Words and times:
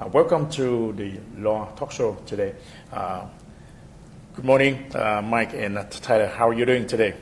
Uh, 0.00 0.08
welcome 0.08 0.48
to 0.50 0.92
the 0.94 1.20
Law 1.38 1.66
Talk 1.76 1.92
Show 1.92 2.14
today. 2.26 2.54
Uh, 2.92 3.26
good 4.34 4.44
morning, 4.44 4.90
uh, 4.94 5.22
Mike 5.24 5.54
and 5.54 5.76
Tyler. 5.90 6.26
How 6.26 6.48
are 6.48 6.52
you 6.54 6.64
doing 6.66 6.86
today? 6.86 7.14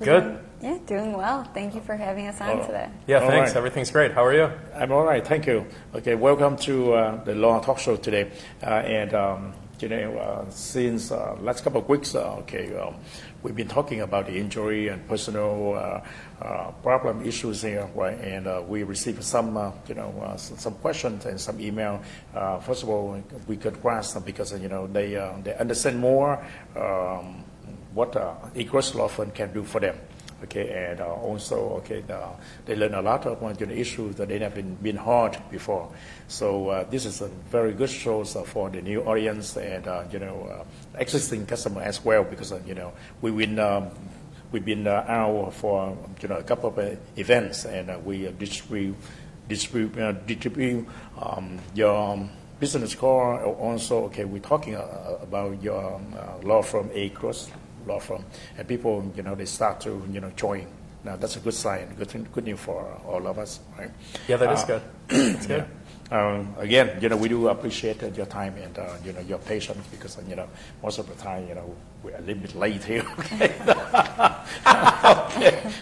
Good. 0.00 0.38
Yeah, 0.62 0.78
doing 0.86 1.12
well. 1.12 1.44
Thank 1.52 1.74
you 1.74 1.80
for 1.80 1.96
having 1.96 2.26
us 2.26 2.40
on 2.40 2.60
Oh. 2.60 2.66
today. 2.66 2.88
Yeah, 3.06 3.18
All 3.20 3.28
thanks. 3.28 3.50
right. 3.50 3.56
Everything's 3.56 3.90
great. 3.90 4.12
How 4.12 4.24
are 4.24 4.32
you? 4.32 4.50
I'm 4.74 4.92
all 4.92 5.04
right, 5.04 5.26
thank 5.26 5.46
you. 5.46 5.66
Okay, 5.94 6.14
welcome 6.14 6.56
to 6.58 6.94
uh, 6.94 7.24
the 7.24 7.34
Law 7.34 7.60
Talk 7.60 7.78
Show 7.78 7.96
today. 7.96 8.30
Uh, 8.62 8.66
and 8.66 9.12
um, 9.14 9.52
you 9.80 9.88
know, 9.88 10.16
uh, 10.16 10.44
since 10.50 11.10
uh, 11.10 11.36
last 11.40 11.64
couple 11.64 11.80
of 11.82 11.88
weeks, 11.88 12.14
uh, 12.14 12.36
okay, 12.38 12.74
um, 12.76 12.94
we've 13.44 13.54
been 13.54 13.68
talking 13.68 14.00
about 14.00 14.26
the 14.26 14.36
injury 14.36 14.88
and 14.88 15.06
personal 15.06 15.74
uh, 15.74 16.00
uh, 16.42 16.70
problem 16.82 17.24
issues 17.24 17.60
here, 17.60 17.88
right? 17.94 18.18
And 18.18 18.46
uh, 18.46 18.62
we 18.66 18.82
received 18.82 19.22
some, 19.22 19.56
uh, 19.56 19.70
you 19.86 19.94
know, 19.94 20.12
uh, 20.24 20.36
some 20.36 20.74
questions 20.76 21.26
and 21.26 21.38
some 21.38 21.60
email. 21.60 22.02
Uh, 22.34 22.58
first 22.58 22.82
of 22.82 22.88
all, 22.88 23.22
we 23.46 23.56
could 23.56 23.80
grasp 23.82 24.14
them 24.14 24.24
because 24.24 24.58
you 24.58 24.68
know 24.68 24.86
they 24.86 25.10
they 25.44 25.54
understand 25.56 26.00
more 26.00 26.42
um, 26.74 27.44
what 27.92 28.16
uh, 28.16 28.34
Egress 28.54 28.94
Law 28.94 29.08
Firm 29.08 29.30
can 29.30 29.52
do 29.52 29.62
for 29.62 29.80
them. 29.80 29.96
Okay, 30.44 30.90
and 30.90 31.00
uh, 31.00 31.06
also, 31.06 31.80
okay, 31.80 32.04
uh, 32.10 32.28
they 32.66 32.76
learn 32.76 32.92
a 32.92 33.00
lot 33.00 33.24
of 33.24 33.42
uh, 33.42 33.54
you 33.58 33.64
know, 33.64 33.72
issues 33.72 34.14
that 34.16 34.28
they 34.28 34.38
have 34.38 34.54
been, 34.54 34.74
been 34.74 34.96
heard 34.96 35.38
before. 35.50 35.90
So 36.28 36.68
uh, 36.68 36.84
this 36.84 37.06
is 37.06 37.22
a 37.22 37.28
very 37.28 37.72
good 37.72 37.88
show 37.88 38.20
uh, 38.20 38.42
for 38.44 38.68
the 38.68 38.82
new 38.82 39.00
audience 39.02 39.56
and 39.56 39.88
uh, 39.88 40.04
you 40.12 40.18
know 40.18 40.44
uh, 40.44 40.64
existing 40.98 41.46
customer 41.46 41.80
as 41.80 42.04
well 42.04 42.24
because 42.24 42.52
you 42.66 42.74
know 42.74 42.92
we've 43.22 43.36
been 43.36 43.58
um, 43.58 43.88
we've 44.52 44.64
been 44.64 44.86
uh, 44.86 45.04
out 45.08 45.54
for 45.54 45.96
you 46.20 46.28
know 46.28 46.36
a 46.36 46.42
couple 46.42 46.68
of 46.68 46.78
uh, 46.78 46.90
events 47.16 47.64
and 47.64 47.90
uh, 47.90 47.98
we 48.04 48.30
distribute 48.38 48.96
distribute 49.48 50.26
distribute 50.26 50.86
um, 51.20 51.58
your 51.74 51.96
um, 51.96 52.30
business 52.60 52.94
card. 52.94 53.44
Also, 53.44 54.04
okay, 54.04 54.24
we're 54.24 54.40
talking 54.40 54.74
about 54.74 55.62
your 55.62 55.96
um, 55.96 56.14
law 56.42 56.60
firm 56.60 56.90
A 56.92 57.08
Cross 57.10 57.50
law 57.86 57.98
firm, 57.98 58.24
and 58.58 58.66
people, 58.68 59.10
you 59.16 59.22
know, 59.22 59.34
they 59.34 59.44
start 59.46 59.80
to, 59.82 60.02
you 60.10 60.20
know, 60.20 60.30
join. 60.36 60.66
Now 61.04 61.16
that's 61.16 61.36
a 61.36 61.40
good 61.40 61.54
sign, 61.54 61.94
good 61.96 62.08
thing, 62.08 62.26
good 62.32 62.44
news 62.44 62.60
for 62.60 62.82
all 63.06 63.26
of 63.26 63.38
us, 63.38 63.60
right? 63.78 63.90
Yeah, 64.26 64.36
that 64.38 64.52
is 64.52 64.60
Uh, 64.62 64.66
good. 64.66 64.82
That's 65.34 65.46
good. 65.46 65.66
Um, 66.10 66.54
again, 66.58 66.98
you 67.00 67.08
know, 67.08 67.16
we 67.16 67.28
do 67.28 67.48
appreciate 67.48 68.02
uh, 68.02 68.08
your 68.08 68.26
time 68.26 68.56
and 68.58 68.78
uh, 68.78 68.94
you 69.04 69.12
know 69.12 69.20
your 69.20 69.38
patience 69.38 69.86
because 69.90 70.18
you 70.28 70.36
know 70.36 70.48
most 70.82 70.98
of 70.98 71.08
the 71.08 71.14
time, 71.14 71.48
you 71.48 71.54
know, 71.54 71.74
we're 72.02 72.14
a 72.14 72.20
little 72.20 72.42
bit 72.42 72.54
late 72.54 72.84
here. 72.84 73.04
Okay. 73.18 73.54
okay. 74.66 75.72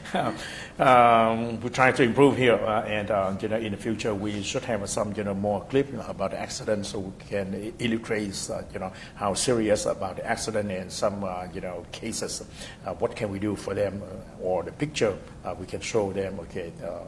Um, 0.78 1.60
we're 1.60 1.68
trying 1.70 1.94
to 1.94 2.02
improve 2.04 2.36
here, 2.36 2.54
uh, 2.54 2.82
and 2.82 3.10
uh, 3.10 3.34
you 3.40 3.48
know, 3.48 3.56
in 3.56 3.72
the 3.72 3.76
future, 3.76 4.14
we 4.14 4.42
should 4.42 4.64
have 4.64 4.88
some 4.88 5.12
you 5.16 5.24
know 5.24 5.34
more 5.34 5.64
clip 5.64 5.92
about 6.08 6.30
the 6.30 6.40
accident 6.40 6.86
so 6.86 7.00
we 7.00 7.12
can 7.28 7.72
illustrate 7.80 8.48
uh, 8.50 8.62
you 8.72 8.78
know 8.78 8.92
how 9.16 9.34
serious 9.34 9.86
about 9.86 10.16
the 10.16 10.26
accident 10.26 10.70
and 10.70 10.90
some 10.90 11.24
uh, 11.24 11.46
you 11.52 11.60
know 11.60 11.84
cases. 11.90 12.44
Uh, 12.86 12.94
what 12.94 13.16
can 13.16 13.28
we 13.30 13.40
do 13.40 13.56
for 13.56 13.74
them, 13.74 14.00
uh, 14.02 14.42
or 14.42 14.62
the 14.62 14.72
picture 14.72 15.18
uh, 15.44 15.54
we 15.58 15.66
can 15.66 15.80
show 15.80 16.12
them. 16.12 16.38
Okay. 16.40 16.72
Uh, 16.82 17.00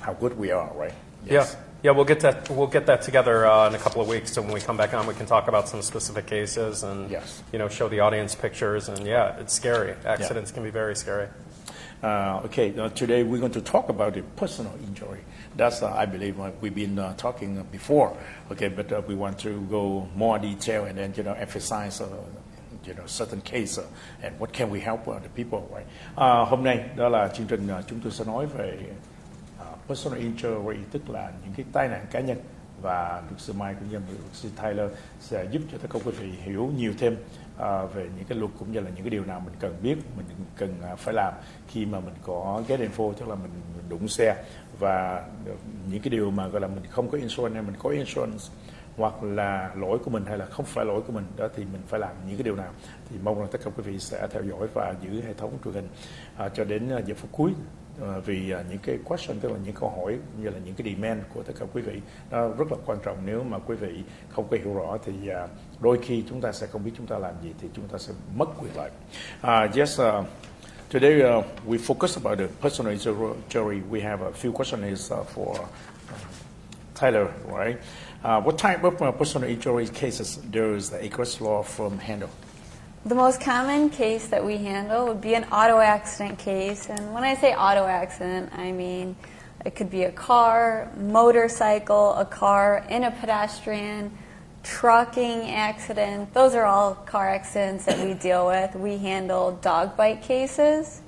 how 0.00 0.12
good 0.14 0.36
we 0.36 0.50
are, 0.50 0.72
right? 0.74 0.94
Yeah. 1.24 1.46
Yeah, 1.82 1.90
we'll 1.90 2.04
get 2.04 2.20
that. 2.20 2.48
We'll 2.48 2.68
get 2.68 2.86
that 2.86 3.02
together 3.02 3.44
uh, 3.44 3.68
in 3.68 3.74
a 3.74 3.78
couple 3.78 4.00
of 4.02 4.06
weeks. 4.06 4.32
So 4.32 4.40
when 4.40 4.52
we 4.52 4.60
come 4.60 4.76
back 4.76 4.94
on, 4.94 5.04
we 5.04 5.14
can 5.14 5.26
talk 5.26 5.48
about 5.48 5.68
some 5.68 5.82
specific 5.82 6.26
cases 6.26 6.84
and 6.84 7.10
Yes. 7.10 7.42
you 7.52 7.58
know 7.58 7.68
show 7.68 7.88
the 7.88 7.98
audience 8.00 8.36
pictures. 8.36 8.88
And 8.88 9.04
yeah, 9.04 9.36
it's 9.40 9.52
scary. 9.52 9.94
Accidents 10.04 10.52
can 10.52 10.62
be 10.62 10.70
very 10.70 10.94
scary. 10.94 11.26
Uh, 12.00 12.42
okay, 12.44 12.76
uh, 12.78 12.88
today 12.90 13.24
we're 13.24 13.38
going 13.40 13.52
to 13.52 13.60
talk 13.60 13.88
about 13.88 14.14
the 14.14 14.22
personal 14.36 14.72
injury. 14.86 15.20
That's, 15.56 15.82
uh, 15.82 15.92
I 15.92 16.06
believe, 16.06 16.36
what 16.38 16.54
we've 16.60 16.74
been 16.74 16.98
uh, 16.98 17.14
talking 17.16 17.62
before. 17.70 18.16
Okay, 18.50 18.68
but 18.68 18.92
uh, 18.92 19.02
we 19.06 19.14
want 19.14 19.38
to 19.40 19.60
go 19.70 20.08
more 20.16 20.38
detail 20.38 20.84
and 20.84 20.98
then, 20.98 21.14
you 21.16 21.22
know, 21.22 21.32
emphasize, 21.34 22.00
uh, 22.00 22.08
you 22.84 22.94
know, 22.94 23.06
certain 23.06 23.40
case 23.40 23.78
and 24.22 24.38
what 24.40 24.52
can 24.52 24.68
we 24.70 24.80
help 24.80 25.04
the 25.04 25.28
people, 25.36 25.68
right? 25.72 25.86
Uh, 26.16 26.44
hôm 26.44 26.64
nay 26.64 26.80
đó 26.96 27.08
là 27.08 27.28
chương 27.28 27.46
trình 27.46 27.68
chúng 27.86 28.00
tôi 28.00 28.12
sẽ 28.12 28.24
nói 28.24 28.46
về 28.46 28.78
personal 29.88 30.20
injury, 30.20 30.76
tức 30.92 31.10
là 31.10 31.32
những 31.44 31.54
cái 31.56 31.66
tai 31.72 31.88
nạn 31.88 32.06
cá 32.10 32.20
nhân 32.20 32.38
và 32.82 33.22
luật 33.28 33.40
sư 33.40 33.52
Mai 33.52 33.74
cũng 33.74 33.88
như 33.90 33.98
luật 34.08 34.32
sư 34.32 34.48
Tyler 34.62 34.90
sẽ 35.20 35.44
giúp 35.50 35.62
cho 35.72 35.78
tất 35.78 35.88
cả 35.92 35.98
quý 36.04 36.12
vị 36.18 36.30
hiểu 36.42 36.70
nhiều 36.76 36.92
thêm 36.98 37.16
à, 37.58 37.84
về 37.84 38.08
những 38.16 38.24
cái 38.24 38.38
luật 38.38 38.50
cũng 38.58 38.72
như 38.72 38.80
là 38.80 38.90
những 38.94 39.04
cái 39.04 39.10
điều 39.10 39.24
nào 39.24 39.40
mình 39.40 39.54
cần 39.60 39.76
biết, 39.82 39.96
mình 40.16 40.26
cần 40.56 40.74
à, 40.82 40.94
phải 40.94 41.14
làm 41.14 41.34
khi 41.68 41.86
mà 41.86 42.00
mình 42.00 42.14
có 42.22 42.62
get 42.68 42.80
info 42.80 43.12
tức 43.12 43.28
là 43.28 43.34
mình, 43.34 43.50
đụng 43.88 44.08
xe. 44.08 44.44
Và 44.78 45.26
những 45.90 46.02
cái 46.02 46.10
điều 46.10 46.30
mà 46.30 46.48
gọi 46.48 46.60
là 46.60 46.68
mình 46.68 46.84
không 46.90 47.10
có 47.10 47.18
insurance 47.18 47.54
hay 47.54 47.62
mình 47.62 47.76
có 47.78 47.90
insurance 47.90 48.44
hoặc 48.96 49.22
là 49.22 49.70
lỗi 49.76 49.98
của 50.04 50.10
mình 50.10 50.24
hay 50.26 50.38
là 50.38 50.46
không 50.46 50.64
phải 50.64 50.84
lỗi 50.84 51.00
của 51.06 51.12
mình 51.12 51.24
đó 51.36 51.48
thì 51.56 51.64
mình 51.72 51.82
phải 51.86 52.00
làm 52.00 52.10
những 52.26 52.36
cái 52.36 52.44
điều 52.44 52.56
nào. 52.56 52.72
Thì 53.10 53.16
mong 53.22 53.38
rằng 53.38 53.48
tất 53.52 53.58
cả 53.64 53.70
quý 53.76 53.82
vị 53.82 53.98
sẽ 53.98 54.28
theo 54.30 54.42
dõi 54.42 54.68
và 54.74 54.94
giữ 55.02 55.22
hệ 55.22 55.34
thống 55.34 55.58
truyền 55.64 55.74
hình 55.74 55.88
à, 56.36 56.48
cho 56.48 56.64
đến 56.64 56.88
à, 56.88 56.98
giờ 56.98 57.14
phút 57.14 57.32
cuối. 57.32 57.52
Ờ, 58.00 58.20
vì 58.20 58.50
à, 58.50 58.62
những 58.70 58.78
cái 58.78 58.98
question 59.04 59.40
tức 59.40 59.52
là 59.52 59.58
những 59.64 59.74
câu 59.74 59.90
hỏi 59.90 60.18
như 60.38 60.50
là 60.50 60.58
những 60.64 60.74
cái 60.74 60.94
demand 60.94 61.22
của 61.34 61.42
tất 61.42 61.52
cả 61.60 61.66
quý 61.72 61.82
vị 61.82 62.00
nó 62.30 62.48
rất 62.48 62.72
là 62.72 62.78
quan 62.86 62.98
trọng 63.04 63.18
nếu 63.26 63.42
mà 63.42 63.58
quý 63.58 63.76
vị 63.76 64.02
không 64.28 64.46
có 64.50 64.56
hiểu 64.64 64.74
rõ 64.74 64.98
thì 65.04 65.28
à, 65.28 65.48
đôi 65.80 65.98
khi 66.02 66.24
chúng 66.28 66.40
ta 66.40 66.52
sẽ 66.52 66.66
không 66.66 66.84
biết 66.84 66.90
chúng 66.96 67.06
ta 67.06 67.18
làm 67.18 67.34
gì 67.42 67.52
thì 67.60 67.68
chúng 67.76 67.88
ta 67.88 67.98
sẽ 67.98 68.12
mất 68.36 68.48
quyền 68.58 68.72
lợi. 68.76 68.90
Uh, 69.42 69.76
yes, 69.76 70.00
uh, 70.00 70.24
today 70.92 71.22
uh, 71.38 71.44
we 71.66 71.78
focus 71.78 72.18
about 72.24 72.38
the 72.38 72.46
personal 72.68 72.92
injury. 72.92 73.80
We 73.90 74.02
have 74.02 74.26
a 74.26 74.30
few 74.30 74.52
questions 74.52 75.12
uh, 75.12 75.26
for 75.34 75.50
uh, 75.50 75.66
Tyler, 77.00 77.26
right? 77.48 77.76
Uh, 78.24 78.40
what 78.40 78.58
type 78.58 78.82
of 78.82 79.02
uh, 79.02 79.10
personal 79.18 79.50
injury 79.50 79.86
cases 79.86 80.38
does 80.52 80.90
the 80.90 81.04
Acres 81.04 81.40
Law 81.40 81.62
Firm 81.62 81.98
handle? 81.98 82.30
The 83.04 83.16
most 83.16 83.40
common 83.40 83.90
case 83.90 84.28
that 84.28 84.44
we 84.44 84.58
handle 84.58 85.08
would 85.08 85.20
be 85.20 85.34
an 85.34 85.42
auto 85.50 85.78
accident 85.78 86.38
case. 86.38 86.88
And 86.88 87.12
when 87.12 87.24
I 87.24 87.34
say 87.34 87.52
auto 87.52 87.84
accident, 87.84 88.52
I 88.56 88.70
mean 88.70 89.16
it 89.64 89.74
could 89.74 89.90
be 89.90 90.04
a 90.04 90.12
car, 90.12 90.88
motorcycle, 90.96 92.14
a 92.14 92.24
car, 92.24 92.86
and 92.88 93.04
a 93.04 93.10
pedestrian, 93.10 94.16
trucking 94.62 95.50
accident. 95.50 96.32
Those 96.32 96.54
are 96.54 96.64
all 96.64 96.94
car 96.94 97.28
accidents 97.28 97.86
that 97.86 97.98
we 98.06 98.14
deal 98.14 98.46
with. 98.46 98.76
We 98.76 98.98
handle 98.98 99.50
dog 99.60 99.96
bite 99.96 100.22
cases. 100.22 101.02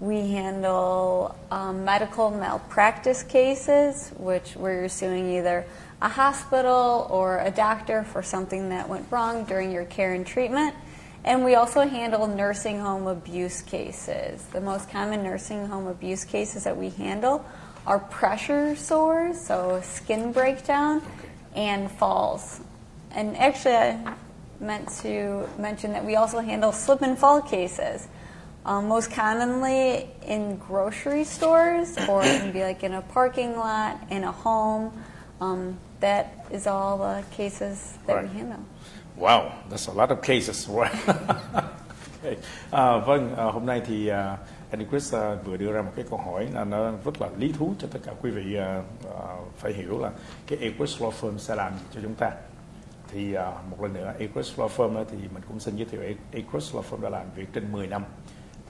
We 0.00 0.32
handle 0.32 1.38
um, 1.52 1.84
medical 1.84 2.32
malpractice 2.32 3.22
cases, 3.22 4.10
which 4.16 4.56
where 4.56 4.80
you're 4.80 4.88
suing 4.88 5.30
either 5.36 5.66
a 6.02 6.08
hospital 6.08 7.06
or 7.10 7.38
a 7.38 7.50
doctor 7.52 8.02
for 8.02 8.24
something 8.24 8.70
that 8.70 8.88
went 8.88 9.06
wrong 9.12 9.44
during 9.44 9.70
your 9.70 9.84
care 9.84 10.14
and 10.14 10.26
treatment. 10.26 10.74
And 11.28 11.44
we 11.44 11.56
also 11.56 11.82
handle 11.86 12.26
nursing 12.26 12.80
home 12.80 13.06
abuse 13.06 13.60
cases. 13.60 14.42
The 14.46 14.62
most 14.62 14.88
common 14.88 15.22
nursing 15.22 15.66
home 15.66 15.86
abuse 15.86 16.24
cases 16.24 16.64
that 16.64 16.74
we 16.74 16.88
handle 16.88 17.44
are 17.86 17.98
pressure 17.98 18.74
sores, 18.74 19.38
so 19.38 19.78
skin 19.84 20.32
breakdown, 20.32 21.02
and 21.54 21.90
falls. 21.90 22.62
And 23.10 23.36
actually, 23.36 23.74
I 23.74 24.14
meant 24.58 24.88
to 25.02 25.46
mention 25.58 25.92
that 25.92 26.02
we 26.02 26.16
also 26.16 26.40
handle 26.40 26.72
slip 26.72 27.02
and 27.02 27.18
fall 27.18 27.42
cases. 27.42 28.08
Um, 28.64 28.88
most 28.88 29.10
commonly 29.10 30.08
in 30.26 30.56
grocery 30.56 31.24
stores, 31.24 31.98
or 32.08 32.22
it 32.24 32.40
can 32.40 32.52
be 32.52 32.62
like 32.62 32.82
in 32.82 32.94
a 32.94 33.02
parking 33.02 33.54
lot, 33.54 34.00
in 34.08 34.24
a 34.24 34.32
home. 34.32 35.04
Um, 35.42 35.78
that 36.00 36.46
is 36.50 36.66
all 36.66 36.96
the 36.96 37.22
cases 37.32 37.98
that 38.06 38.14
Right. 38.14 38.22
we 38.30 38.38
handle. 38.38 38.60
Wow, 39.18 39.52
that's 39.68 39.88
a 39.88 39.92
lot 39.92 40.10
of 40.10 40.22
cases. 40.22 40.68
Okay. 42.20 42.36
à, 42.70 42.96
vâng, 42.98 43.34
à, 43.36 43.44
hôm 43.44 43.66
nay 43.66 43.82
thì 43.86 44.08
à, 44.08 44.36
anh 44.70 44.86
Chris 44.90 45.14
à, 45.14 45.34
vừa 45.44 45.56
đưa 45.56 45.72
ra 45.72 45.82
một 45.82 45.92
cái 45.96 46.04
câu 46.10 46.18
hỏi 46.18 46.48
là 46.54 46.64
nó 46.64 46.90
rất 47.04 47.20
là 47.20 47.28
lý 47.38 47.52
thú 47.58 47.74
cho 47.78 47.88
tất 47.92 47.98
cả 48.04 48.12
quý 48.22 48.30
vị 48.30 48.56
à, 48.56 48.82
à, 49.04 49.36
phải 49.56 49.72
hiểu 49.72 49.98
là 49.98 50.10
cái 50.46 50.58
Equus 50.58 51.02
Law 51.02 51.10
Firm 51.20 51.38
sẽ 51.38 51.54
làm 51.54 51.72
gì 51.72 51.84
cho 51.94 52.00
chúng 52.02 52.14
ta. 52.14 52.30
Thì 53.12 53.34
à, 53.34 53.52
một 53.70 53.82
lần 53.82 53.92
nữa, 53.92 54.14
Equus 54.18 54.58
Law 54.58 54.68
Firm 54.68 55.04
thì 55.04 55.16
mình 55.16 55.42
cũng 55.48 55.60
xin 55.60 55.76
giới 55.76 55.86
thiệu 55.86 56.00
Equus 56.32 56.74
Law 56.74 56.82
Firm 56.90 57.00
đã 57.00 57.08
làm 57.08 57.26
việc 57.34 57.48
trên 57.52 57.72
10 57.72 57.86
năm. 57.86 58.04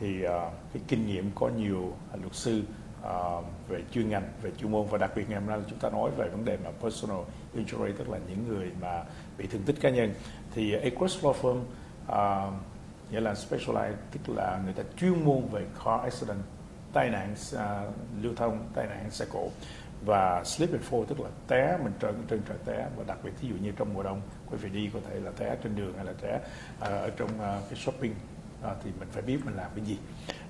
Thì 0.00 0.24
à, 0.24 0.50
cái 0.72 0.82
kinh 0.88 1.06
nghiệm 1.06 1.30
có 1.34 1.48
nhiều 1.48 1.92
à, 2.12 2.16
luật 2.22 2.34
sư 2.34 2.62
Uh, 2.98 3.44
về 3.68 3.82
chuyên 3.92 4.10
ngành, 4.10 4.32
về 4.42 4.50
chuyên 4.60 4.70
môn 4.70 4.86
và 4.90 4.98
đặc 4.98 5.10
biệt 5.16 5.24
ngày 5.28 5.40
hôm 5.40 5.48
nay 5.48 5.58
chúng 5.70 5.78
ta 5.78 5.90
nói 5.90 6.10
về 6.16 6.28
vấn 6.28 6.44
đề 6.44 6.58
mà 6.64 6.70
personal 6.82 7.18
injury 7.56 7.92
tức 7.98 8.08
là 8.08 8.18
những 8.28 8.48
người 8.48 8.70
mà 8.80 9.04
bị 9.38 9.46
thương 9.46 9.62
tích 9.62 9.76
cá 9.80 9.90
nhân 9.90 10.14
thì 10.54 10.74
Across 10.74 11.24
Law 11.24 11.34
Firm 11.42 11.60
uh, 12.08 12.52
nghĩa 13.10 13.20
là 13.20 13.32
specialize 13.32 13.94
tức 14.12 14.34
là 14.34 14.60
người 14.64 14.72
ta 14.72 14.82
chuyên 14.96 15.24
môn 15.24 15.48
về 15.52 15.64
car 15.84 16.00
accident 16.00 16.38
tai 16.92 17.10
nạn 17.10 17.34
uh, 17.54 17.94
lưu 18.22 18.32
thông 18.36 18.68
tai 18.74 18.86
nạn 18.86 19.10
xe 19.10 19.24
cộ 19.32 19.48
và 20.04 20.44
slip 20.44 20.72
and 20.72 20.84
fall 20.90 21.04
tức 21.04 21.20
là 21.20 21.28
té 21.48 21.78
mình 21.84 21.92
trơn 22.00 22.14
trên 22.28 22.40
trời 22.48 22.58
té. 22.64 22.88
Và 22.96 23.04
đặc 23.06 23.18
biệt 23.22 23.30
thí 23.40 23.48
dụ 23.48 23.54
như 23.62 23.72
trong 23.76 23.94
mùa 23.94 24.02
đông 24.02 24.20
quý 24.50 24.56
vị 24.56 24.68
đi 24.68 24.90
có 24.94 25.00
thể 25.08 25.20
là 25.20 25.30
té 25.36 25.56
trên 25.62 25.76
đường 25.76 25.92
hay 25.96 26.04
là 26.04 26.12
té 26.22 26.34
uh, 26.34 26.82
ở 26.82 27.10
trong 27.16 27.28
uh, 27.28 27.70
cái 27.70 27.76
shopping 27.76 28.14
uh, 28.64 28.76
thì 28.84 28.90
mình 28.98 29.08
phải 29.12 29.22
biết 29.22 29.38
mình 29.44 29.54
làm 29.54 29.70
cái 29.76 29.84
gì. 29.84 29.98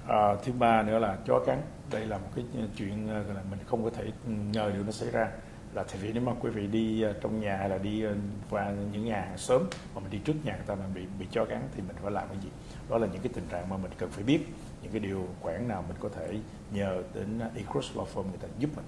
Uh, 0.05 0.45
thứ 0.45 0.53
ba 0.53 0.83
nữa 0.83 0.99
là 0.99 1.17
chó 1.27 1.41
cắn. 1.47 1.63
Đây 1.91 2.07
là 2.07 2.19
một 2.19 2.29
cái 2.35 2.45
chuyện 2.77 3.05
uh, 3.05 3.37
là 3.37 3.43
mình 3.51 3.59
không 3.67 3.85
có 3.85 3.91
thể 3.91 4.05
ừ, 4.05 4.33
ngờ 4.53 4.71
điều 4.75 4.83
nó 4.85 4.93
xảy 4.93 5.11
ra 5.11 5.29
là 5.75 5.83
tại 5.83 5.97
vì 6.01 6.13
nếu 6.13 6.23
mà 6.23 6.33
quý 6.41 6.51
vị 6.51 6.67
đi 6.67 7.03
ờ, 7.03 7.13
trong 7.21 7.41
nhà 7.41 7.57
hay 7.57 7.69
là 7.69 7.79
đi 7.79 8.03
ờ, 8.03 8.15
qua 8.51 8.71
những 8.93 9.05
nhà 9.05 9.21
hàng 9.21 9.39
sớm 9.39 9.63
mà 9.95 10.01
mình 10.01 10.11
đi 10.11 10.19
trước 10.19 10.33
nhà 10.45 10.53
người 10.57 10.67
ta 10.67 10.75
mà 10.75 10.85
bị 10.95 11.03
bị 11.19 11.27
cho 11.31 11.45
cắn 11.45 11.63
thì 11.77 11.83
mình 11.83 11.97
phải 12.03 12.11
làm 12.11 12.29
cái 12.29 12.37
gì? 12.43 12.49
Đó 12.89 12.99
là 12.99 13.07
những 13.07 13.23
cái 13.23 13.33
tình 13.35 13.47
trạng 13.51 13.69
mà 13.69 13.77
mình 13.77 13.91
cần 13.99 14.11
phải 14.11 14.25
biết 14.25 14.41
những 14.83 14.93
cái 14.93 15.01
điều 15.01 15.29
khoản 15.41 15.69
nào 15.69 15.85
mình 15.89 15.97
có 16.01 16.09
thể 16.09 16.39
nhờ 16.73 17.03
đến 17.15 17.39
ờ, 17.39 17.51
Ecross 17.57 17.97
Law 17.97 18.07
Firm 18.15 18.23
người 18.23 18.39
ta 18.41 18.49
giúp 18.59 18.71
mình. 18.77 18.85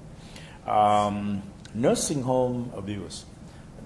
Um, 0.66 1.38
nursing 1.74 2.22
home 2.22 2.64
abuse 2.74 3.26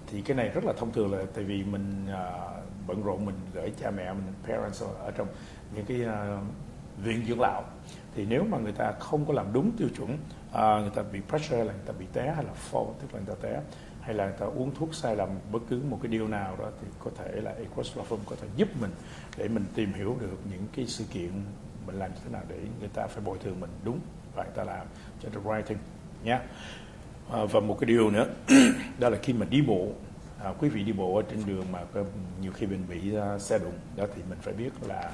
thì 0.07 0.21
cái 0.21 0.37
này 0.37 0.49
rất 0.49 0.65
là 0.65 0.73
thông 0.73 0.93
thường 0.93 1.13
là 1.13 1.25
tại 1.35 1.45
vì 1.45 1.63
mình 1.63 2.07
uh, 2.09 2.87
bận 2.87 3.03
rộn 3.03 3.25
mình 3.25 3.35
gửi 3.55 3.73
cha 3.81 3.91
mẹ 3.91 4.13
mình 4.13 4.35
parents 4.47 4.83
ở 4.83 5.11
trong 5.11 5.29
những 5.75 5.85
cái 5.85 6.01
uh, 6.01 6.45
viện 7.05 7.25
dưỡng 7.29 7.41
lão 7.41 7.65
thì 8.15 8.27
nếu 8.29 8.45
mà 8.45 8.59
người 8.59 8.73
ta 8.73 8.93
không 8.93 9.25
có 9.27 9.33
làm 9.33 9.53
đúng 9.53 9.73
tiêu 9.77 9.89
chuẩn 9.97 10.19
à, 10.53 10.81
người 10.81 10.91
ta 10.95 11.03
bị 11.03 11.21
pressure 11.29 11.65
là 11.65 11.73
người 11.73 11.83
ta 11.87 11.93
bị 11.99 12.07
té 12.13 12.33
hay 12.37 12.45
là 12.45 12.53
fall 12.71 12.93
tức 13.01 13.15
là 13.15 13.21
người 13.21 13.35
ta 13.35 13.49
té 13.49 13.61
hay 14.01 14.15
là 14.15 14.25
người 14.25 14.37
ta 14.39 14.47
uống 14.47 14.75
thuốc 14.75 14.95
sai 14.95 15.17
lầm 15.17 15.29
bất 15.53 15.59
cứ 15.69 15.81
một 15.91 15.99
cái 16.03 16.13
điều 16.13 16.29
nào 16.29 16.57
đó 16.57 16.71
thì 16.81 16.87
có 16.99 17.11
thể 17.19 17.41
là 17.41 17.51
Equus 17.51 17.97
Law 17.97 18.05
Firm 18.09 18.19
có 18.27 18.37
thể 18.41 18.49
giúp 18.57 18.69
mình 18.81 18.91
để 19.37 19.49
mình 19.49 19.65
tìm 19.75 19.93
hiểu 19.93 20.17
được 20.21 20.39
những 20.51 20.67
cái 20.77 20.87
sự 20.87 21.05
kiện 21.13 21.31
mình 21.87 21.99
làm 21.99 22.11
như 22.11 22.21
thế 22.25 22.31
nào 22.31 22.43
để 22.49 22.57
người 22.81 22.89
ta 22.95 23.07
phải 23.07 23.25
bồi 23.25 23.39
thường 23.39 23.61
mình 23.61 23.71
đúng 23.85 23.99
và 24.35 24.45
người 24.45 24.53
ta 24.55 24.65
làm 24.65 24.87
cho 25.23 25.29
the 25.29 25.41
right 25.57 25.67
thing 25.67 25.79
nhé 26.25 26.41
à, 27.33 27.45
và 27.53 27.61
một 27.61 27.77
cái 27.81 27.87
điều 27.87 28.11
nữa 28.11 28.27
đó 28.99 29.09
là 29.09 29.19
khi 29.23 29.33
mà 29.33 29.47
đi 29.51 29.63
bộ 29.63 29.89
à, 30.45 30.53
quý 30.59 30.69
vị 30.69 30.85
đi 30.85 30.93
bộ 30.93 31.17
ở 31.17 31.23
trên 31.31 31.47
đường 31.47 31.65
mà 31.73 31.81
nhiều 32.41 32.53
khi 32.53 32.67
mình 32.67 32.85
bị 32.89 33.17
uh, 33.17 33.41
xe 33.41 33.59
đụng 33.59 33.79
đó 33.97 34.05
thì 34.15 34.23
mình 34.29 34.39
phải 34.43 34.55
biết 34.55 34.71
là 34.87 35.11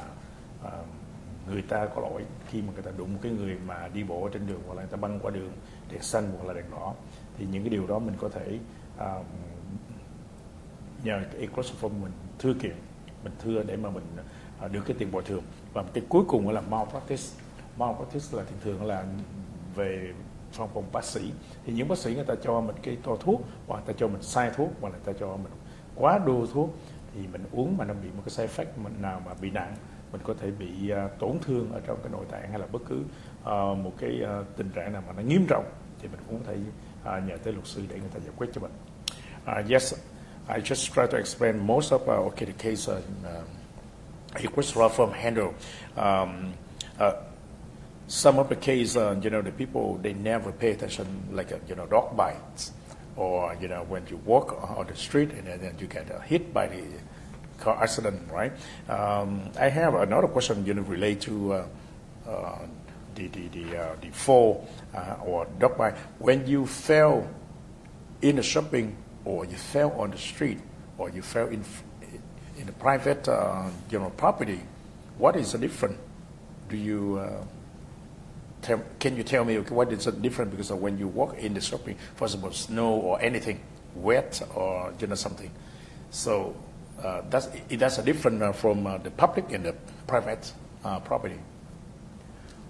người 1.50 1.62
ta 1.62 1.86
có 1.86 2.00
lỗi 2.00 2.24
khi 2.48 2.62
mà 2.62 2.72
người 2.72 2.82
ta 2.82 2.90
đụng 2.96 3.18
cái 3.22 3.32
người 3.32 3.58
mà 3.66 3.88
đi 3.88 4.04
bộ 4.04 4.28
trên 4.32 4.46
đường 4.46 4.60
hoặc 4.66 4.74
là 4.74 4.82
người 4.82 4.90
ta 4.90 4.96
băng 4.96 5.20
qua 5.22 5.30
đường 5.30 5.52
đèn 5.90 6.02
xanh 6.02 6.32
hoặc 6.36 6.48
là 6.48 6.54
đèn 6.54 6.70
đỏ. 6.70 6.94
Thì 7.38 7.46
những 7.50 7.62
cái 7.62 7.70
điều 7.70 7.86
đó 7.86 7.98
mình 7.98 8.14
có 8.18 8.28
thể 8.28 8.58
um, 8.98 9.24
nhờ 11.04 11.20
cái 11.32 11.40
ecosystem 11.40 11.90
mình 12.02 12.12
thưa 12.38 12.54
kiện 12.54 12.76
mình 13.24 13.32
thưa 13.42 13.62
để 13.62 13.76
mà 13.76 13.90
mình 13.90 14.04
à, 14.16 14.24
uh, 14.66 14.72
được 14.72 14.80
cái 14.86 14.96
tiền 14.98 15.10
bồi 15.12 15.22
thường. 15.22 15.42
Và 15.72 15.84
cái 15.94 16.04
cuối 16.08 16.24
cùng 16.28 16.48
là 16.48 16.60
malpractice. 16.60 17.22
Malpractice 17.76 18.26
là 18.32 18.44
thường 18.44 18.58
thường 18.64 18.84
là 18.84 19.04
về 19.74 20.12
phòng 20.52 20.70
phòng 20.74 20.84
bác 20.92 21.04
sĩ. 21.04 21.32
Thì 21.66 21.72
những 21.72 21.88
bác 21.88 21.98
sĩ 21.98 22.14
người 22.14 22.24
ta 22.24 22.34
cho 22.42 22.60
mình 22.60 22.76
cái 22.82 22.98
to 23.02 23.16
thuốc 23.16 23.42
hoặc 23.66 23.76
người 23.76 23.94
ta 23.94 23.98
cho 23.98 24.08
mình 24.08 24.22
sai 24.22 24.50
thuốc 24.56 24.70
hoặc 24.80 24.88
là 24.88 24.98
người 25.04 25.14
ta 25.14 25.18
cho 25.20 25.36
mình 25.36 25.52
quá 25.94 26.20
đô 26.26 26.46
thuốc 26.52 26.74
thì 27.14 27.26
mình 27.32 27.44
uống 27.52 27.76
mà 27.76 27.84
nó 27.84 27.94
bị 27.94 28.08
một 28.16 28.22
cái 28.24 28.30
sai 28.30 28.46
effect 28.46 29.00
nào 29.00 29.22
mà 29.26 29.34
bị 29.40 29.50
nặng 29.50 29.76
mình 30.12 30.20
có 30.24 30.34
thể 30.40 30.50
bị 30.50 30.90
à, 30.90 31.08
tổn 31.18 31.38
thương 31.46 31.72
ở 31.72 31.80
trong 31.86 31.98
cái 32.02 32.12
nội 32.12 32.24
tạng 32.30 32.50
hay 32.50 32.58
là 32.58 32.66
bất 32.72 32.82
cứ 32.88 33.02
à, 33.44 33.52
một 33.82 33.92
cái 33.98 34.22
à, 34.24 34.42
tình 34.56 34.70
trạng 34.70 34.92
nào 34.92 35.02
mà 35.06 35.12
nó 35.12 35.22
nghiêm 35.22 35.46
trọng 35.48 35.64
thì 36.02 36.08
mình 36.08 36.20
cũng 36.28 36.38
có 36.38 36.52
thể 36.52 36.56
nhờ 37.26 37.36
tới 37.44 37.52
luật 37.52 37.66
sư 37.66 37.82
để 37.88 37.98
người 37.98 38.10
ta 38.14 38.20
giải 38.20 38.32
quyết 38.36 38.48
cho 38.54 38.60
mình. 38.60 38.72
Uh, 39.46 39.70
yes, 39.70 39.94
I 40.48 40.60
just 40.60 40.94
try 40.94 41.06
to 41.06 41.18
explain 41.18 41.66
most 41.66 41.92
of 41.92 41.98
uh, 41.98 42.32
okay 42.32 42.44
the 42.44 42.70
case 42.70 42.92
uh, 42.92 42.98
request 44.34 44.74
Equus 44.74 44.76
Law 44.76 44.88
Firm 44.88 45.12
handle. 45.12 45.54
Um, 45.96 46.54
uh, 46.98 47.12
some 48.06 48.38
of 48.38 48.48
the 48.48 48.56
case, 48.56 48.96
uh, 48.96 49.16
you 49.22 49.30
know, 49.30 49.42
the 49.42 49.52
people 49.52 49.98
they 50.02 50.12
never 50.12 50.52
pay 50.52 50.72
attention, 50.72 51.06
like 51.32 51.52
uh, 51.52 51.56
you 51.68 51.74
know, 51.74 51.86
dog 51.86 52.16
bites, 52.16 52.72
or 53.16 53.56
you 53.60 53.68
know, 53.68 53.84
when 53.88 54.02
you 54.08 54.20
walk 54.24 54.62
on 54.78 54.86
the 54.86 54.96
street 54.96 55.30
and 55.30 55.46
then 55.46 55.74
you 55.78 55.86
get 55.86 56.10
uh, 56.10 56.20
hit 56.20 56.52
by 56.52 56.66
the 56.66 56.82
car 57.60 57.82
accident, 57.82 58.20
right? 58.32 58.52
Um, 58.88 59.50
I 59.58 59.68
have 59.68 59.94
another 59.94 60.28
question, 60.28 60.64
you 60.66 60.74
know, 60.74 60.82
relate 60.82 61.20
to 61.22 61.52
uh, 61.52 61.66
uh, 62.28 62.58
the 63.14 63.28
the 63.28 63.48
the, 63.48 63.76
uh, 63.78 63.96
the 64.00 64.10
fall 64.10 64.68
or 65.24 65.46
dog 65.58 65.76
bite. 65.76 65.96
When 66.18 66.46
you 66.46 66.66
fell 66.66 67.28
in 68.22 68.36
the 68.36 68.42
shopping, 68.42 68.96
or 69.24 69.44
you 69.44 69.56
fell 69.56 69.92
on 69.92 70.10
the 70.10 70.18
street, 70.18 70.58
or 70.98 71.10
you 71.10 71.22
fell 71.22 71.48
in 71.48 71.64
in 72.58 72.68
a 72.68 72.72
private, 72.72 73.26
you 73.90 73.98
know, 73.98 74.10
property, 74.16 74.60
what 75.18 75.36
is 75.36 75.52
the 75.52 75.58
difference? 75.58 75.96
Do 76.68 76.76
you 76.76 77.20
tell, 78.62 78.82
can 78.98 79.16
you 79.16 79.22
tell 79.22 79.44
me 79.44 79.56
what 79.58 79.92
is 79.92 80.04
the 80.04 80.12
difference? 80.12 80.50
Because 80.50 80.72
when 80.72 80.98
you 80.98 81.08
walk 81.08 81.38
in 81.38 81.54
the 81.54 81.60
shopping, 81.60 81.96
for 82.16 82.24
example, 82.24 82.52
snow 82.52 82.92
or 82.92 83.20
anything 83.20 83.60
wet 83.94 84.40
or 84.54 84.92
you 85.00 85.06
know 85.06 85.14
something, 85.14 85.50
so 86.10 86.54
uh, 87.04 87.22
that's 87.30 87.48
that's 87.70 87.98
a 87.98 88.02
different 88.02 88.42
uh, 88.42 88.52
from 88.52 88.86
uh, 88.86 88.98
the 88.98 89.10
public 89.10 89.52
and 89.52 89.64
the 89.64 89.74
private 90.06 90.52
uh, 90.84 91.00
property. 91.00 91.38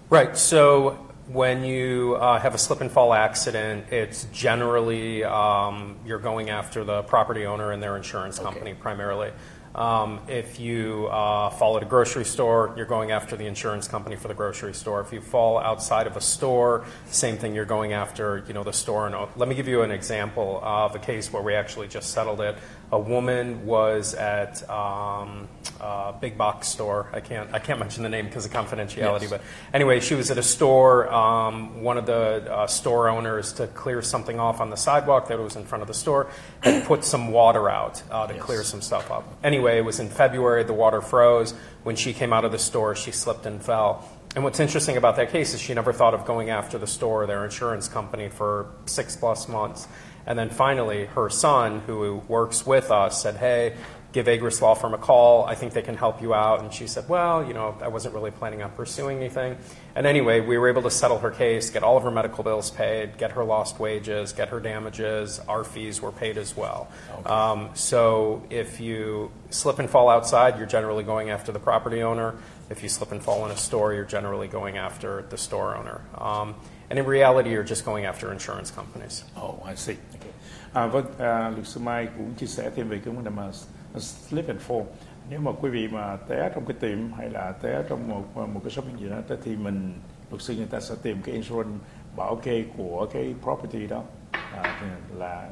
Right. 0.09 0.37
So 0.37 1.11
when 1.27 1.63
you 1.63 2.15
uh, 2.15 2.39
have 2.39 2.53
a 2.53 2.57
slip 2.57 2.81
and 2.81 2.91
fall 2.91 3.13
accident, 3.13 3.85
it's 3.91 4.25
generally 4.33 5.23
um, 5.23 5.97
you're 6.05 6.19
going 6.19 6.49
after 6.49 6.83
the 6.83 7.03
property 7.03 7.45
owner 7.45 7.71
and 7.71 7.81
their 7.81 7.95
insurance 7.95 8.37
company 8.37 8.71
Okay. 8.71 8.79
primarily. 8.81 9.31
Um, 9.73 10.19
if 10.27 10.59
you 10.59 11.07
uh, 11.07 11.49
fall 11.51 11.77
at 11.77 11.83
a 11.83 11.85
grocery 11.85 12.25
store, 12.25 12.73
you're 12.75 12.85
going 12.85 13.11
after 13.11 13.37
the 13.37 13.45
insurance 13.45 13.87
company 13.87 14.17
for 14.17 14.27
the 14.27 14.33
grocery 14.33 14.73
store. 14.73 14.99
If 14.99 15.13
you 15.13 15.21
fall 15.21 15.59
outside 15.59 16.07
of 16.07 16.17
a 16.17 16.21
store, 16.21 16.83
same 17.09 17.37
thing. 17.37 17.55
You're 17.55 17.63
going 17.63 17.93
after 17.93 18.43
you 18.47 18.53
know 18.53 18.63
the 18.65 18.73
store. 18.73 19.07
And 19.07 19.15
let 19.37 19.47
me 19.47 19.55
give 19.55 19.69
you 19.69 19.81
an 19.83 19.91
example 19.91 20.59
of 20.61 20.93
a 20.95 20.99
case 20.99 21.31
where 21.31 21.41
we 21.41 21.55
actually 21.55 21.87
just 21.87 22.11
settled 22.11 22.41
it. 22.41 22.57
A 22.93 22.99
woman 22.99 23.65
was 23.65 24.13
at 24.15 24.69
um, 24.69 25.47
a 25.79 26.13
big 26.19 26.37
box 26.37 26.67
store. 26.67 27.07
I 27.13 27.21
can't 27.21 27.53
I 27.53 27.59
can't 27.59 27.79
mention 27.79 28.03
the 28.03 28.09
name 28.09 28.25
because 28.25 28.45
of 28.45 28.51
confidentiality, 28.51 29.21
Yes. 29.21 29.29
but 29.29 29.41
anyway, 29.73 30.01
she 30.01 30.13
was 30.13 30.29
at 30.29 30.37
a 30.37 30.43
store. 30.43 31.09
Um, 31.09 31.83
one 31.83 31.97
of 31.97 32.05
the 32.05 32.53
uh, 32.53 32.67
store 32.67 33.07
owners, 33.07 33.53
to 33.53 33.67
clear 33.67 34.01
something 34.01 34.41
off 34.41 34.59
on 34.59 34.69
the 34.69 34.75
sidewalk 34.75 35.29
that 35.29 35.39
was 35.39 35.55
in 35.55 35.63
front 35.63 35.83
of 35.83 35.87
the 35.87 35.93
store, 35.93 36.27
had 36.61 36.83
put 36.83 37.05
some 37.05 37.31
water 37.31 37.69
out 37.69 38.03
uh, 38.11 38.27
to 38.27 38.33
Yes. 38.33 38.43
clear 38.43 38.63
some 38.63 38.81
stuff 38.81 39.09
up. 39.09 39.23
Anyway, 39.41 39.77
it 39.77 39.85
was 39.85 40.01
in 40.01 40.09
February. 40.09 40.63
The 40.65 40.73
water 40.73 40.99
froze. 41.01 41.53
When 41.83 41.95
she 41.95 42.11
came 42.11 42.33
out 42.33 42.43
of 42.43 42.51
the 42.51 42.59
store, 42.59 42.93
she 42.95 43.11
slipped 43.11 43.45
and 43.45 43.63
fell. 43.63 44.07
And 44.35 44.43
what's 44.43 44.59
interesting 44.59 44.97
about 44.97 45.15
that 45.15 45.29
case 45.31 45.53
is 45.53 45.59
she 45.61 45.73
never 45.73 45.91
thought 45.91 46.13
of 46.13 46.25
going 46.25 46.49
after 46.49 46.77
the 46.77 46.87
store, 46.87 47.23
or 47.23 47.25
their 47.27 47.43
insurance 47.45 47.87
company, 47.87 48.29
for 48.29 48.67
six 48.85 49.15
plus 49.15 49.47
months. 49.47 49.87
And 50.25 50.37
then 50.37 50.49
finally, 50.49 51.05
her 51.05 51.29
son, 51.29 51.81
who 51.81 52.21
works 52.27 52.65
with 52.65 52.91
us, 52.91 53.21
said, 53.21 53.37
Hey, 53.37 53.75
give 54.11 54.25
Agris 54.25 54.61
Law 54.61 54.73
Firm 54.73 54.93
a 54.93 54.97
call. 54.97 55.45
I 55.45 55.55
think 55.55 55.73
they 55.73 55.81
can 55.81 55.95
help 55.95 56.21
you 56.21 56.33
out. 56.33 56.59
And 56.61 56.73
she 56.73 56.87
said, 56.87 57.07
Well, 57.07 57.45
you 57.45 57.53
know, 57.53 57.77
I 57.81 57.87
wasn't 57.87 58.13
really 58.13 58.31
planning 58.31 58.61
on 58.61 58.71
pursuing 58.71 59.17
anything. 59.17 59.57
And 59.95 60.05
anyway, 60.05 60.39
we 60.39 60.57
were 60.57 60.69
able 60.69 60.83
to 60.83 60.91
settle 60.91 61.19
her 61.19 61.31
case, 61.31 61.69
get 61.69 61.83
all 61.83 61.97
of 61.97 62.03
her 62.03 62.11
medical 62.11 62.43
bills 62.43 62.71
paid, 62.71 63.17
get 63.17 63.31
her 63.31 63.43
lost 63.43 63.79
wages, 63.79 64.33
get 64.33 64.49
her 64.49 64.59
damages. 64.59 65.39
Our 65.47 65.63
fees 65.63 66.01
were 66.01 66.11
paid 66.11 66.37
as 66.37 66.55
well. 66.55 66.89
Um, 67.25 67.69
so 67.73 68.43
if 68.49 68.79
you 68.79 69.31
slip 69.49 69.79
and 69.79 69.89
fall 69.89 70.09
outside, 70.09 70.57
you're 70.57 70.67
generally 70.67 71.03
going 71.03 71.29
after 71.29 71.51
the 71.51 71.59
property 71.59 72.03
owner. 72.03 72.35
If 72.69 72.83
you 72.83 72.89
slip 72.89 73.11
and 73.11 73.21
fall 73.21 73.45
in 73.45 73.51
a 73.51 73.57
store, 73.57 73.93
you're 73.93 74.05
generally 74.05 74.47
going 74.47 74.77
after 74.77 75.23
the 75.23 75.37
store 75.37 75.75
owner. 75.75 76.01
Um, 76.17 76.55
and 76.91 76.99
in 76.99 77.05
reality, 77.05 77.51
you're 77.51 77.63
just 77.63 77.85
going 77.85 78.05
after 78.05 78.33
insurance 78.33 78.69
companies. 78.69 79.23
Oh, 79.37 79.63
I 79.65 79.75
see. 79.75 79.95
Okay. 80.15 80.33
À, 80.73 80.87
vâng, 80.87 81.05
à, 81.19 81.49
luật 81.49 81.67
sư 81.67 81.79
Mai 81.79 82.07
cũng 82.17 82.33
chia 82.33 82.45
sẻ 82.45 82.69
thêm 82.75 82.89
về 82.89 82.99
cái 83.05 83.13
vấn 83.13 83.23
đề 83.23 83.31
mà 83.31 83.51
slip 83.99 84.47
and 84.47 84.59
fall. 84.67 84.85
Nếu 85.29 85.39
mà 85.39 85.51
quý 85.61 85.69
vị 85.69 85.87
mà 85.87 86.17
té 86.27 86.49
trong 86.55 86.65
cái 86.65 86.77
tiệm 86.79 87.13
hay 87.13 87.29
là 87.29 87.51
té 87.51 87.83
trong 87.89 88.09
một 88.09 88.47
một 88.47 88.61
cái 88.63 88.71
shopping 88.71 88.99
gì 88.99 89.09
đó, 89.09 89.35
thì 89.43 89.55
mình 89.55 89.93
luật 90.29 90.41
sư 90.41 90.55
người 90.55 90.65
ta 90.65 90.79
sẽ 90.79 90.95
tìm 91.01 91.21
cái 91.21 91.35
insurance 91.35 91.85
bảo 92.15 92.35
kê 92.35 92.65
của 92.77 93.07
cái 93.13 93.35
property 93.43 93.87
đó 93.87 94.03
à, 94.31 94.81
là 95.15 95.49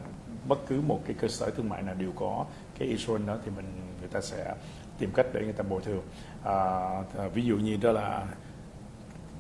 bất 0.48 0.60
cứ 0.68 0.82
một 0.82 1.02
cái 1.06 1.16
cơ 1.20 1.28
sở 1.28 1.50
thương 1.50 1.70
mại 1.70 1.82
nào 1.82 1.96
đều 1.96 2.12
có 2.16 2.46
cái 2.80 2.88
insurance 2.88 3.28
đó 3.28 3.38
thì 3.46 3.52
mình 3.56 3.66
người 4.00 4.10
ta 4.10 4.22
sẽ 4.22 4.54
tìm 4.98 5.12
cách 5.12 5.26
để 5.34 5.42
người 5.42 5.54
ta 5.54 5.64
bồi 5.64 5.82
thường. 5.82 6.02
À, 6.44 6.54
à 7.18 7.28
ví 7.34 7.46
dụ 7.46 7.58
như 7.58 7.78
đó 7.82 7.92
là 7.92 8.26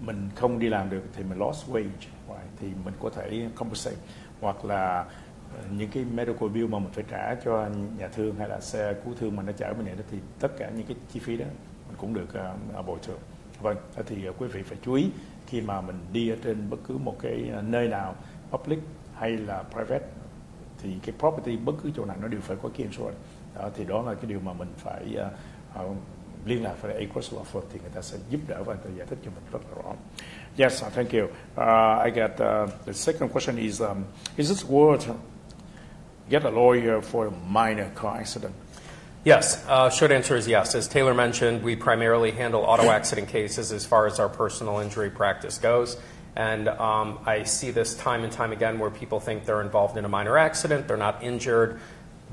mình 0.06 0.29
không 0.36 0.60
đi 0.60 0.70
làm 0.70 0.89
được 0.89 1.03
thì 1.13 1.24
mình 1.24 1.39
lost 1.39 1.70
wage 1.70 1.84
right? 2.27 2.50
thì 2.60 2.68
mình 2.86 2.94
có 3.00 3.10
thể 3.10 3.50
compensate 3.56 3.98
hoặc 4.41 4.65
là 4.65 5.06
ờ, 5.53 5.63
những 5.77 5.89
cái 5.89 6.06
medical 6.13 6.50
bill 6.50 6.68
mà 6.68 6.79
mình 6.79 6.91
phải 6.91 7.03
trả 7.12 7.36
cho 7.36 7.70
nhà 7.98 8.08
thương 8.08 8.36
hay 8.36 8.50
là 8.50 8.60
xe 8.60 8.94
cứu 9.06 9.13
thương 9.20 9.36
mà 9.36 9.44
nó 9.44 9.51
chở 9.51 9.74
mình 9.77 9.86
này 9.86 9.96
đó 9.96 10.03
thì 10.12 10.18
tất 10.39 10.51
cả 10.58 10.70
những 10.75 10.86
cái 10.86 10.98
chi 11.13 11.20
phí 11.20 11.38
đó 11.38 11.46
mình 11.88 11.98
cũng 11.98 12.13
được 12.13 12.29
uh, 12.79 12.86
bồi 12.86 13.00
thường 13.03 13.20
vâng 13.62 13.77
thì 14.06 14.29
uh, 14.29 14.41
quý 14.41 14.48
vị 14.48 14.63
phải 14.63 14.77
chú 14.86 14.94
ý 14.94 15.10
khi 15.48 15.62
mà 15.62 15.82
mình 15.82 16.00
đi 16.13 16.29
ở 16.29 16.36
trên 16.44 16.70
bất 16.70 16.77
cứ 16.88 16.98
một 16.98 17.15
cái 17.22 17.51
nơi 17.63 17.88
nào 17.88 18.15
public 18.51 18.79
hay 19.15 19.38
là 19.38 19.63
private 19.63 20.06
thì 20.82 20.94
cái 21.06 21.15
property 21.20 21.58
bất 21.58 21.75
cứ 21.84 21.91
chỗ 21.96 22.06
nào 22.06 22.18
nó 22.22 22.27
đều 22.27 22.41
phải 22.41 22.58
có 22.62 22.70
cái 22.70 22.88
insurance 22.88 23.18
đó, 23.56 23.70
thì 23.75 23.86
đó 23.86 24.01
là 24.01 24.13
cái 24.13 24.25
điều 24.25 24.39
mà 24.39 24.53
mình 24.53 24.74
phải 24.77 25.18
uh, 25.75 25.98
liên 26.46 26.63
lạc 26.63 26.81
với 26.81 27.08
thì 27.74 27.79
người 27.79 27.91
ta 27.96 28.01
sẽ 28.01 28.17
giúp 28.29 28.39
đỡ 28.48 28.63
và 28.63 28.75
giải 28.98 29.08
thích 29.10 29.19
cho 29.25 29.31
mình 29.31 29.43
rất 29.51 29.60
là 29.69 29.84
rõ. 29.84 29.93
Yes, 30.58 30.84
thank 30.96 31.13
you. 31.13 31.24
Uh, 31.24 32.05
I 32.05 32.22
got 32.22 32.31
uh, 32.31 32.69
the 32.86 32.93
second 32.93 33.31
question 33.31 33.58
is: 33.58 33.81
um, 33.81 34.05
Is 34.38 34.51
it 34.51 34.69
worth 34.69 35.15
get 36.29 36.43
a 36.43 36.50
lawyer 36.50 37.01
for 37.01 37.27
a 37.27 37.31
minor 37.48 37.88
car 37.96 38.17
accident? 38.17 38.53
Yes, 39.25 39.65
uh, 39.67 39.89
short 39.89 40.12
answer 40.12 40.38
is 40.38 40.48
yes. 40.48 40.75
As 40.75 40.88
Taylor 40.88 41.13
mentioned, 41.13 41.62
we 41.62 41.75
primarily 41.75 42.31
handle 42.31 42.62
auto 42.62 42.89
accident 42.89 43.27
cases 43.27 43.72
as 43.72 43.86
far 43.86 44.08
as 44.08 44.19
our 44.19 44.29
personal 44.29 44.79
injury 44.79 45.10
practice 45.10 45.58
goes. 45.58 45.98
And 46.36 46.69
um, 46.69 47.19
I 47.25 47.43
see 47.43 47.72
this 47.72 47.96
time 47.96 48.24
and 48.24 48.31
time 48.31 48.53
again 48.53 48.79
where 48.79 48.89
people 48.89 49.19
think 49.19 49.46
they're 49.46 49.62
involved 49.62 49.98
in 49.98 50.05
a 50.05 50.10
minor 50.10 50.38
accident, 50.38 50.88
they're 50.88 50.96
not 50.96 51.22
injured, 51.22 51.81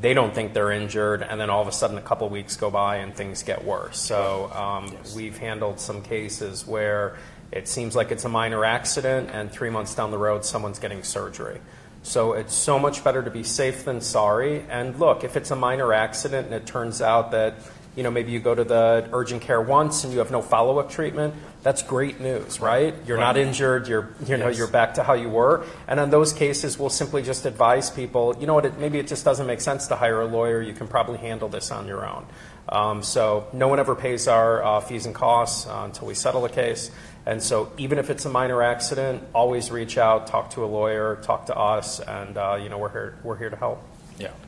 they 0.01 0.13
don't 0.15 0.35
think 0.35 0.53
they're 0.53 0.73
injured, 0.73 1.23
and 1.23 1.41
then 1.41 1.49
all 1.51 1.63
of 1.63 1.69
a 1.69 1.73
sudden 1.73 1.97
a 1.97 2.03
couple 2.03 2.29
weeks 2.29 2.57
go 2.57 2.71
by 2.71 2.97
and 2.97 3.15
things 3.15 3.43
get 3.43 3.65
worse. 3.65 3.99
So 3.99 4.51
um, 4.55 4.93
Yes. 4.93 5.15
we've 5.15 5.39
handled 5.39 5.81
some 5.81 6.03
cases 6.03 6.67
where 6.67 7.17
it 7.53 7.67
seems 7.69 7.97
like 7.97 8.11
it's 8.11 8.25
a 8.25 8.29
minor 8.29 8.65
accident, 8.65 9.31
and 9.33 9.51
three 9.51 9.71
months 9.71 9.95
down 9.95 10.11
the 10.11 10.19
road, 10.19 10.45
someone's 10.45 10.79
getting 10.79 11.03
surgery. 11.03 11.61
So 12.03 12.35
it's 12.35 12.55
so 12.55 12.79
much 12.79 13.03
better 13.03 13.23
to 13.23 13.31
be 13.31 13.43
safe 13.43 13.85
than 13.85 14.01
sorry. 14.01 14.65
And 14.69 14.99
look, 14.99 15.25
if 15.25 15.37
it's 15.37 15.51
a 15.51 15.57
minor 15.57 15.93
accident 15.93 16.47
and 16.47 16.55
it 16.55 16.67
turns 16.67 17.01
out 17.03 17.31
that 17.33 17.55
you 17.97 18.03
know 18.03 18.11
maybe 18.11 18.31
you 18.31 18.39
go 18.41 18.55
to 18.55 18.63
the 18.65 19.09
urgent 19.13 19.43
care 19.43 19.61
once 19.61 20.05
and 20.05 20.13
you 20.13 20.21
have 20.21 20.31
no 20.31 20.43
follow-up 20.43 20.91
treatment, 20.91 21.35
that's 21.63 21.83
great 21.83 22.21
news, 22.21 22.61
right? 22.61 22.95
You're 23.07 23.19
not 23.19 23.37
injured. 23.37 23.89
You're 23.89 24.11
you 24.27 24.37
know 24.37 24.49
Yes. 24.49 24.59
you're 24.59 24.71
back 24.71 24.95
to 24.95 25.03
how 25.03 25.15
you 25.15 25.29
were. 25.29 25.65
And 25.89 25.99
in 25.99 26.11
those 26.11 26.33
cases, 26.33 26.79
we'll 26.79 26.91
simply 26.91 27.23
just 27.23 27.47
advise 27.47 27.91
people. 27.91 28.37
You 28.39 28.47
know 28.47 28.55
what? 28.55 28.67
It, 28.67 28.79
maybe 28.79 28.99
it 28.99 29.09
just 29.09 29.25
doesn't 29.25 29.47
make 29.47 29.61
sense 29.61 29.89
to 29.89 29.97
hire 29.97 30.21
a 30.21 30.27
lawyer. 30.27 30.61
You 30.63 30.75
can 30.75 30.87
probably 30.87 31.19
handle 31.19 31.49
this 31.49 31.71
on 31.73 31.89
your 31.89 32.07
own. 32.07 32.27
Um, 32.69 33.03
so 33.03 33.47
no 33.53 33.69
one 33.69 33.79
ever 33.81 33.95
pays 33.95 34.29
our 34.29 34.63
uh, 34.63 34.81
fees 34.81 35.07
and 35.07 35.15
costs 35.15 35.67
uh, 35.67 35.83
until 35.85 36.07
we 36.09 36.15
settle 36.15 36.45
a 36.45 36.49
case. 36.49 36.91
And 37.25 37.43
so 37.43 37.73
even 37.79 37.99
if 37.99 38.11
it's 38.11 38.25
a 38.27 38.29
minor 38.29 38.63
accident, 38.63 39.23
always 39.33 39.71
reach 39.71 39.99
out, 39.99 40.27
talk 40.27 40.51
to 40.51 40.65
a 40.65 40.67
lawyer, 40.67 41.17
talk 41.23 41.47
to 41.47 41.57
us, 41.57 42.01
and 42.01 42.37
uh, 42.37 42.59
you 42.63 42.69
know 42.69 42.79
we're 42.79 42.93
here 42.93 43.15
we're 43.25 43.39
here 43.39 43.51
to 43.51 43.57
help. 43.57 43.79
Dạ. 44.19 44.46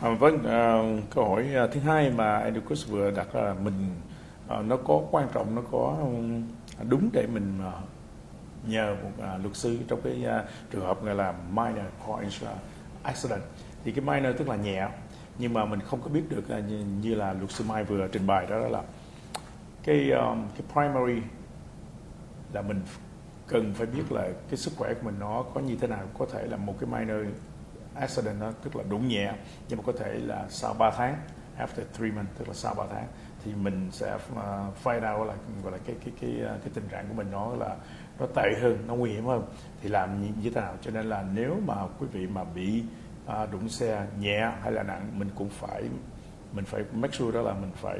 À, 0.00 0.10
vâng, 0.10 0.44
à, 0.44 0.82
câu 1.10 1.28
hỏi 1.28 1.54
à, 1.54 1.66
thứ 1.66 1.80
hai 1.80 2.10
mà 2.10 2.38
Educus 2.38 2.88
vừa 2.88 3.10
đặt 3.10 3.34
là 3.34 3.54
mình 3.54 3.74
à, 4.48 4.62
nó 4.62 4.76
có 4.76 5.02
quan 5.10 5.28
trọng, 5.34 5.54
nó 5.54 5.62
có 5.72 5.96
à, 6.78 6.84
đúng 6.88 7.10
để 7.12 7.26
mình 7.26 7.58
à, 7.62 7.72
nhờ 8.66 8.96
một 9.02 9.10
à, 9.22 9.38
luật 9.42 9.56
sư 9.56 9.78
trong 9.88 10.00
cái 10.04 10.24
à, 10.24 10.44
trường 10.70 10.86
hợp 10.86 11.04
gọi 11.04 11.14
là 11.14 11.34
minor 11.52 11.84
car 12.06 12.20
insurance 12.20 12.60
accident. 13.02 13.42
Thì 13.84 13.92
cái 13.92 14.04
minor 14.04 14.38
tức 14.38 14.48
là 14.48 14.56
nhẹ, 14.56 14.88
nhưng 15.38 15.54
mà 15.54 15.64
mình 15.64 15.80
không 15.80 16.00
có 16.02 16.08
biết 16.08 16.22
được 16.28 16.50
là 16.50 16.58
như, 16.58 16.84
như 17.02 17.14
là 17.14 17.32
luật 17.32 17.50
sư 17.50 17.64
Mai 17.68 17.84
vừa 17.84 18.08
trình 18.08 18.26
bày 18.26 18.46
đó, 18.46 18.60
đó 18.60 18.68
là 18.68 18.82
cái 19.82 20.10
um, 20.10 20.44
cái 20.48 20.62
primary 20.72 21.22
là 22.52 22.62
mình 22.62 22.80
cần 23.46 23.74
phải 23.74 23.86
biết 23.86 24.12
là 24.12 24.28
cái 24.48 24.56
sức 24.56 24.72
khỏe 24.76 24.94
của 24.94 25.00
mình 25.02 25.14
nó 25.20 25.44
có 25.54 25.60
như 25.60 25.76
thế 25.80 25.88
nào 25.88 26.04
có 26.18 26.26
thể 26.32 26.46
là 26.46 26.56
một 26.56 26.74
cái 26.80 26.90
minor 26.90 27.26
accident 28.00 28.40
đó 28.40 28.52
tức 28.62 28.76
là 28.76 28.84
đụng 28.88 29.08
nhẹ 29.08 29.32
nhưng 29.68 29.78
mà 29.78 29.82
có 29.86 29.92
thể 29.92 30.14
là 30.14 30.46
sau 30.48 30.74
3 30.74 30.90
tháng 30.90 31.16
after 31.58 31.82
three 31.98 32.10
months 32.10 32.38
tức 32.38 32.48
là 32.48 32.54
sau 32.54 32.74
3 32.74 32.84
tháng 32.92 33.06
thì 33.44 33.54
mình 33.54 33.88
sẽ 33.92 34.14
uh, 34.14 34.40
find 34.84 35.14
out 35.14 35.28
là 35.28 35.34
gọi 35.62 35.72
là 35.72 35.78
cái 35.86 35.96
cái 36.04 36.14
cái 36.20 36.40
ờ, 36.40 36.58
cái 36.64 36.70
tình 36.74 36.88
trạng 36.88 37.08
của 37.08 37.14
mình 37.14 37.30
nó 37.30 37.54
là 37.54 37.76
nó 38.20 38.26
tệ 38.26 38.50
hơn 38.60 38.84
nó 38.86 38.94
nguy 38.94 39.10
hiểm 39.10 39.24
hơn 39.24 39.42
thì 39.82 39.88
làm 39.88 40.22
như, 40.22 40.28
như 40.42 40.50
thế 40.50 40.60
nào? 40.60 40.74
Cho 40.82 40.90
nên 40.90 41.06
là 41.06 41.24
nếu 41.34 41.60
mà 41.66 41.74
quý 41.98 42.06
vị 42.12 42.26
mà 42.26 42.44
bị 42.44 42.82
uh, 43.26 43.52
đụng 43.52 43.68
xe 43.68 44.06
nhẹ 44.20 44.52
hay 44.62 44.72
là 44.72 44.82
nặng 44.82 45.10
mình 45.18 45.28
cũng 45.34 45.48
phải 45.48 45.82
mình 46.52 46.64
phải 46.64 46.82
make 46.92 47.12
sure 47.16 47.32
đó 47.32 47.42
là 47.42 47.52
mình 47.54 47.70
phải 47.76 47.98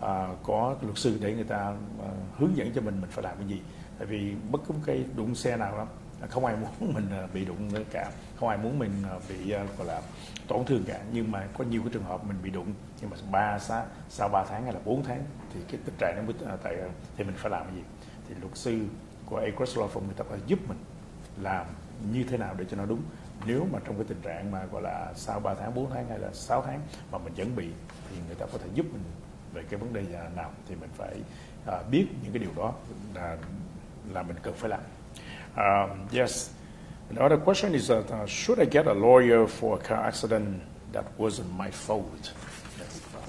à, 0.00 0.28
có 0.42 0.76
luật 0.82 0.98
sư 0.98 1.18
để 1.20 1.34
người 1.34 1.44
ta 1.44 1.56
à, 2.02 2.08
hướng 2.38 2.56
dẫn 2.56 2.72
cho 2.74 2.80
mình 2.80 3.00
mình 3.00 3.10
phải 3.10 3.24
làm 3.24 3.36
cái 3.38 3.46
gì. 3.48 3.60
Tại 3.98 4.06
vì 4.06 4.34
bất 4.50 4.60
cứ 4.68 4.74
cái 4.86 5.04
đụng 5.16 5.34
xe 5.34 5.56
nào 5.56 5.76
đó 5.76 5.86
không 6.28 6.44
ai 6.44 6.56
muốn 6.56 6.94
mình 6.94 7.06
bị 7.34 7.44
đụng 7.44 7.72
nữa 7.72 7.82
cả 7.90 8.10
không 8.40 8.48
ai 8.48 8.58
muốn 8.58 8.78
mình 8.78 8.90
ờ, 9.10 9.20
bị 9.28 9.50
ờ, 9.50 9.66
gọi 9.78 9.86
là 9.86 10.02
tổn 10.48 10.64
thương 10.64 10.84
cả. 10.86 11.00
Nhưng 11.12 11.30
mà 11.30 11.46
có 11.58 11.64
nhiều 11.64 11.82
cái 11.82 11.90
trường 11.92 12.04
hợp 12.04 12.24
mình 12.24 12.36
bị 12.42 12.50
đụng. 12.50 12.72
Nhưng 13.00 13.10
mà 13.10 13.16
ba 13.30 13.58
sau, 13.58 13.86
sau 14.08 14.28
3 14.28 14.44
tháng 14.44 14.64
hay 14.64 14.72
là 14.72 14.80
4 14.84 15.04
tháng 15.04 15.24
thì 15.54 15.60
cái 15.68 15.80
tình 15.84 15.94
trạng 15.98 16.16
nó 16.16 16.22
mới 16.22 16.34
ờ, 16.50 16.58
tại 16.62 16.76
thì 17.16 17.24
mình 17.24 17.34
phải 17.36 17.50
làm 17.50 17.64
cái 17.66 17.74
gì? 17.74 17.82
Thì 18.28 18.34
luật 18.40 18.56
sư 18.56 18.78
của 19.26 19.36
Acres 19.36 19.78
Law 19.78 19.88
Firm 19.88 20.00
người 20.00 20.14
ta 20.16 20.24
phải 20.28 20.38
giúp 20.46 20.58
mình 20.68 20.78
làm 21.40 21.66
như 22.12 22.24
thế 22.24 22.36
nào 22.38 22.54
để 22.58 22.64
cho 22.70 22.76
nó 22.76 22.86
đúng. 22.86 23.02
Nếu 23.46 23.66
mà 23.72 23.78
trong 23.84 23.96
cái 23.96 24.04
tình 24.08 24.20
trạng 24.22 24.50
mà 24.50 24.64
gọi 24.64 24.82
là 24.82 25.12
sau 25.14 25.40
3 25.40 25.54
tháng 25.54 25.74
4 25.74 25.90
tháng 25.90 26.08
hay 26.08 26.18
là 26.18 26.28
6 26.32 26.62
tháng 26.66 26.80
mà 27.12 27.18
mình 27.18 27.32
vẫn 27.36 27.56
bị 27.56 27.68
thì 28.10 28.16
người 28.26 28.34
ta 28.34 28.46
có 28.52 28.58
thể 28.58 28.68
giúp 28.74 28.86
mình 28.92 29.02
về 29.52 29.62
cái 29.70 29.80
vấn 29.80 29.92
đề 29.92 30.04
à, 30.14 30.28
nào 30.36 30.50
thì 30.68 30.74
mình 30.74 30.90
phải 30.96 31.16
uh, 31.68 31.90
biết 31.90 32.06
những 32.22 32.32
cái 32.32 32.38
điều 32.38 32.50
đó 32.56 32.72
là 33.14 33.36
là 34.12 34.22
mình 34.22 34.36
cần 34.42 34.54
phải 34.54 34.70
làm. 34.70 34.80
Uh, 35.52 36.12
yes. 36.12 36.57
Another 37.10 37.38
question 37.38 37.74
is 37.74 37.88
that 37.88 38.10
uh, 38.10 38.26
should 38.26 38.58
I 38.60 38.64
get 38.66 38.86
a 38.86 38.92
lawyer 38.94 39.46
for 39.46 39.76
a 39.76 39.78
car 39.78 40.04
accident 40.04 40.62
that 40.92 41.06
wasn't 41.18 41.52
my 41.54 41.70
fault. 41.70 42.32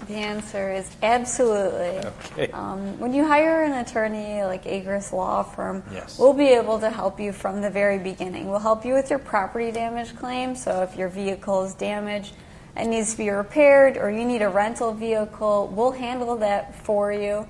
The 0.08 0.16
answer 0.16 0.72
is 0.72 0.90
absolutely. 1.04 2.00
Okay. 2.34 2.52
Um, 2.54 2.98
when 3.00 3.14
you 3.14 3.28
hire 3.28 3.64
an 3.64 3.74
attorney 3.74 4.42
like 4.44 4.64
Agris 4.64 5.12
Law 5.12 5.44
Firm, 5.44 5.84
Yes. 5.92 6.18
we'll 6.18 6.34
be 6.34 6.48
able 6.48 6.80
to 6.80 6.90
help 6.90 7.20
you 7.20 7.32
from 7.34 7.62
the 7.62 7.70
very 7.70 8.00
beginning. 8.00 8.50
We'll 8.50 8.60
help 8.60 8.86
you 8.86 8.94
with 8.94 9.10
your 9.10 9.20
property 9.20 9.72
damage 9.72 10.16
claim. 10.16 10.56
So 10.56 10.82
if 10.84 10.96
your 10.98 11.10
vehicle 11.10 11.64
is 11.66 11.74
damaged 11.76 12.34
and 12.76 12.90
needs 12.90 13.12
to 13.12 13.18
be 13.18 13.30
repaired, 13.30 13.98
or 13.98 14.10
you 14.10 14.26
need 14.26 14.42
a 14.42 14.50
rental 14.50 14.94
vehicle, 14.94 15.68
we'll 15.76 15.92
handle 15.92 16.38
that 16.38 16.74
for 16.76 17.12
you. 17.12 17.46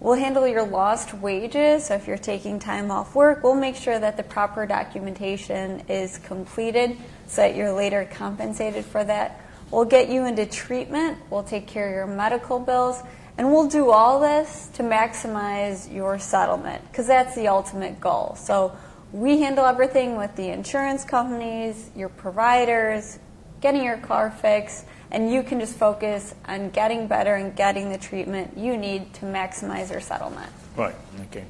We'll 0.00 0.14
handle 0.14 0.46
your 0.46 0.64
lost 0.64 1.12
wages. 1.14 1.86
So 1.86 1.94
if 1.94 2.06
you're 2.06 2.18
taking 2.18 2.60
time 2.60 2.90
off 2.90 3.16
work, 3.16 3.42
we'll 3.42 3.54
make 3.54 3.74
sure 3.74 3.98
that 3.98 4.16
the 4.16 4.22
proper 4.22 4.64
documentation 4.64 5.80
is 5.88 6.18
completed 6.18 6.96
so 7.26 7.42
that 7.42 7.56
you're 7.56 7.72
later 7.72 8.08
compensated 8.10 8.84
for 8.84 9.02
that. 9.02 9.40
We'll 9.72 9.84
get 9.84 10.08
you 10.08 10.24
into 10.24 10.46
treatment. 10.46 11.18
We'll 11.30 11.42
take 11.42 11.66
care 11.66 11.88
of 11.88 11.94
your 11.94 12.06
medical 12.06 12.60
bills. 12.60 13.02
And 13.36 13.52
we'll 13.52 13.68
do 13.68 13.90
all 13.90 14.20
this 14.20 14.68
to 14.74 14.82
maximize 14.82 15.92
your 15.92 16.18
settlement 16.18 16.82
because 16.90 17.06
that's 17.06 17.34
the 17.34 17.48
ultimate 17.48 18.00
goal. 18.00 18.36
So 18.36 18.76
we 19.12 19.40
handle 19.40 19.64
everything 19.64 20.16
with 20.16 20.34
the 20.36 20.48
insurance 20.48 21.04
companies, 21.04 21.90
your 21.96 22.08
providers, 22.08 23.18
getting 23.60 23.82
your 23.84 23.98
car 23.98 24.30
fixed, 24.30 24.84
and 25.10 25.32
you 25.32 25.42
can 25.42 25.60
just 25.60 25.78
focus 25.78 26.34
on 26.48 26.70
getting 26.70 27.06
better 27.06 27.34
and 27.34 27.56
getting 27.56 27.90
the 27.90 27.98
treatment 27.98 28.56
you 28.56 28.76
need 28.76 29.12
to 29.14 29.26
maximize 29.26 29.90
your 29.90 30.00
settlement. 30.00 30.50
Right, 30.76 30.94
okay. 31.26 31.44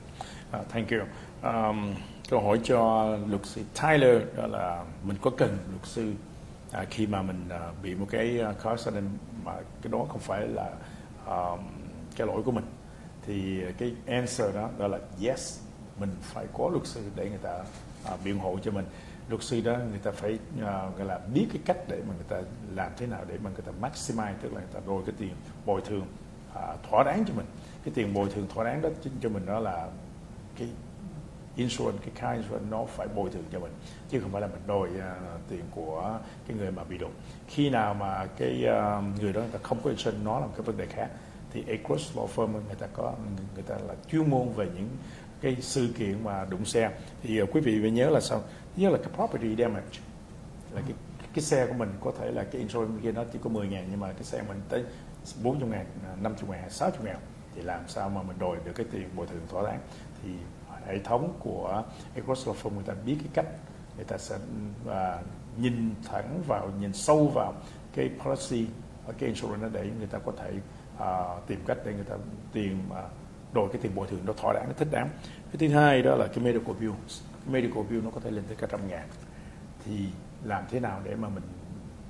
Uh, 0.53 0.63
thank 0.69 0.91
you. 0.91 1.03
Um, 1.43 1.95
câu 2.31 2.41
hỏi 2.41 2.61
cho 2.65 3.07
luật 3.29 3.47
sư 3.47 3.63
Tyler 3.83 4.23
đó 4.37 4.47
là 4.47 4.85
mình 5.03 5.17
có 5.21 5.31
cần 5.31 5.59
luật 5.71 5.87
sư 5.87 6.13
à, 6.73 6.85
khi 6.91 7.07
mà 7.07 7.23
mình 7.23 7.49
à, 7.49 7.61
bị 7.83 7.95
một 7.95 8.07
cái 8.11 8.39
car 8.65 8.67
accident 8.67 9.09
mà 9.45 9.53
cái 9.83 9.93
đó 9.93 10.07
không 10.09 10.21
phải 10.21 10.49
là 10.49 10.71
um, 11.27 11.61
cái 12.17 12.27
lỗi 12.27 12.43
của 12.45 12.51
mình 12.51 12.65
thì 13.27 13.63
cái 13.79 13.93
answer 14.07 14.55
đó 14.55 14.69
đó 14.79 14.89
là 14.89 14.99
yes 15.27 15.61
mình 16.01 16.11
phải 16.23 16.47
có 16.59 16.69
luật 16.73 16.87
sư 16.87 17.01
để 17.17 17.29
người 17.29 17.39
ta 17.43 17.65
à, 18.05 18.13
biện 18.25 18.39
hộ 18.39 18.59
cho 18.63 18.71
mình 18.71 18.85
luật 19.29 19.43
sư 19.43 19.61
đó 19.61 19.77
người 19.91 19.99
ta 19.99 20.11
phải 20.11 20.39
uh, 20.57 20.63
gọi 20.99 21.07
là 21.07 21.19
biết 21.35 21.47
cái 21.53 21.63
cách 21.65 21.77
để 21.89 22.03
mà 22.09 22.15
người 22.15 22.27
ta 22.29 22.49
làm 22.75 22.93
thế 22.97 23.07
nào 23.07 23.25
để 23.29 23.39
mà 23.45 23.51
người 23.51 23.63
ta 23.67 23.73
maximize 23.81 24.35
tức 24.43 24.53
là 24.53 24.61
người 24.61 24.73
ta 24.73 24.81
đòi 24.87 25.03
cái 25.07 25.15
tiền 25.19 25.35
bồi 25.67 25.81
thường 25.81 26.07
uh, 26.51 26.83
thỏa 26.91 27.05
đáng 27.05 27.25
cho 27.29 27.35
mình. 27.35 27.47
Cái 27.85 27.95
tiền 27.95 28.15
bồi 28.15 28.29
thường 28.35 28.47
thỏa 28.55 28.65
đáng 28.65 28.83
đó 28.83 28.89
cho- 29.05 29.11
cho 29.23 29.29
mình 29.29 29.47
đó 29.47 29.61
là 29.61 29.89
cái 30.59 30.69
insurance 31.57 31.99
cái 32.05 32.11
car 32.15 32.37
insurance 32.37 32.71
nó 32.71 32.85
phải 32.85 33.09
bồi 33.09 33.31
thường 33.31 33.45
cho 33.53 33.61
mình 33.61 33.73
chứ 34.09 34.21
không 34.21 34.33
phải 34.33 34.41
là 34.41 34.47
mình 34.47 34.63
đòi 34.67 34.89
uh, 34.89 35.41
tiền 35.49 35.65
của 35.71 36.19
cái 36.49 36.57
người 36.57 36.71
mà 36.71 36.85
bị 36.85 36.99
đụng. 36.99 37.13
Khi 37.49 37.71
nào 37.71 37.95
mà 37.95 38.27
cái 38.27 38.65
uh, 38.65 39.21
người 39.21 39.33
đó 39.33 39.41
người 39.41 39.51
ta 39.53 39.59
không 39.63 39.79
có 39.85 39.91
insurance 39.91 40.25
nó 40.25 40.41
là 40.41 40.47
một 40.47 40.53
cái 40.57 40.63
vấn 40.63 40.77
đề 40.77 40.87
khác. 40.87 41.09
Thì 41.53 41.65
Across 41.69 42.17
Law 42.17 42.29
Firm 42.35 42.49
người 42.53 42.75
ta 42.79 42.87
có 42.93 43.15
người 43.55 43.63
ta 43.63 43.75
là 43.89 43.95
chuyên 44.11 44.31
môn 44.31 44.49
về 44.57 44.67
những 44.75 44.89
cái 45.41 45.57
sự 45.61 45.89
kiện 45.99 46.25
mà 46.25 46.45
đụng 46.51 46.65
xe. 46.65 46.91
Thì 47.23 47.43
uh, 47.43 47.49
quý 47.53 47.61
vị 47.61 47.79
phải 47.83 47.91
nhớ 47.91 48.11
là 48.11 48.21
sao? 48.21 48.43
Thứ 48.77 48.83
nhất 48.83 48.93
là 48.93 48.99
cái 48.99 49.09
property 49.15 49.57
damage 49.57 49.99
là 50.73 50.81
cái 50.81 50.93
cái 51.35 51.43
xe 51.43 51.67
của 51.67 51.73
mình 51.73 51.93
có 52.01 52.13
thể 52.21 52.31
là 52.31 52.45
cái 52.45 52.61
insurance 52.61 53.03
kia 53.03 53.13
nó 53.13 53.25
chỉ 53.33 53.39
có 53.43 53.51
10 53.51 53.69
ngàn 53.69 53.87
nhưng 53.91 54.01
mà 54.01 54.13
cái 54.13 54.25
xe 54.25 54.43
mình 54.49 54.61
tới 54.69 54.85
40 55.43 55.69
ngàn, 55.69 55.87
à, 56.05 56.17
50 56.23 56.51
ngàn, 56.51 56.71
60 56.71 57.01
ngàn 57.05 57.17
thì 57.55 57.63
làm 57.63 57.89
sao 57.89 58.09
mà 58.09 58.23
mình 58.23 58.39
đòi 58.39 58.57
được 58.65 58.73
cái 58.75 58.87
tiền 58.93 59.09
bồi 59.17 59.27
thường 59.27 59.41
thỏa 59.49 59.63
đáng? 59.63 59.81
Thì 60.23 60.31
hệ 60.87 60.99
thống 60.99 61.33
của 61.39 61.83
Across 62.15 62.49
Law 62.49 62.55
Firm 62.55 62.75
người 62.75 62.85
ta 62.87 62.95
biết 63.07 63.17
cái 63.19 63.29
cách 63.35 63.47
người 63.97 64.05
ta 64.05 64.19
sẽ 64.19 64.39
à, 64.89 65.19
nhìn 65.59 65.95
thẳng 66.05 66.43
vào 66.47 66.71
nhìn 66.81 66.93
sâu 66.93 67.29
vào 67.29 67.55
cái 67.95 68.11
policy 68.25 68.67
ở 69.07 69.13
cái 69.19 69.29
insurance 69.29 69.63
đó 69.63 69.69
để 69.73 69.91
người 69.99 70.07
ta 70.07 70.19
có 70.19 70.33
thể 70.39 70.53
à, 70.99 71.37
tìm 71.47 71.61
cách 71.67 71.79
để 71.85 71.93
người 71.93 72.05
ta 72.05 72.15
tiền 72.53 72.79
mà 72.89 73.03
đổi 73.53 73.69
cái 73.73 73.83
tiền 73.83 73.95
bồi 73.95 74.07
thường 74.07 74.21
nó 74.27 74.33
thỏa 74.33 74.53
đáng 74.53 74.65
nó 74.67 74.75
thích 74.77 74.89
đáng. 74.91 75.09
Cái 75.53 75.57
thứ 75.59 75.69
hai 75.69 76.03
đó 76.03 76.15
là 76.17 76.27
cái 76.27 76.45
medical 76.45 76.77
bill 76.81 76.93
cái 77.45 77.53
medical 77.53 77.83
bill 77.91 78.05
nó 78.05 78.11
có 78.11 78.21
thể 78.21 78.31
lên 78.31 78.45
tới 78.49 78.57
cả 78.57 78.67
trăm 78.71 78.89
ngàn. 78.89 79.09
Thì 79.85 80.07
làm 80.45 80.65
thế 80.71 80.81
nào 80.81 81.01
để 81.05 81.15
mà 81.15 81.29
mình 81.29 81.45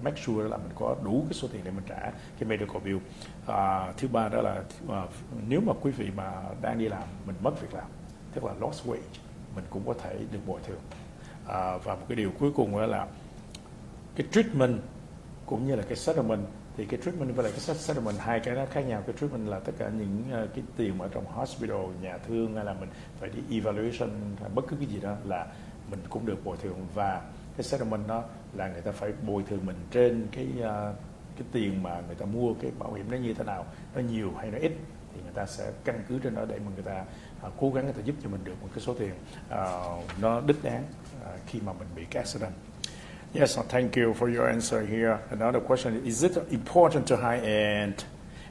make 0.02 0.16
sure 0.16 0.49
là 0.49 0.57
mình 0.57 0.73
có 0.75 0.97
đủ 1.04 1.25
cái 1.28 1.35
số 1.35 1.49
tiền 1.52 1.61
để 1.64 1.71
mình 1.71 1.85
trả 1.88 2.00
cái 2.38 2.49
medical 2.49 2.83
bill? 2.85 2.99
À, 3.47 3.92
thứ 3.97 4.09
ba 4.09 4.28
đó 4.28 4.42
là 4.42 4.62
à, 4.88 5.02
nếu 5.49 5.61
mà 5.61 5.73
quý 5.80 5.90
vị 5.90 6.11
mà 6.16 6.33
đang 6.62 6.78
đi 6.78 6.88
làm 6.88 7.02
mình 7.26 7.37
mất 7.42 7.61
việc 7.61 7.75
làm 7.75 7.87
tức 8.35 8.45
là 8.45 8.52
lost 8.61 8.87
wage 8.87 8.97
mình 9.54 9.64
cũng 9.71 9.83
có 9.87 9.95
thể 10.02 10.18
được 10.33 10.40
bồi 10.47 10.61
thường. 10.66 10.80
À, 11.47 11.78
và 11.85 11.95
một 11.95 12.04
cái 12.09 12.16
điều 12.16 12.30
cuối 12.38 12.52
cùng 12.57 12.73
đó 12.73 12.87
là 12.87 13.07
cái 14.16 14.26
treatment 14.33 14.80
cũng 15.47 15.66
như 15.66 15.76
là 15.76 15.83
cái 15.83 15.97
settlement 15.97 16.42
thì 16.79 16.85
cái 16.85 17.01
treatment 17.03 17.35
với 17.35 17.45
lại 17.45 17.53
cái 17.53 17.77
settlement 17.77 18.19
hai 18.19 18.41
cái 18.41 18.55
nó 18.55 18.67
khác 18.67 18.81
nhau. 18.81 19.03
Cái 19.07 19.17
treatment 19.21 19.49
là 19.49 19.61
tất 19.61 19.73
cả 19.79 19.91
những 19.99 20.25
ờ, 20.33 20.49
cái 20.55 20.65
tiền 20.77 20.99
ở 20.99 21.09
trong 21.09 21.25
hospital 21.25 21.81
nhà 22.03 22.19
thương 22.19 22.55
hay 22.55 22.65
là 22.65 22.73
mình 22.73 22.89
phải 23.21 23.31
đi 23.31 23.59
evaluation 23.59 24.11
hay 24.41 24.51
bất 24.55 24.65
cứ 24.69 24.77
cái 24.77 24.87
gì 24.87 25.01
đó 25.01 25.17
là 25.25 25.47
mình 25.91 26.01
cũng 26.09 26.27
được 26.27 26.45
bồi 26.45 26.57
thường. 26.57 26.87
Và 26.95 27.23
cái 27.57 27.65
settlement 27.65 28.09
đó 28.09 28.25
là 28.55 28.69
người 28.69 28.81
ta 28.81 28.93
phải 28.93 29.13
bồi 29.27 29.43
thường 29.49 29.67
mình 29.67 29.77
trên 29.91 30.27
cái 30.33 30.47
ờ, 30.63 30.95
cái 31.37 31.47
tiền 31.53 31.83
mà 31.83 32.03
người 32.07 32.15
ta 32.15 32.27
mua 32.27 32.55
cái 32.55 32.71
bảo 32.79 32.93
hiểm 32.93 33.11
nó 33.11 33.17
như 33.17 33.35
thế 33.35 33.45
nào 33.45 33.67
nó 33.95 34.01
nhiều 34.01 34.33
hay 34.39 34.51
nó 34.51 34.59
ít 34.59 34.73
thì 35.15 35.21
người 35.23 35.33
ta 35.35 35.47
sẽ 35.47 35.73
căn 35.85 36.05
cứ 36.09 36.19
trên 36.19 36.35
đó 36.35 36.45
để 36.49 36.59
mà 36.59 36.71
người 36.75 36.85
ta 36.85 37.05
uh, 37.47 37.53
cố 37.61 37.71
gắng 37.71 37.85
người 37.85 37.93
ta 37.93 38.01
giúp 38.05 38.15
cho 38.23 38.29
mình 38.29 38.41
được 38.45 38.63
một 38.63 38.69
cái 38.75 38.81
số 38.81 38.95
tiền 38.95 39.13
uh, 39.47 40.21
nó 40.21 40.41
đích 40.41 40.63
đáng 40.63 40.85
uh, 41.21 41.41
khi 41.47 41.61
mà 41.61 41.73
mình 41.73 41.89
bị 41.97 42.05
cái 42.11 42.23
accident. 42.23 42.53
Yes, 43.35 43.57
thank 43.57 43.97
you 43.97 44.15
for 44.15 44.29
your 44.29 44.49
answer 44.49 44.85
here. 44.85 45.21
Another 45.31 45.61
question 45.61 46.05
is 46.07 46.23
it 46.23 46.37
important 46.51 47.07
to 47.09 47.17
hire 47.17 47.43
an 47.43 47.95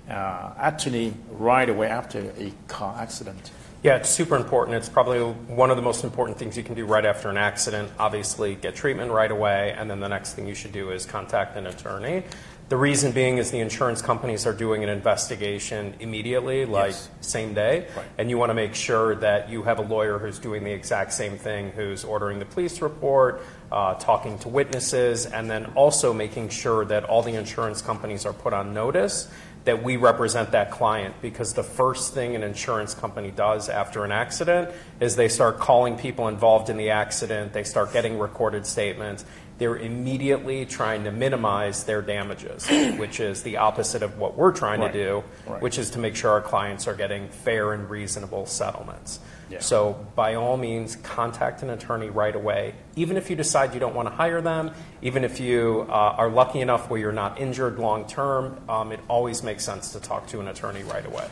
uh, 0.10 0.54
attorney 0.60 1.14
right 1.32 1.68
away 1.68 1.88
after 1.88 2.20
a 2.38 2.54
car 2.68 2.96
accident? 3.00 3.52
Yeah, 3.84 3.98
it's 3.98 4.10
super 4.10 4.36
important. 4.36 4.76
It's 4.78 4.90
probably 4.90 5.20
one 5.22 5.70
of 5.72 5.78
the 5.78 5.84
most 5.84 6.04
important 6.04 6.38
things 6.38 6.58
you 6.58 6.64
can 6.64 6.76
do 6.76 6.86
right 6.86 7.06
after 7.06 7.30
an 7.30 7.38
accident. 7.38 7.92
Obviously, 8.00 8.56
get 8.56 8.76
treatment 8.76 9.12
right 9.12 9.32
away, 9.32 9.74
and 9.78 9.90
then 9.90 10.00
the 10.00 10.08
next 10.10 10.34
thing 10.34 10.48
you 10.48 10.56
should 10.56 10.72
do 10.72 10.92
is 10.92 11.06
contact 11.06 11.56
an 11.58 11.68
attorney. 11.68 12.24
The 12.70 12.76
reason 12.76 13.14
being 13.14 13.38
is 13.38 13.50
the 13.52 13.60
insurance 13.60 14.02
companies 14.02 14.46
are 14.46 14.52
doing 14.52 14.84
an 14.84 14.90
investigation 14.90 15.94
immediately, 16.02 16.66
like 16.66 16.92
Yes. 16.92 17.10
same 17.22 17.54
day, 17.54 17.88
Right. 17.96 18.06
and 18.18 18.30
you 18.30 18.38
want 18.38 18.50
to 18.50 18.54
make 18.56 18.76
sure 18.76 19.16
that 19.16 19.50
you 19.50 19.64
have 19.64 19.80
a 19.80 19.84
lawyer 19.84 20.18
who's 20.18 20.38
doing 20.38 20.66
the 20.66 20.72
exact 20.72 21.14
same 21.14 21.38
thing, 21.38 21.72
who's 21.72 22.04
ordering 22.04 22.40
the 22.40 22.46
police 22.46 22.82
report, 22.82 23.42
Uh, 23.70 23.94
talking 23.96 24.40
to 24.40 24.48
witnesses, 24.48 25.26
and 25.26 25.52
then 25.52 25.66
also 25.76 26.14
making 26.14 26.48
sure 26.48 26.86
that 26.86 27.04
all 27.04 27.22
the 27.22 27.34
insurance 27.34 27.82
companies 27.82 28.26
are 28.26 28.32
put 28.32 28.54
on 28.54 28.74
notice 28.74 29.30
that 29.68 29.84
we 29.84 29.98
represent 29.98 30.52
that 30.52 30.72
client 30.72 31.14
because 31.22 31.54
the 31.54 31.62
first 31.62 32.14
thing 32.14 32.38
an 32.38 32.42
insurance 32.42 32.94
company 32.94 33.32
does 33.32 33.68
after 33.68 34.06
an 34.06 34.14
accident 34.14 34.70
is 35.02 35.18
they 35.18 35.28
start 35.28 35.60
calling 35.60 35.98
people 35.98 36.30
involved 36.30 36.70
in 36.70 36.78
the 36.78 36.90
accident, 36.92 37.52
they 37.52 37.66
start 37.66 37.92
getting 37.92 38.18
recorded 38.18 38.66
statements. 38.66 39.26
They're 39.58 39.78
immediately 39.78 40.66
trying 40.66 41.04
to 41.06 41.12
minimize 41.12 41.84
their 41.84 42.02
damages, 42.02 42.68
which 42.98 43.20
is 43.20 43.42
the 43.44 43.58
opposite 43.58 44.04
of 44.04 44.18
what 44.20 44.38
we're 44.38 44.52
trying 44.52 44.82
Right. 44.82 44.94
to 44.94 45.04
do, 45.06 45.24
Right. 45.48 45.62
which 45.62 45.80
is 45.80 45.90
to 45.92 46.00
make 46.00 46.16
sure 46.16 46.32
our 46.32 46.42
clients 46.42 46.88
are 46.88 46.94
getting 46.96 47.28
fair 47.30 47.74
and 47.74 47.90
reasonable 47.90 48.46
settlements. 48.46 49.20
Yeah. 49.50 49.60
So, 49.62 49.96
by 50.16 50.36
all 50.36 50.58
means, 50.58 50.98
contact 50.98 51.64
an 51.64 51.70
attorney 51.70 52.10
right 52.10 52.36
away. 52.36 52.74
Even 52.98 53.18
if 53.18 53.30
you 53.30 53.36
decide 53.38 53.74
you 53.74 53.80
don't 53.80 53.96
want 53.96 54.10
to 54.10 54.14
hire 54.16 54.42
them, 54.42 54.72
even 55.02 55.24
if 55.24 55.40
you 55.40 55.86
uh, 55.90 55.94
are 56.18 56.30
lucky 56.30 56.60
enough 56.60 56.90
where 56.90 57.00
you're 57.00 57.14
not 57.14 57.40
injured 57.40 57.80
long 57.80 58.06
term, 58.08 58.58
um, 58.70 58.92
it 58.92 59.00
always 59.08 59.44
makes 59.44 59.64
sense 59.64 59.94
to 59.94 60.00
talk 60.02 60.28
to 60.28 60.40
an 60.42 60.48
attorney 60.50 60.84
right 60.84 61.06
away. 61.06 61.28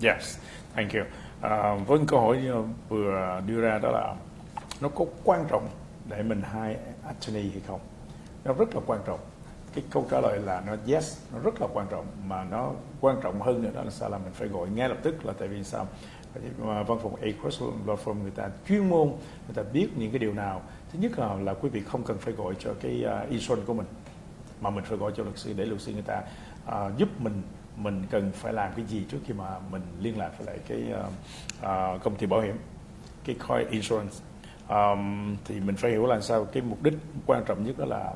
Yes, 0.00 0.38
thank 0.76 0.94
you. 0.94 1.04
À, 1.42 1.74
với 1.86 1.98
câu 2.06 2.20
hỏi 2.20 2.38
uh, 2.58 2.66
vừa 2.88 3.40
đưa 3.46 3.60
ra 3.60 3.78
đó 3.78 3.90
là 3.90 4.14
nó 4.80 4.88
có 4.88 5.04
quan 5.24 5.46
trọng 5.50 5.68
để 6.08 6.22
mình 6.22 6.42
hai 6.52 6.76
attorney 7.10 7.50
hay 7.50 7.60
không? 7.66 7.80
Nó 8.44 8.52
rất 8.52 8.74
là 8.74 8.80
quan 8.86 9.00
trọng. 9.06 9.20
Cái 9.74 9.84
câu 9.90 10.06
trả 10.10 10.20
lời 10.20 10.38
là 10.38 10.62
nó 10.66 10.76
yes, 10.86 11.18
nó 11.32 11.38
rất 11.38 11.60
là 11.60 11.66
quan 11.72 11.86
trọng 11.90 12.06
mà 12.26 12.44
nó 12.44 12.72
quan 13.00 13.16
trọng 13.22 13.40
hơn 13.40 13.62
nữa 13.62 13.70
đó 13.74 13.82
là 13.82 13.90
sao 13.90 14.10
là 14.10 14.18
mình 14.18 14.32
phải 14.32 14.48
gọi 14.48 14.68
ngay 14.68 14.88
lập 14.88 14.98
tức 15.02 15.26
là 15.26 15.32
tại 15.38 15.48
vì 15.48 15.64
sao? 15.64 15.86
À, 16.34 16.82
văn 16.82 16.98
phòng 17.02 17.14
A-Cross 17.14 17.62
Law 17.86 17.96
Firm 17.96 18.22
người 18.22 18.30
ta 18.30 18.48
chuyên 18.68 18.88
môn, 18.88 19.08
người 19.46 19.54
ta 19.54 19.62
biết 19.72 19.88
những 19.96 20.10
cái 20.10 20.18
điều 20.18 20.34
nào. 20.34 20.62
Thứ 20.92 20.98
nhất 20.98 21.18
là, 21.18 21.34
là 21.34 21.54
quý 21.54 21.68
vị 21.68 21.82
không 21.82 22.02
cần 22.02 22.18
phải 22.18 22.34
gọi 22.34 22.54
cho 22.58 22.74
cái 22.80 23.04
uh, 23.24 23.30
insurance 23.30 23.66
của 23.66 23.74
mình 23.74 23.86
mà 24.60 24.70
mình 24.70 24.84
phải 24.84 24.98
gọi 24.98 25.12
cho 25.16 25.22
luật 25.22 25.38
sư 25.38 25.54
để 25.56 25.64
luật 25.64 25.80
sư 25.80 25.92
người 25.92 26.02
ta 26.02 26.22
uh, 26.68 26.98
giúp 26.98 27.08
mình 27.18 27.42
mình 27.76 28.02
cần 28.10 28.32
phải 28.34 28.52
làm 28.52 28.72
cái 28.76 28.84
gì 28.84 29.04
trước 29.10 29.18
khi 29.26 29.34
mà 29.34 29.58
mình 29.70 29.82
liên 30.00 30.18
lạc 30.18 30.30
với 30.38 30.46
lại 30.46 30.58
cái 30.68 30.84
uh, 30.92 31.06
uh, 31.58 32.02
công 32.02 32.16
ty 32.16 32.26
bảo 32.26 32.40
hiểm 32.40 32.56
cái 33.24 33.36
coi 33.48 33.64
insurance 33.70 34.14
um, 34.70 35.36
thì 35.44 35.60
mình 35.60 35.76
phải 35.76 35.90
hiểu 35.90 36.06
là 36.06 36.20
sao 36.20 36.44
cái 36.44 36.62
mục 36.62 36.82
đích 36.82 36.94
quan 37.26 37.44
trọng 37.46 37.64
nhất 37.64 37.78
đó 37.78 37.84
là 37.84 38.12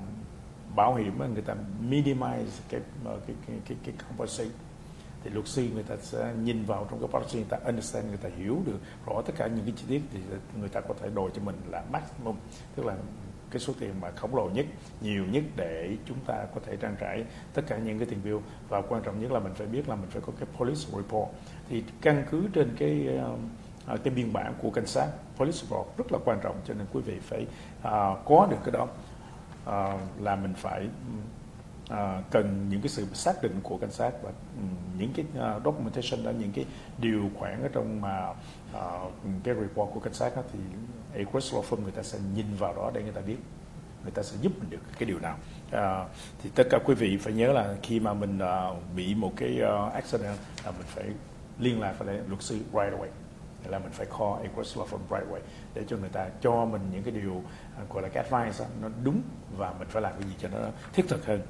bảo 0.76 0.94
hiểm 0.94 1.18
người 1.18 1.42
ta 1.42 1.54
minimize 1.90 2.44
cái 2.68 2.80
ờ, 3.04 3.18
cái 3.26 3.36
cái 3.46 3.56
cái, 3.68 3.76
cái 3.84 3.94
compensate 4.08 4.50
thì 5.24 5.30
luật 5.30 5.46
sư 5.46 5.68
người 5.74 5.82
ta 5.82 5.96
sẽ 6.02 6.32
nhìn 6.42 6.64
vào 6.64 6.86
trong 6.90 7.00
cái 7.00 7.08
policy 7.08 7.38
người 7.38 7.48
ta 7.48 7.56
understand 7.64 8.06
người 8.08 8.16
ta 8.16 8.28
hiểu 8.38 8.58
được 8.66 8.78
rõ 9.06 9.22
tất 9.26 9.32
cả 9.36 9.46
những 9.46 9.64
cái 9.64 9.74
chi 9.76 9.84
tiết 9.88 10.02
thì 10.12 10.20
người 10.60 10.68
ta 10.68 10.80
có 10.80 10.94
thể 11.02 11.08
đòi 11.14 11.30
cho 11.34 11.42
mình 11.42 11.56
là 11.70 11.82
maximum 11.92 12.36
tức 12.76 12.86
là 12.86 12.96
cái 13.54 13.60
số 13.60 13.72
tiền 13.80 13.90
mà 14.00 14.10
khổng 14.10 14.34
lồ 14.34 14.50
nhất 14.50 14.66
nhiều 15.00 15.24
nhất 15.24 15.44
để 15.56 15.96
chúng 16.06 16.18
ta 16.26 16.46
có 16.54 16.60
thể 16.66 16.76
trang 16.76 16.96
trải 17.00 17.24
tất 17.54 17.62
cả 17.66 17.78
những 17.78 17.98
cái 17.98 18.06
tiền 18.10 18.20
bill. 18.24 18.38
Và 18.68 18.82
quan 18.82 19.02
trọng 19.02 19.20
nhất 19.20 19.32
là 19.32 19.40
mình 19.40 19.54
phải 19.54 19.66
biết 19.66 19.88
là 19.88 19.96
mình 19.96 20.10
phải 20.10 20.22
có 20.26 20.32
cái 20.40 20.48
police 20.58 20.80
report. 20.96 21.28
Thì 21.68 21.84
căn 22.00 22.24
cứ 22.30 22.48
trên 22.52 22.76
cái 22.78 23.06
ờ, 23.18 23.36
ờ, 23.86 23.96
cái 23.96 24.14
biên 24.14 24.32
bản 24.32 24.54
của 24.62 24.70
cảnh 24.70 24.86
sát 24.86 25.08
police 25.36 25.58
report 25.58 25.86
rất 25.96 26.12
là 26.12 26.18
quan 26.24 26.40
trọng 26.42 26.60
cho 26.64 26.74
nên 26.74 26.86
quý 26.92 27.00
vị 27.00 27.18
phải 27.22 27.46
uh, 27.78 28.18
có 28.24 28.46
được 28.50 28.58
cái 28.64 28.72
đó. 28.72 28.86
Uh, 29.68 30.00
là 30.20 30.36
mình 30.36 30.54
phải 30.54 30.88
uh, 31.92 32.24
cần 32.30 32.66
những 32.70 32.80
cái 32.80 32.88
sự 32.88 33.06
xác 33.12 33.42
định 33.42 33.60
của 33.62 33.76
cảnh 33.76 33.90
sát 33.90 34.12
và 34.22 34.30
um, 34.56 34.98
những 34.98 35.12
cái 35.16 35.24
uh, 35.56 35.64
documentation 35.64 36.24
đó 36.24 36.30
những 36.30 36.52
cái 36.52 36.66
điều 36.98 37.30
khoản 37.38 37.62
ở 37.62 37.68
trong 37.72 38.00
mà 38.00 38.28
uh, 38.28 39.12
cái 39.44 39.54
report 39.54 39.90
của 39.94 40.00
cảnh 40.00 40.14
sát 40.14 40.36
đó, 40.36 40.42
thì 40.52 40.58
Acres 41.24 41.54
Law 41.54 41.62
Firm 41.62 41.82
người 41.82 41.92
ta 41.92 42.02
sẽ 42.02 42.18
nhìn 42.34 42.46
vào 42.58 42.74
đó 42.74 42.90
để 42.94 43.02
người 43.02 43.12
ta 43.12 43.20
biết 43.20 43.36
người 44.02 44.12
ta 44.12 44.22
sẽ 44.22 44.36
giúp 44.40 44.52
mình 44.60 44.70
được 44.70 44.78
cái 44.98 45.08
điều 45.08 45.18
nào. 45.18 45.36
À, 45.72 46.04
thì 46.42 46.50
tất 46.54 46.64
cả 46.70 46.78
quý 46.84 46.94
vị 46.94 47.16
phải 47.16 47.32
nhớ 47.32 47.52
là 47.52 47.76
khi 47.82 48.00
mà 48.00 48.14
mình 48.14 48.38
uh, 48.38 48.76
bị 48.96 49.14
một 49.14 49.32
cái 49.36 49.60
uh, 49.86 49.92
accident 49.92 50.38
là 50.64 50.70
mình 50.70 50.86
phải 50.86 51.04
liên 51.58 51.80
lạc 51.80 51.94
với 51.98 52.20
luật 52.28 52.42
sư 52.42 52.54
right 52.54 52.94
away. 52.98 53.23
Là 53.68 53.78
mình 53.78 53.92
phải 53.92 54.06
call 54.06 54.48
away 55.10 55.40
để 55.74 55.82
cho 55.88 55.96
người 55.96 56.08
ta 56.08 56.28
cho 56.40 56.64
mình 56.64 56.82
những 56.92 57.02
cái 57.02 57.14
điều 57.14 57.42
gọi 57.90 58.02
là 58.02 58.08
cái 58.08 58.24
advice 58.24 58.66
nó 58.82 58.88
đúng 59.04 59.22
và 59.56 59.72
mình 59.78 59.88
phải 59.88 60.02
làm 60.02 60.12
cái 60.20 60.28
gì 60.28 60.34
cho 60.38 60.48
nó 60.48 60.58
thiết 60.92 61.04
thực 61.08 61.26
hơn. 61.26 61.42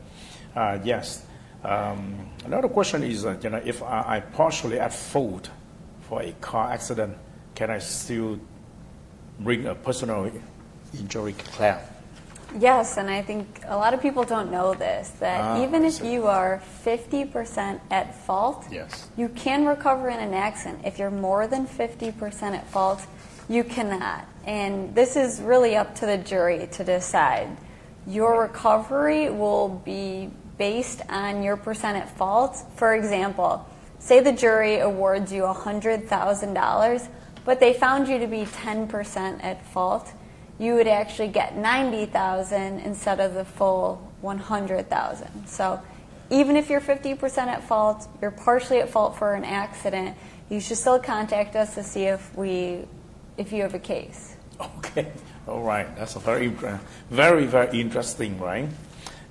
Uh, 0.53 0.87
yes. 0.87 1.22
Um, 1.62 1.98
another 2.44 2.68
question 2.68 3.03
is, 3.03 3.24
uh, 3.24 3.42
you 3.42 3.50
know, 3.50 3.61
if 3.64 3.83
I, 3.83 4.16
I 4.16 4.20
partially 4.37 4.79
at 4.79 4.92
fault 4.92 5.50
for 6.09 6.20
a 6.20 6.33
car 6.40 6.70
accident, 6.70 7.16
can 7.55 7.70
I 7.70 7.79
still 7.81 8.38
bring 9.38 9.66
a 9.66 9.74
personal 9.74 10.27
injury 10.92 11.33
claim? 11.57 11.79
Yes, 12.58 12.96
and 12.98 13.10
I 13.10 13.20
think 13.22 13.62
a 13.66 13.76
lot 13.76 13.94
of 13.94 14.00
people 14.00 14.22
don't 14.22 14.50
know 14.50 14.74
this 14.74 15.08
that 15.20 15.40
Ah, 15.40 15.62
even 15.62 15.84
if 15.84 16.02
you 16.04 16.26
are 16.26 16.62
50% 16.84 17.80
at 17.90 18.14
fault, 18.14 18.64
Yes. 18.70 19.08
you 19.16 19.28
can 19.28 19.66
recover 19.66 20.08
in 20.08 20.20
an 20.20 20.34
accident. 20.34 20.82
If 20.84 20.98
you're 20.98 21.10
more 21.10 21.46
than 21.48 21.66
50% 21.66 22.54
at 22.54 22.66
fault, 22.68 23.02
you 23.48 23.64
cannot. 23.64 24.24
And 24.46 24.94
this 24.94 25.16
is 25.16 25.40
really 25.40 25.74
up 25.76 25.94
to 25.96 26.06
the 26.06 26.16
jury 26.16 26.68
to 26.72 26.84
decide. 26.84 27.48
Your 28.06 28.40
recovery 28.40 29.30
will 29.30 29.68
be 29.68 30.30
based 30.56 31.02
on 31.08 31.42
your 31.42 31.56
percent 31.56 31.96
at 31.96 32.08
fault. 32.16 32.56
For 32.76 32.94
example, 32.94 33.66
say 33.98 34.20
the 34.20 34.32
jury 34.32 34.78
awards 34.78 35.32
you 35.32 35.42
$100,000, 35.42 37.08
but 37.44 37.58
they 37.58 37.72
found 37.74 38.06
you 38.06 38.18
to 38.18 38.26
be 38.26 38.44
10% 38.44 39.42
at 39.42 39.64
fault 39.66 40.12
you 40.58 40.74
would 40.74 40.86
actually 40.86 41.28
get 41.28 41.56
90,000 41.56 42.80
instead 42.80 43.20
of 43.20 43.34
the 43.34 43.44
full 43.44 44.12
100,000. 44.20 45.46
So 45.46 45.80
even 46.30 46.56
if 46.56 46.70
you're 46.70 46.80
50% 46.80 47.38
at 47.38 47.62
fault, 47.62 48.08
you're 48.20 48.30
partially 48.30 48.80
at 48.80 48.88
fault 48.88 49.16
for 49.16 49.34
an 49.34 49.44
accident, 49.44 50.16
you 50.48 50.60
should 50.60 50.78
still 50.78 50.98
contact 50.98 51.56
us 51.56 51.74
to 51.74 51.82
see 51.82 52.04
if 52.04 52.34
we 52.36 52.84
if 53.36 53.52
you 53.52 53.62
have 53.62 53.74
a 53.74 53.78
case. 53.80 54.36
Okay. 54.60 55.10
All 55.48 55.62
right. 55.62 55.86
That's 55.96 56.16
a 56.16 56.20
very, 56.20 56.48
very, 57.10 57.46
very 57.46 57.80
interesting, 57.80 58.38
right? 58.38 58.68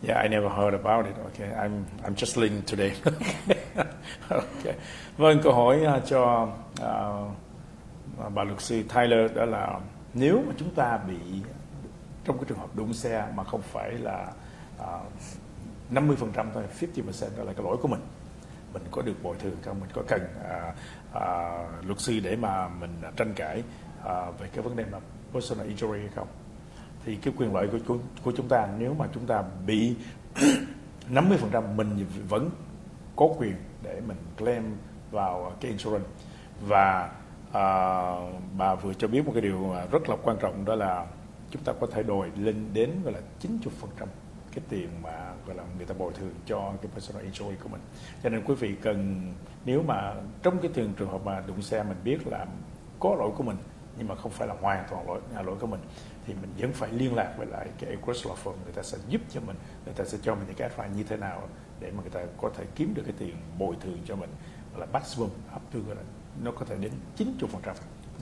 Yeah, 0.01 0.19
I 0.19 0.27
never 0.27 0.49
heard 0.49 0.73
about 0.73 1.05
it. 1.05 1.15
Okay, 1.27 1.53
I'm, 1.53 1.86
I'm 2.03 2.15
just 2.15 2.36
learning 2.36 2.63
today. 2.63 2.93
okay. 4.31 4.75
Vâng, 5.17 5.41
câu 5.43 5.53
hỏi 5.53 5.88
cho 6.05 6.47
uh, 6.81 8.29
bà 8.29 8.43
luật 8.43 8.62
sư 8.62 8.83
Tyler 8.89 9.31
đó 9.36 9.45
là 9.45 9.79
nếu 10.13 10.43
mà 10.47 10.54
chúng 10.58 10.76
ta 10.76 10.97
bị 10.97 11.41
trong 12.26 12.38
cái 12.38 12.45
trường 12.49 12.58
hợp 12.58 12.76
đụng 12.76 12.93
xe 12.93 13.28
mà 13.36 13.43
không 13.43 13.62
phải 13.62 13.91
là 13.91 14.32
à, 14.80 14.95
uh, 14.95 15.12
50% 15.91 16.52
thôi, 16.54 16.63
50% 16.82 17.38
đó 17.38 17.43
là 17.43 17.54
cái 17.54 17.63
lỗi 17.63 17.78
của 17.82 17.88
mình. 17.88 17.99
Mình 18.73 18.84
có 18.91 19.02
được 19.02 19.23
bồi 19.23 19.36
thường 19.39 19.56
không? 19.62 19.80
Mình 19.80 19.89
có 19.93 20.02
cần 20.08 20.21
à, 20.49 20.73
à, 21.13 21.52
luật 21.84 21.99
sư 21.99 22.19
để 22.23 22.36
mà 22.36 22.67
mình 22.67 22.91
tranh 23.15 23.34
cãi 23.36 23.63
à, 24.06 24.32
về 24.39 24.49
cái 24.54 24.63
vấn 24.63 24.76
đề 24.76 24.86
mà 24.91 24.99
personal 25.34 25.67
injury 25.67 25.99
hay 25.99 26.10
không? 26.15 26.28
Thì 27.06 27.15
cái 27.15 27.34
quyền 27.38 27.54
lợi 27.56 27.67
của, 27.67 27.78
của, 27.88 27.97
của 28.23 28.32
chúng 28.38 28.47
ta 28.47 28.67
nếu 28.78 28.93
mà 28.93 29.06
chúng 29.13 29.26
ta 29.26 29.43
bị 29.65 29.95
50% 31.12 31.76
mình 31.76 32.06
vẫn 32.30 32.49
có 33.15 33.28
quyền 33.38 33.56
để 33.84 34.02
mình 34.08 34.17
claim 34.38 34.78
vào 35.12 35.54
cái 35.62 35.71
insurance. 35.71 36.10
Và 36.62 37.12
à, 37.54 37.63
bà 38.58 38.76
vừa 38.76 38.94
cho 38.94 39.08
biết 39.08 39.26
một 39.26 39.32
cái 39.36 39.42
điều 39.42 39.74
à, 39.74 39.86
rất 39.92 40.10
là 40.10 40.16
quan 40.24 40.38
trọng 40.42 40.66
đó 40.66 40.76
là 40.76 41.06
chúng 41.52 41.63
ta 41.63 41.74
có 41.82 41.88
thể 41.88 42.04
đòi 42.04 42.30
lên 42.38 42.56
đến 42.74 42.92
gọi 43.04 43.13
là 43.13 43.20
90% 43.42 44.08
cái 44.52 44.63
tiền 44.70 44.89
mà 45.04 45.34
gọi 45.48 45.56
là 45.56 45.63
người 45.78 45.86
ta 45.86 45.96
bồi 45.98 46.13
thường 46.13 46.34
cho 46.46 46.74
cái 46.82 46.92
personal 46.94 47.26
injury 47.26 47.56
của 47.63 47.70
mình. 47.70 47.82
Cho 48.24 48.30
nên 48.30 48.44
quý 48.46 48.56
vị 48.56 48.76
cần 48.82 49.28
nếu 49.66 49.84
mà 49.84 50.13
trong 50.44 50.58
cái 50.62 50.72
trường 50.74 50.94
trường 50.94 51.10
hợp 51.10 51.26
mà 51.26 51.44
đụng 51.48 51.62
xe 51.62 51.84
mình 51.84 51.98
biết 52.04 52.28
là 52.28 52.46
có 53.00 53.16
lỗi 53.16 53.32
của 53.38 53.44
mình 53.44 53.58
nhưng 53.98 54.08
mà 54.08 54.16
không 54.16 54.32
phải 54.32 54.48
là 54.48 54.56
hoàn 54.62 54.86
toàn 54.89 55.08
lỗi 55.08 55.22
là 55.36 55.42
lỗi 55.42 55.56
của 55.60 55.68
mình 55.68 55.80
thì 56.28 56.34
mình 56.42 56.50
vẫn 56.60 56.74
phải 56.74 56.92
liên 56.92 57.16
lạc 57.16 57.34
với 57.38 57.48
lại 57.48 57.68
cái 57.80 57.89
Across 57.89 58.28
Law 58.28 58.36
Firm 58.44 58.54
người 58.63 58.74
ta 58.74 58.84
sẽ 58.84 58.98
giúp 59.08 59.22
cho 59.30 59.42
mình 59.42 59.56
người 59.86 59.94
ta 59.94 60.06
sẽ 60.06 60.18
cho 60.22 60.36
mình 60.36 60.44
những 60.48 60.56
cái 60.56 60.70
advice 60.70 60.98
như 60.98 61.04
thế 61.04 61.18
nào 61.18 61.48
để 61.80 61.92
mà 61.92 62.02
người 62.02 62.12
ta 62.12 62.20
có 62.42 62.50
thể 62.58 62.66
kiếm 62.76 62.94
được 62.94 63.04
cái 63.06 63.13
tiền 63.18 63.36
bồi 63.60 63.76
thường 63.82 63.98
cho 64.06 64.16
mình 64.16 64.30
là 64.78 64.86
maximum 64.94 65.30
up 65.56 65.62
to 65.74 65.80
là 65.96 66.02
nó 66.43 66.52
có 66.52 66.65
thể 66.65 66.76
đến 66.80 66.91
90 67.15 67.50
phần 67.54 67.62
trăm 67.65 67.76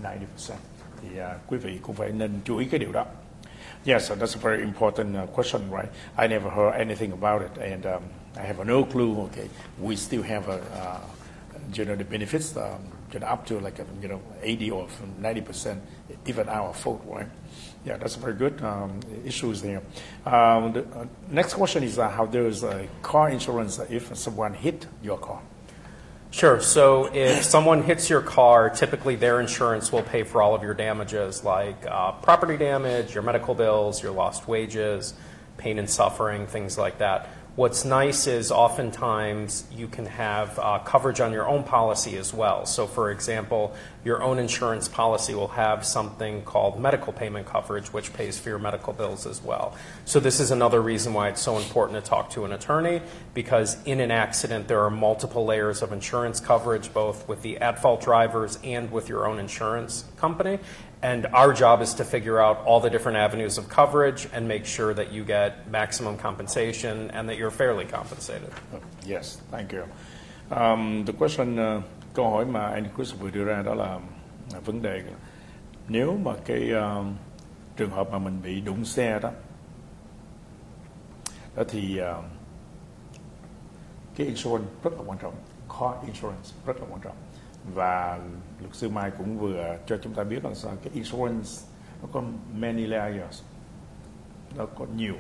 90% 0.04 0.54
thì 1.02 1.08
uh, 1.22 1.26
quý 1.48 1.58
vị 1.58 1.80
cũng 1.82 1.96
phải 1.96 2.12
nên 2.12 2.40
chú 2.46 2.58
ý 2.58 2.66
cái 2.66 2.80
điều 2.80 2.92
đó 2.92 3.06
Yes, 3.84 4.08
so 4.08 4.16
that's 4.16 4.36
a 4.36 4.38
very 4.38 4.62
important 4.62 5.16
uh, 5.16 5.26
question, 5.34 5.72
right? 5.72 5.90
I 6.16 6.28
never 6.28 6.50
heard 6.50 6.76
anything 6.76 7.12
about 7.12 7.42
it, 7.42 7.58
and 7.58 7.86
um, 7.86 8.04
I 8.38 8.44
have 8.44 8.64
no 8.64 8.84
clue. 8.84 9.22
Okay, 9.24 9.50
we 9.80 9.96
still 9.96 10.22
have 10.22 10.50
a, 10.50 10.62
uh, 10.76 11.00
you 11.74 11.86
know, 11.86 11.96
the 11.96 12.04
benefits, 12.04 12.56
um, 12.58 12.80
you 13.12 13.20
know, 13.20 13.26
up 13.26 13.44
to 13.48 13.60
like 13.60 13.80
a, 13.80 13.86
you 14.00 14.08
know, 14.08 14.22
80 14.44 14.70
or 14.70 14.88
90 15.20 15.42
percent, 15.42 15.82
even 16.28 16.48
our 16.48 16.74
fault, 16.76 17.02
right? 17.08 17.28
Yeah, 17.84 17.98
that's 17.98 18.18
a 18.18 18.20
very 18.20 18.36
good 18.36 18.62
um, 18.62 19.00
issues 19.26 19.64
there. 19.64 19.82
Um, 20.28 20.74
the 20.74 20.86
uh, 20.94 21.06
next 21.32 21.56
question 21.56 21.82
is 21.84 21.98
uh, 21.98 22.08
how 22.08 22.28
there 22.28 22.46
is 22.46 22.64
a 22.64 22.88
car 23.02 23.30
insurance 23.30 23.80
if 23.90 24.16
someone 24.16 24.54
hit 24.54 24.86
your 25.02 25.18
car. 25.18 25.42
Sure. 26.32 26.62
So 26.62 27.14
if 27.14 27.44
someone 27.44 27.84
hits 27.84 28.10
your 28.10 28.22
car, 28.22 28.70
typically 28.70 29.18
their 29.18 29.42
insurance 29.42 29.92
will 29.92 30.02
pay 30.02 30.24
for 30.24 30.42
all 30.42 30.56
of 30.56 30.64
your 30.64 30.74
damages, 30.74 31.44
like 31.44 31.86
uh, 31.86 32.14
property 32.14 32.56
damage, 32.56 33.14
your 33.14 33.22
medical 33.22 33.54
bills, 33.54 34.02
your 34.02 34.14
lost 34.14 34.48
wages, 34.48 35.14
pain 35.58 35.78
and 35.78 35.90
suffering, 35.90 36.48
things 36.48 36.78
like 36.78 37.00
that. 37.00 37.28
What's 37.58 37.84
nice 37.84 38.28
is 38.28 38.50
oftentimes 38.50 39.66
you 39.76 39.90
can 39.90 40.06
have 40.06 40.58
uh, 40.58 40.80
coverage 40.80 41.20
on 41.20 41.34
your 41.34 41.50
own 41.50 41.66
policy 41.66 42.16
as 42.16 42.34
well. 42.34 42.66
So, 42.66 42.88
for 42.88 43.12
example, 43.12 43.76
your 44.06 44.24
own 44.24 44.40
insurance 44.40 44.88
policy 44.88 45.36
will 45.36 45.50
have 45.50 45.86
something 45.86 46.44
called 46.44 46.80
medical 46.80 47.12
payment 47.12 47.46
coverage, 47.48 47.92
which 47.92 48.14
pays 48.14 48.40
for 48.40 48.48
your 48.48 48.58
medical 48.58 48.94
bills 48.94 49.28
as 49.28 49.44
well. 49.44 49.76
So, 50.06 50.22
this 50.22 50.40
is 50.40 50.52
another 50.52 50.82
reason 50.82 51.14
why 51.14 51.28
it's 51.28 51.42
so 51.42 51.58
important 51.58 52.02
to 52.02 52.10
talk 52.10 52.30
to 52.32 52.46
an 52.46 52.54
attorney 52.54 53.02
because 53.34 53.84
in 53.84 54.00
an 54.00 54.12
accident, 54.12 54.70
there 54.70 54.86
are 54.86 54.90
multiple 54.90 55.44
layers 55.44 55.82
of 55.82 55.92
insurance 55.92 56.40
coverage, 56.40 56.94
both 56.94 57.28
with 57.28 57.42
the 57.42 57.58
at 57.58 57.82
fault 57.82 58.02
drivers 58.02 58.60
and 58.64 58.90
with 58.94 59.10
your 59.10 59.28
own 59.28 59.40
insurance 59.40 60.06
company. 60.16 60.58
And 61.04 61.26
our 61.34 61.52
job 61.52 61.82
is 61.82 61.96
to 61.96 62.04
figure 62.04 62.40
out 62.40 62.58
all 62.66 62.80
the 62.80 62.90
different 62.90 63.18
avenues 63.18 63.58
of 63.58 63.68
coverage 63.68 64.28
and 64.34 64.48
make 64.48 64.66
sure 64.66 64.94
that 64.94 65.12
you 65.12 65.24
get 65.24 65.68
maximum 65.72 66.16
compensation 66.18 67.10
and 67.12 67.28
that 67.28 67.38
you're 67.38 67.52
fairly 67.52 67.86
compensated. 67.86 68.52
Yes, 69.04 69.42
thank 69.50 69.74
you. 69.74 69.84
Um, 70.52 71.06
the 71.06 71.14
question, 71.14 71.58
uh, 71.58 71.84
câu 72.14 72.30
hỏi 72.30 72.46
mà 72.46 72.68
anh 72.68 72.86
Chris 72.96 73.14
vừa 73.20 73.30
đưa 73.30 73.44
ra 73.44 73.62
đó 73.62 73.74
là 73.74 74.00
vấn 74.66 74.82
đề 74.82 75.04
nếu 75.88 76.18
mà 76.24 76.32
cái 76.46 76.72
uh, 76.74 77.06
trường 77.78 77.90
hợp 77.90 78.12
mà 78.12 78.20
mình 78.20 78.42
bị 78.44 78.62
đụng 78.62 78.86
xe 78.86 79.20
đó, 79.20 79.30
đó 81.56 81.64
thì 81.70 82.02
uh, 82.02 82.24
cái 84.16 84.28
insurance 84.28 84.70
rất 84.84 84.94
là 84.94 85.04
quan 85.06 85.18
trọng, 85.18 85.34
car 85.80 86.06
insurance 86.06 86.50
rất 86.66 86.78
là 86.78 86.86
quan 86.92 87.02
trọng 87.02 87.16
và 87.74 88.20
luật 88.60 88.76
sư 88.76 88.90
Mai 88.90 89.12
cũng 89.18 89.40
vừa 89.40 89.78
cho 89.86 89.98
chúng 90.02 90.14
ta 90.14 90.24
biết 90.24 90.46
là 90.46 90.54
sao 90.54 90.72
cái 90.84 90.94
insurance 90.94 91.50
nó 92.02 92.08
có 92.12 92.24
many 92.54 92.86
layers. 92.86 93.44
Nó 94.58 94.66
có 94.66 94.86
nhiều 94.96 95.16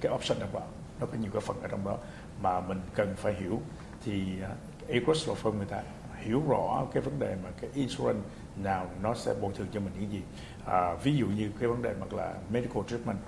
cái 0.00 0.12
option 0.14 0.38
trong 0.40 0.52
đó 0.52 0.60
nó 1.00 1.06
có 1.06 1.18
nhiều 1.20 1.30
cái 1.32 1.40
phần 1.40 1.62
ở 1.62 1.68
trong 1.68 1.84
đó. 1.84 1.98
Mà 2.42 2.60
mình 2.60 2.80
cần 2.94 3.14
phải 3.16 3.34
hiểu 3.34 3.60
thì 4.04 4.22
uh, 4.42 4.88
Across 4.88 5.28
Law 5.28 5.34
Firm 5.34 5.52
người 5.52 5.66
ta 5.66 5.82
hiểu 6.20 6.42
rõ 6.48 6.86
cái 6.92 7.02
vấn 7.02 7.18
đề 7.18 7.36
mà 7.44 7.50
cái 7.60 7.70
insurance 7.74 8.20
nào 8.56 8.90
nó 9.02 9.14
sẽ 9.14 9.34
bồi 9.40 9.52
thường 9.56 9.66
cho 9.72 9.80
mình 9.80 9.92
những 10.00 10.10
gì. 10.10 10.22
À, 10.66 10.94
ví 10.94 11.16
dụ 11.16 11.26
như 11.26 11.50
cái 11.58 11.68
vấn 11.68 11.82
đề 11.82 11.94
mặt 12.00 12.12
là 12.12 12.34
medical 12.50 12.82
treatment 12.88 13.18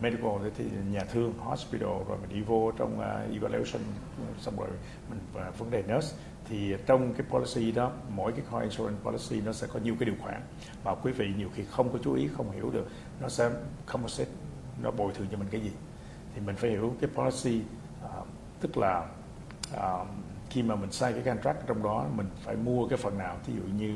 medical 0.00 0.30
thì 0.56 0.64
nhà 0.90 1.00
thương 1.12 1.32
hospital 1.38 1.88
rồi 2.08 2.18
mình 2.20 2.30
đi 2.30 2.40
vô 2.40 2.72
trong 2.78 2.98
uh, 2.98 3.32
evaluation 3.32 3.82
xong 4.40 4.56
rồi 4.56 4.68
mình 5.10 5.18
và 5.32 5.50
vấn 5.58 5.70
đề 5.70 5.82
nurse. 5.82 6.16
Thì 6.48 6.74
trong 6.86 7.14
cái 7.14 7.26
policy 7.30 7.72
đó 7.72 7.92
mỗi 8.08 8.32
cái 8.32 8.42
car 8.52 8.62
insurance 8.62 9.00
policy 9.02 9.40
nó 9.46 9.52
sẽ 9.52 9.66
có 9.72 9.80
nhiều 9.80 9.94
cái 10.00 10.06
điều 10.06 10.14
khoản. 10.22 10.40
Và 10.84 10.94
quý 10.94 11.12
vị 11.12 11.32
nhiều 11.38 11.48
khi 11.54 11.64
không 11.64 11.92
có 11.92 11.98
chú 12.04 12.14
ý 12.14 12.28
không 12.36 12.50
hiểu 12.50 12.70
được 12.70 12.88
nó 13.20 13.28
sẽ 13.28 13.50
compensate 13.92 14.30
nó 14.82 14.90
bồi 14.90 15.12
thường 15.14 15.26
cho 15.30 15.38
mình 15.38 15.48
cái 15.50 15.60
gì. 15.60 15.72
Thì 16.34 16.40
mình 16.40 16.56
phải 16.56 16.70
hiểu 16.70 16.94
cái 17.00 17.10
policy 17.14 17.62
uh, 18.04 18.26
tức 18.60 18.76
là 18.76 19.08
uh, 19.74 20.06
khi 20.50 20.62
mà 20.62 20.74
mình 20.76 20.92
sai 20.92 21.12
cái 21.12 21.22
contract 21.22 21.66
trong 21.66 21.82
đó 21.82 22.06
mình 22.16 22.26
phải 22.44 22.56
mua 22.56 22.88
cái 22.88 22.98
phần 22.98 23.18
nào. 23.18 23.36
Ví 23.46 23.54
dụ 23.54 23.62
như 23.62 23.94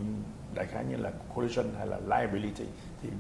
đại 0.55 0.67
khái 0.67 0.85
như 0.85 0.97
là 0.97 1.13
collision 1.35 1.67
hay 1.79 1.87
là 1.87 1.99
liability 1.99 2.65
thì 3.05 3.11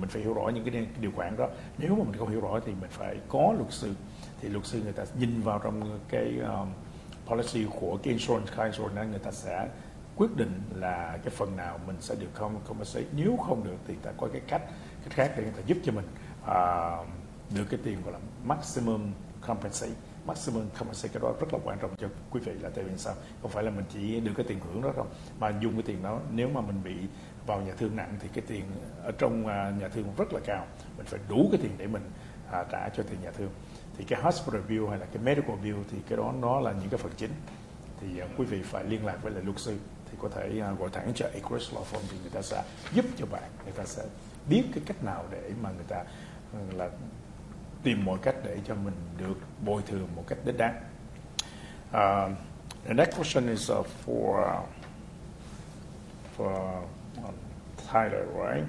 mình 0.00 0.08
phải 0.08 0.22
hiểu 0.22 0.34
rõ 0.34 0.48
những 0.48 0.64
cái 0.70 0.86
điều 1.00 1.10
khoản 1.16 1.36
đó. 1.36 1.48
Nếu 1.78 1.96
mà 1.96 2.04
mình 2.04 2.16
không 2.18 2.28
hiểu 2.28 2.40
rõ 2.40 2.60
thì 2.66 2.72
mình 2.80 2.90
phải 2.90 3.16
có 3.28 3.54
luật 3.58 3.72
sư. 3.72 3.94
Thì 4.40 4.48
luật 4.48 4.66
sư 4.66 4.80
người 4.82 4.92
ta 4.92 5.04
nhìn 5.18 5.40
vào 5.40 5.60
trong 5.64 5.98
cái 6.08 6.38
um, 6.38 6.68
policy 7.26 7.66
của 7.80 7.98
cái 8.02 8.12
insurance 8.12 8.52
car 8.56 8.66
insurance 8.66 8.96
đó 8.96 9.04
người 9.10 9.18
ta 9.18 9.30
sẽ 9.30 9.68
quyết 10.16 10.36
định 10.36 10.62
là 10.74 11.18
cái 11.24 11.30
phần 11.30 11.56
nào 11.56 11.80
mình 11.86 11.96
sẽ 12.00 12.14
được 12.14 12.34
không 12.34 12.60
compensate 12.68 13.06
nếu 13.16 13.36
không 13.36 13.64
được 13.64 13.76
thì 13.86 13.94
ta 14.02 14.10
có 14.16 14.28
cái 14.32 14.40
cách 14.48 14.62
cách 15.04 15.12
khác 15.12 15.32
để 15.36 15.42
người 15.42 15.52
ta 15.52 15.62
giúp 15.66 15.78
cho 15.84 15.92
mình 15.92 16.06
uh, 16.42 17.06
được 17.54 17.64
cái 17.70 17.80
tiền 17.84 17.98
gọi 18.04 18.12
là 18.12 18.18
maximum 18.44 19.12
compensate. 19.46 19.92
Maximum 20.26 20.68
compensate 20.78 21.12
cái 21.12 21.22
đó 21.22 21.32
rất 21.40 21.52
là 21.52 21.58
quan 21.64 21.78
trọng 21.78 21.96
cho 21.96 22.08
quý 22.30 22.40
vị 22.40 22.52
là 22.52 22.70
tại 22.74 22.84
vì 22.84 22.96
sao? 22.96 23.14
Không 23.42 23.50
phải 23.50 23.64
là 23.64 23.70
mình 23.70 23.84
chỉ 23.92 24.20
được 24.20 24.32
cái 24.36 24.46
tiền 24.48 24.58
hưởng 24.60 24.82
đó 24.82 24.92
không 24.96 25.08
mà 25.38 25.52
dùng 25.60 25.72
cái 25.72 25.82
tiền 25.82 26.02
đó. 26.02 26.20
Nếu 26.30 26.48
mà 26.48 26.60
mình 26.60 26.80
bị 26.84 26.94
vào 27.46 27.60
nhà 27.60 27.72
thương 27.78 27.96
nặng 27.96 28.16
thì 28.20 28.28
cái 28.34 28.44
tiền 28.46 28.64
ở 29.02 29.12
trong 29.18 29.46
à, 29.46 29.72
nhà 29.80 29.88
thương 29.88 30.04
rất 30.16 30.32
là 30.32 30.40
cao. 30.44 30.66
Mình 30.96 31.06
phải 31.06 31.20
đủ 31.28 31.48
cái 31.52 31.60
tiền 31.62 31.72
để 31.78 31.86
mình 31.86 32.02
à, 32.50 32.64
trả 32.72 32.88
cho 32.88 33.02
tiền 33.02 33.18
nhà 33.22 33.30
thương. 33.30 33.50
Thì 33.98 34.04
cái 34.04 34.22
hospital 34.22 34.60
bill 34.68 34.88
hay 34.88 34.98
là 34.98 35.06
cái 35.06 35.22
medical 35.22 35.56
bill 35.62 35.76
thì 35.90 35.98
cái 36.08 36.16
đó 36.16 36.32
nó 36.40 36.60
là 36.60 36.72
những 36.72 36.88
cái 36.90 36.98
phần 36.98 37.12
chính. 37.16 37.32
Thì 38.00 38.18
à, 38.18 38.26
quý 38.38 38.44
vị 38.44 38.62
phải 38.62 38.84
liên 38.84 39.06
lạc 39.06 39.16
với 39.22 39.32
lại 39.32 39.44
luật 39.44 39.58
sư 39.58 39.78
thì 40.10 40.18
có 40.22 40.28
thể 40.28 40.60
à, 40.60 40.72
gọi 40.72 40.90
thẳng 40.92 41.12
cho 41.14 41.26
Equus 41.34 41.74
Law 41.74 41.82
Firm 41.92 42.00
thì 42.10 42.18
người 42.22 42.30
ta 42.30 42.42
sẽ 42.42 42.62
giúp 42.94 43.04
cho 43.16 43.26
bạn 43.26 43.50
người 43.64 43.72
ta 43.72 43.84
sẽ 43.84 44.02
biết 44.48 44.62
cái 44.74 44.82
cách 44.86 45.04
nào 45.04 45.24
để 45.30 45.50
mà 45.62 45.70
người 45.70 45.84
ta 45.88 46.04
ừ, 46.52 46.76
là 46.76 46.90
tìm 47.82 48.04
mọi 48.04 48.18
cách 48.22 48.34
để 48.44 48.58
cho 48.66 48.74
mình 48.74 48.94
được 49.18 49.36
bồi 49.64 49.82
thường 49.86 50.08
một 50.16 50.24
cách 50.26 50.38
đích 50.44 50.58
đáng. 50.58 50.82
Uh, 51.90 52.32
the 52.86 52.94
next 52.94 53.16
question 53.16 53.48
is 53.48 53.70
uh, 53.70 53.86
for 54.06 54.40
uh, 54.40 54.68
for 56.36 56.52
uh, 56.52 56.88
Tyler, 57.86 58.26
right? 58.32 58.64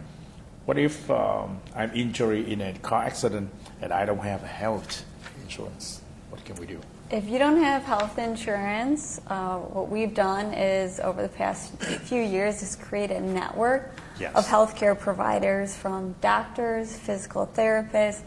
What 0.65 0.77
if 0.77 1.09
um, 1.11 1.59
I'm 1.75 1.91
injured 1.93 2.47
in 2.47 2.61
a 2.61 2.73
car 2.79 3.03
accident 3.03 3.49
and 3.81 3.93
I 3.93 4.05
don't 4.05 4.19
have 4.19 4.41
health 4.41 5.05
insurance? 5.43 6.01
What 6.29 6.43
can 6.43 6.55
we 6.55 6.65
do? 6.65 6.79
If 7.11 7.29
you 7.29 7.37
don't 7.37 7.61
have 7.61 7.83
health 7.83 8.17
insurance, 8.17 9.21
uh, 9.27 9.57
what 9.59 9.89
we've 9.89 10.13
done 10.13 10.53
is 10.53 10.99
over 10.99 11.21
the 11.21 11.29
past 11.29 11.71
few 11.79 12.21
years 12.21 12.63
is 12.63 12.75
create 12.75 13.11
a 13.11 13.21
network 13.21 13.91
Yes. 14.19 14.33
of 14.33 14.47
healthcare 14.47 14.97
providers 14.97 15.75
from 15.75 16.15
doctors, 16.21 16.95
physical 16.97 17.45
therapists, 17.45 18.21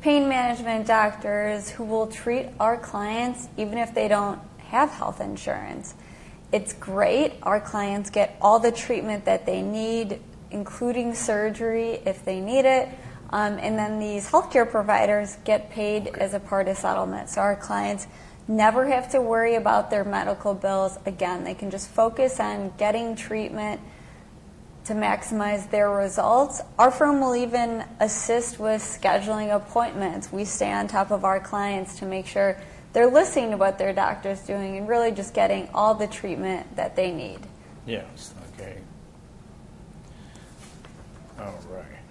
pain 0.00 0.28
management 0.28 0.86
doctors 0.86 1.70
who 1.70 1.84
will 1.84 2.06
treat 2.06 2.48
our 2.58 2.76
clients 2.76 3.48
even 3.56 3.78
if 3.78 3.94
they 3.94 4.08
don't 4.08 4.40
have 4.58 4.90
health 4.90 5.20
insurance. 5.20 5.94
It's 6.50 6.72
great. 6.72 7.34
Our 7.42 7.60
clients 7.60 8.10
get 8.10 8.36
all 8.40 8.58
the 8.58 8.72
treatment 8.72 9.24
that 9.26 9.46
they 9.46 9.62
need, 9.62 10.20
including 10.54 11.14
surgery 11.14 12.00
if 12.06 12.24
they 12.24 12.40
need 12.40 12.64
it. 12.64 12.88
Um, 13.30 13.58
and 13.58 13.76
then 13.76 13.98
these 13.98 14.30
healthcare 14.30 14.70
providers 14.70 15.36
get 15.44 15.68
paid 15.70 16.08
as 16.16 16.32
a 16.32 16.40
part 16.40 16.68
of 16.68 16.78
settlement. 16.78 17.28
So 17.28 17.40
our 17.40 17.56
clients 17.56 18.06
never 18.46 18.86
have 18.86 19.10
to 19.10 19.20
worry 19.20 19.56
about 19.56 19.90
their 19.90 20.04
medical 20.04 20.54
bills. 20.54 20.96
Again, 21.04 21.42
they 21.44 21.54
can 21.54 21.70
just 21.70 21.90
focus 21.90 22.38
on 22.38 22.72
getting 22.78 23.16
treatment 23.16 23.80
to 24.84 24.92
maximize 24.92 25.68
their 25.70 25.90
results. 25.90 26.60
Our 26.78 26.90
firm 26.90 27.20
will 27.20 27.34
even 27.34 27.84
assist 28.00 28.60
with 28.60 28.80
scheduling 28.82 29.54
appointments. 29.54 30.30
We 30.30 30.44
stay 30.44 30.70
on 30.70 30.86
top 30.86 31.10
of 31.10 31.24
our 31.24 31.40
clients 31.40 31.98
to 31.98 32.06
make 32.06 32.26
sure 32.26 32.56
they're 32.92 33.10
listening 33.10 33.50
to 33.50 33.56
what 33.56 33.78
their 33.78 33.92
doctor's 33.92 34.40
doing 34.42 34.76
and 34.76 34.86
really 34.86 35.10
just 35.10 35.34
getting 35.34 35.68
all 35.74 35.94
the 35.94 36.06
treatment 36.06 36.76
that 36.76 36.94
they 36.94 37.10
need. 37.10 37.40
Yes, 37.86 38.34
okay. 38.54 38.83
Alright. 41.38 42.04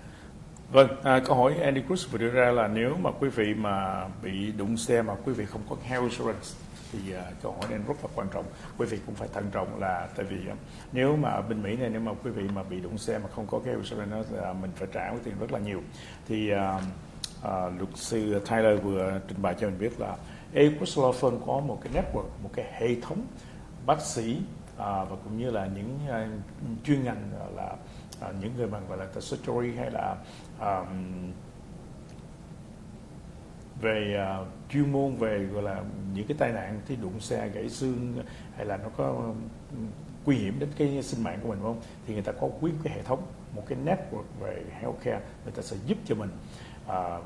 Vâng, 0.72 0.88
à, 1.04 1.20
câu 1.26 1.36
hỏi 1.36 1.54
Andy 1.54 1.82
Cruz 1.82 2.12
vừa 2.12 2.18
đưa 2.18 2.30
ra 2.30 2.52
là 2.52 2.68
nếu 2.68 2.96
mà 3.02 3.12
quý 3.20 3.30
vị 3.30 3.54
mà 3.54 4.08
bị 4.22 4.52
đụng 4.52 4.78
xe 4.78 5.02
mà 5.02 5.16
quý 5.26 5.34
vị 5.34 5.46
không 5.46 5.62
có 5.70 5.76
health 5.84 6.04
insurance 6.04 6.48
thì 6.92 7.00
uh, 7.16 7.42
câu 7.44 7.52
hỏi 7.52 7.70
này 7.70 7.80
rất 7.88 7.94
là 8.04 8.10
quan 8.16 8.28
trọng. 8.34 8.46
Quý 8.78 8.86
vị 8.86 9.00
cũng 9.06 9.16
phải 9.16 9.28
thận 9.34 9.50
trọng 9.52 9.80
là 9.80 10.08
tại 10.16 10.26
vì 10.26 10.38
uh, 10.52 10.58
nếu 10.92 11.16
mà 11.16 11.30
ở 11.30 11.42
bên 11.42 11.64
Mỹ 11.64 11.76
này 11.76 11.90
nếu 11.90 12.02
mà 12.02 12.12
quý 12.24 12.32
vị 12.32 12.44
mà 12.54 12.64
bị 12.64 12.80
đụng 12.80 12.98
xe 12.98 13.18
mà 13.20 13.30
không 13.36 13.48
có 13.48 13.60
cái 13.60 13.74
health 13.74 13.92
insurance 13.92 14.28
thì 14.32 14.38
mình 14.62 14.72
phải 14.76 14.88
trả 14.94 15.10
cái 15.10 15.20
tiền 15.24 15.34
rất 15.40 15.52
là 15.52 15.60
nhiều. 15.60 15.82
Thì 16.28 16.52
uh, 16.54 16.60
uh, 17.40 17.80
luật 17.80 17.90
sư 17.96 18.42
Tyler 18.50 18.82
vừa 18.82 19.20
trình 19.28 19.42
bày 19.42 19.56
cho 19.60 19.68
mình 19.68 19.80
biết 19.80 20.00
là 20.00 20.16
Equus 20.54 20.98
Law 20.98 21.14
Firm 21.14 21.40
có 21.48 21.60
một 21.60 21.80
cái 21.84 21.94
network, 21.94 22.28
một 22.44 22.50
cái 22.54 22.66
hệ 22.72 22.96
thống 23.02 23.26
bác 23.86 24.02
sĩ 24.02 24.38
uh, 24.38 24.80
và 24.80 25.16
cũng 25.24 25.38
như 25.38 25.50
là 25.50 25.70
những 25.76 26.00
uh, 26.08 26.86
chuyên 26.86 27.04
ngành 27.04 27.32
là 27.56 27.76
à, 28.24 28.32
những 28.42 28.56
người 28.58 28.68
mà 28.68 28.80
gọi 28.80 28.98
là 28.98 29.08
surgery 29.20 29.76
hay 29.78 29.92
là 29.92 30.16
um, 30.60 31.32
về 33.82 34.26
uh, 34.42 34.48
chuyên 34.70 34.92
môn 34.92 35.16
về 35.16 35.46
gọi 35.46 35.64
là 35.64 35.84
những 36.14 36.28
cái 36.28 36.38
tai 36.40 36.52
nạn 36.52 36.82
thì 36.86 36.96
đụng 36.96 37.20
xe 37.20 37.50
gãy 37.50 37.70
xương 37.70 38.24
hay 38.56 38.66
là 38.66 38.78
nó 38.78 38.90
có 38.98 39.34
nguy 40.26 40.36
hiểm 40.36 40.60
đến 40.60 40.70
cái 40.78 41.04
sinh 41.04 41.24
mạng 41.24 41.40
của 41.44 41.50
mình 41.50 41.60
không? 41.62 41.82
Thì 42.08 42.14
người 42.14 42.24
ta 42.24 42.32
có 42.32 42.50
quý 42.62 42.72
cái 42.84 42.94
hệ 42.94 43.04
thống 43.04 43.22
một 43.56 43.64
cái 43.68 43.78
network 43.86 44.24
về 44.40 44.64
healthcare 44.72 45.22
người 45.44 45.54
ta 45.56 45.62
sẽ 45.62 45.78
giúp 45.86 45.98
cho 46.06 46.16
mình 46.16 46.30
uh, 46.86 47.24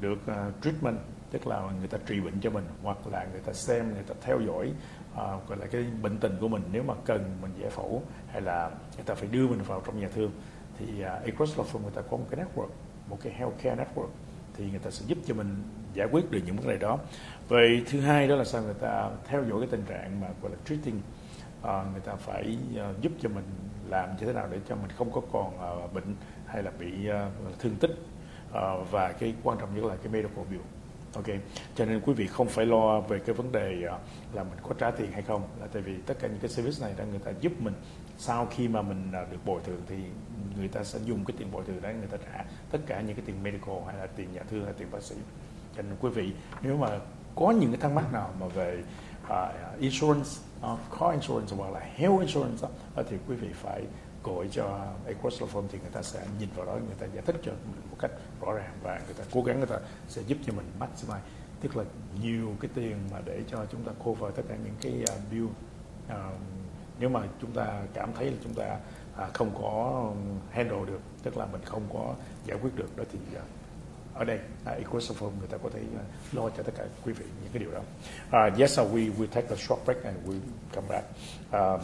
được 0.00 0.18
uh, 0.30 0.62
treatment 0.62 0.98
tức 1.30 1.46
là 1.46 1.70
người 1.78 1.88
ta 1.88 1.98
trị 2.06 2.20
bệnh 2.20 2.40
cho 2.40 2.50
mình 2.50 2.64
hoặc 2.82 3.06
là 3.12 3.26
người 3.32 3.40
ta 3.40 3.52
xem 3.52 3.94
người 3.94 4.02
ta 4.02 4.14
theo 4.20 4.40
dõi 4.40 4.72
uh, 5.12 5.48
gọi 5.48 5.58
là 5.58 5.66
cái 5.66 5.84
bệnh 6.02 6.18
tình 6.18 6.36
của 6.40 6.48
mình. 6.48 6.62
Nếu 6.72 6.82
mà 6.82 6.94
cần 7.04 7.36
mình 7.42 7.52
giải 7.60 7.70
phẫu 7.70 8.02
hay 8.28 8.40
là 8.40 8.70
người 8.96 9.04
ta 9.04 9.14
phải 9.14 9.28
đưa 9.28 9.48
mình 9.48 9.62
vào 9.62 9.82
trong 9.86 10.00
nhà 10.00 10.08
thương 10.14 10.30
thì 10.78 10.86
uh, 10.86 11.06
Across 11.06 11.58
Law 11.58 11.64
Firm 11.64 11.82
người 11.82 11.92
ta 11.94 12.02
có 12.02 12.16
một 12.16 12.26
cái 12.30 12.44
network 12.44 12.68
một 13.08 13.18
cái 13.22 13.32
healthcare 13.32 13.84
network 13.84 14.08
thì 14.56 14.70
người 14.70 14.78
ta 14.78 14.90
sẽ 14.90 15.04
giúp 15.06 15.18
cho 15.26 15.34
mình 15.34 15.62
giải 15.94 16.08
quyết 16.12 16.30
được 16.30 16.40
những 16.46 16.56
vấn 16.56 16.68
đề 16.68 16.78
đó. 16.78 16.98
Về 17.48 17.82
thứ 17.90 18.00
hai 18.00 18.28
đó 18.28 18.36
là 18.36 18.44
sao 18.44 18.62
người 18.62 18.74
ta 18.74 19.10
theo 19.24 19.44
dõi 19.44 19.60
cái 19.60 19.68
tình 19.70 19.82
trạng 19.82 20.20
mà 20.20 20.28
gọi 20.42 20.50
là 20.50 20.58
treating 20.64 21.00
à, 21.62 21.84
người 21.92 22.00
ta 22.00 22.14
phải 22.14 22.58
uh, 22.90 23.00
giúp 23.00 23.12
cho 23.20 23.28
mình 23.28 23.44
làm 23.88 24.08
như 24.20 24.26
thế 24.26 24.32
nào 24.32 24.48
để 24.50 24.58
cho 24.68 24.76
mình 24.76 24.90
không 24.96 25.12
có 25.12 25.20
còn 25.32 25.46
uh, 25.84 25.92
bệnh 25.92 26.14
hay 26.46 26.62
là 26.62 26.70
bị 26.78 26.92
uh, 27.08 27.58
thương 27.58 27.76
tích. 27.76 27.90
Uh, 28.50 28.90
và 28.90 29.12
cái 29.12 29.34
quan 29.42 29.58
trọng 29.58 29.74
nhất 29.74 29.84
là 29.84 29.96
cái 29.96 30.12
medical 30.12 30.44
bill 30.50 30.62
ok 31.14 31.26
cho 31.74 31.84
nên 31.84 32.00
quý 32.00 32.12
vị 32.12 32.26
không 32.26 32.48
phải 32.48 32.66
lo 32.66 33.00
về 33.00 33.18
cái 33.18 33.34
vấn 33.34 33.52
đề 33.52 33.84
à, 33.90 33.98
là 34.32 34.42
mình 34.42 34.58
có 34.62 34.74
trả 34.78 34.90
tiền 34.90 35.12
hay 35.12 35.22
không. 35.22 35.42
Là 35.60 35.66
tại 35.72 35.82
vì 35.82 35.96
tất 36.06 36.14
cả 36.20 36.28
những 36.28 36.38
cái 36.38 36.50
service 36.50 36.86
này 36.86 36.94
đã 36.98 37.04
người 37.04 37.18
ta 37.18 37.30
giúp 37.40 37.52
mình. 37.58 37.74
Sau 38.18 38.46
khi 38.46 38.68
mà 38.68 38.82
mình 38.82 39.12
à, 39.12 39.24
được 39.30 39.38
bồi 39.44 39.60
thường 39.64 39.80
thì 39.88 39.96
người 40.58 40.68
ta 40.68 40.84
sẽ 40.84 40.98
dùng 41.04 41.24
cái 41.24 41.34
tiền 41.38 41.48
bồi 41.52 41.64
thường 41.64 41.82
đấy 41.82 41.94
người 41.94 42.08
ta 42.08 42.16
trả 42.16 42.44
tất 42.70 42.78
cả 42.86 43.00
những 43.00 43.16
cái 43.16 43.24
tiền 43.26 43.42
medical 43.42 43.76
hay 43.86 43.96
là 43.96 44.06
tiền 44.06 44.28
nhà 44.34 44.42
thương 44.50 44.64
hay 44.64 44.74
tiền 44.78 44.88
bác 44.90 45.02
sĩ. 45.02 45.16
Cho 45.76 45.82
nên 45.82 45.92
quý 46.00 46.10
vị 46.10 46.32
nếu 46.62 46.76
mà 46.76 46.88
có 47.34 47.50
những 47.50 47.70
cái 47.70 47.80
thắc 47.80 47.92
mắc 47.92 48.12
nào 48.12 48.30
mà 48.40 48.46
về 48.46 48.82
uh, 49.24 49.80
insurance 49.80 50.30
uh, 50.72 50.78
car 51.00 51.12
insurance 51.12 51.56
hoặc 51.56 51.70
là 51.70 51.80
health 51.80 52.20
insurance 52.20 52.68
uh, 53.00 53.06
thì 53.10 53.16
quý 53.28 53.36
vị 53.36 53.48
phải 53.52 53.82
gọi 54.24 54.48
cho 54.52 54.86
Across 55.06 55.42
Law 55.42 55.46
Firm 55.46 55.62
thì 55.72 55.78
người 55.78 55.90
ta 55.92 56.02
sẽ 56.02 56.26
nhìn 56.38 56.48
vào 56.56 56.66
đó 56.66 56.72
người 56.72 56.96
ta 56.98 57.06
giải 57.14 57.22
thích 57.26 57.36
cho 57.42 57.52
mình 57.52 57.82
một 57.90 57.96
cách 57.98 58.10
rõ 58.40 58.52
ràng 58.52 58.72
và 58.82 59.00
người 59.06 59.14
ta 59.14 59.24
cố 59.32 59.42
gắng 59.42 59.58
người 59.58 59.68
ta 59.68 59.78
sẽ 60.08 60.22
giúp 60.26 60.38
cho 60.46 60.52
mình 60.52 60.66
maximize 60.80 61.20
tức 61.60 61.76
là 61.76 61.84
nhiều 62.22 62.48
cái 62.60 62.70
tiền 62.74 62.96
mà 63.12 63.20
để 63.24 63.42
cho 63.48 63.66
chúng 63.72 63.84
ta 63.84 63.92
cover 64.04 64.34
tất 64.34 64.42
cả 64.48 64.56
những 64.64 64.74
cái 64.80 65.16
uh, 65.16 65.30
bill 65.30 65.44
uh, 65.44 66.12
nếu 67.00 67.08
mà 67.08 67.20
chúng 67.40 67.50
ta 67.52 67.82
cảm 67.94 68.12
thấy 68.14 68.30
là 68.30 68.36
chúng 68.44 68.54
ta 68.54 68.78
uh, 69.22 69.34
không 69.34 69.50
có 69.62 70.10
handle 70.50 70.84
được 70.86 71.00
tức 71.22 71.36
là 71.36 71.46
mình 71.46 71.60
không 71.64 71.82
có 71.92 72.14
giải 72.46 72.58
quyết 72.62 72.76
được 72.76 72.96
đó 72.96 73.04
thì 73.12 73.18
uh, 73.36 73.42
ở 74.14 74.24
đây 74.24 74.38
uh, 74.82 74.92
Firm 74.92 75.30
người 75.38 75.48
ta 75.50 75.58
có 75.62 75.70
thể 75.70 75.80
uh, 75.80 76.34
lo 76.34 76.50
cho 76.56 76.62
tất 76.62 76.72
cả 76.78 76.84
quý 77.04 77.12
vị 77.12 77.24
những 77.42 77.52
cái 77.52 77.62
điều 77.62 77.70
đó. 77.72 77.80
Uh, 78.46 78.58
yes, 78.58 78.76
so 78.76 78.82
we 78.82 79.12
we 79.18 79.26
take 79.26 79.48
a 79.50 79.56
short 79.56 79.84
break 79.84 80.04
and 80.04 80.16
we 80.26 80.34
come 80.74 80.88
back. 80.88 81.04
Uh, 81.50 81.82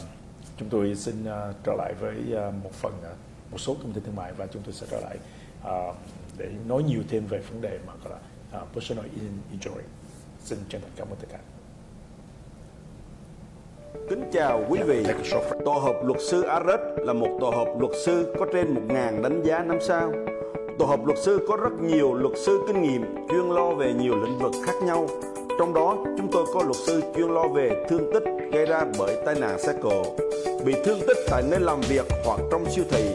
chúng 0.58 0.68
tôi 0.68 0.94
xin 0.94 1.22
uh, 1.22 1.56
trở 1.64 1.72
lại 1.78 1.94
với 2.00 2.16
uh, 2.48 2.54
một 2.64 2.72
phần 2.72 2.92
uh, 2.92 3.16
một 3.50 3.58
số 3.58 3.76
thông 3.82 3.92
tin 3.92 4.04
thương 4.04 4.16
mại 4.16 4.32
và 4.32 4.46
chúng 4.46 4.62
tôi 4.62 4.72
sẽ 4.72 4.86
trở 4.90 5.00
lại 5.00 5.18
uh, 5.66 5.96
để 6.38 6.50
nói 6.66 6.82
nhiều 6.82 7.00
thêm 7.08 7.26
về 7.26 7.38
vấn 7.38 7.60
đề 7.60 7.78
mà 7.86 7.92
gọi 8.04 8.12
là 8.12 8.60
uh, 8.60 8.68
personal 8.74 9.04
injury. 9.52 9.82
Xin 10.44 10.58
chân 10.68 10.80
thành 10.80 10.90
cảm 10.96 11.08
ơn 11.08 11.16
tất 11.20 11.26
cả. 11.32 11.38
Kính 14.08 14.30
chào 14.32 14.64
quý 14.68 14.80
vị. 14.82 15.06
Tổ 15.64 15.72
hợp 15.72 16.00
luật 16.04 16.20
sư 16.30 16.42
Ares 16.42 16.80
là 16.96 17.12
một 17.12 17.38
tổ 17.40 17.50
hợp 17.50 17.68
luật 17.78 17.92
sư 18.04 18.34
có 18.38 18.46
trên 18.52 18.74
1.000 18.88 19.22
đánh 19.22 19.42
giá 19.42 19.64
năm 19.64 19.78
sao 19.80 20.12
Tổ 20.78 20.84
hợp 20.84 21.06
luật 21.06 21.18
sư 21.18 21.46
có 21.48 21.56
rất 21.56 21.80
nhiều 21.80 22.14
luật 22.14 22.38
sư 22.38 22.60
kinh 22.66 22.82
nghiệm 22.82 23.04
chuyên 23.28 23.50
lo 23.50 23.70
về 23.70 23.92
nhiều 23.92 24.14
lĩnh 24.24 24.38
vực 24.38 24.52
khác 24.64 24.74
nhau. 24.82 25.06
Trong 25.58 25.74
đó, 25.74 25.96
chúng 26.18 26.28
tôi 26.32 26.46
có 26.54 26.62
luật 26.62 26.76
sư 26.76 27.02
chuyên 27.16 27.28
lo 27.28 27.48
về 27.48 27.84
thương 27.88 28.12
tích 28.12 28.22
gây 28.52 28.66
ra 28.66 28.84
bởi 28.98 29.16
tai 29.26 29.34
nạn 29.34 29.58
xe 29.58 29.72
cộ, 29.82 30.02
bị 30.64 30.74
thương 30.84 31.00
tích 31.06 31.16
tại 31.30 31.42
nơi 31.50 31.60
làm 31.60 31.80
việc 31.80 32.06
hoặc 32.24 32.40
trong 32.50 32.64
siêu 32.70 32.84
thị, 32.90 33.10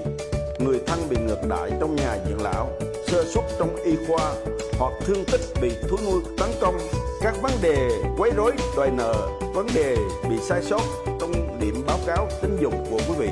người 0.59 0.79
thân 0.85 0.99
bị 1.09 1.17
ngược 1.27 1.47
đãi 1.49 1.71
trong 1.79 1.95
nhà 1.95 2.17
dưỡng 2.29 2.41
lão, 2.41 2.69
sơ 3.07 3.23
suất 3.23 3.43
trong 3.59 3.75
y 3.75 3.95
khoa 4.07 4.33
hoặc 4.79 4.93
thương 5.05 5.25
tích 5.31 5.41
bị 5.61 5.71
thú 5.89 5.97
nuôi 6.05 6.21
tấn 6.39 6.49
công, 6.61 6.77
các 7.21 7.41
vấn 7.41 7.51
đề 7.61 7.89
quấy 8.17 8.31
rối 8.37 8.51
đòi 8.77 8.91
nợ, 8.91 9.13
vấn 9.53 9.67
đề 9.75 9.97
bị 10.29 10.35
sai 10.41 10.61
sót 10.61 10.81
trong 11.19 11.31
điểm 11.61 11.75
báo 11.87 11.97
cáo 12.05 12.27
tín 12.41 12.57
dụng 12.61 12.85
của 12.91 12.99
quý 13.07 13.13
vị. 13.17 13.29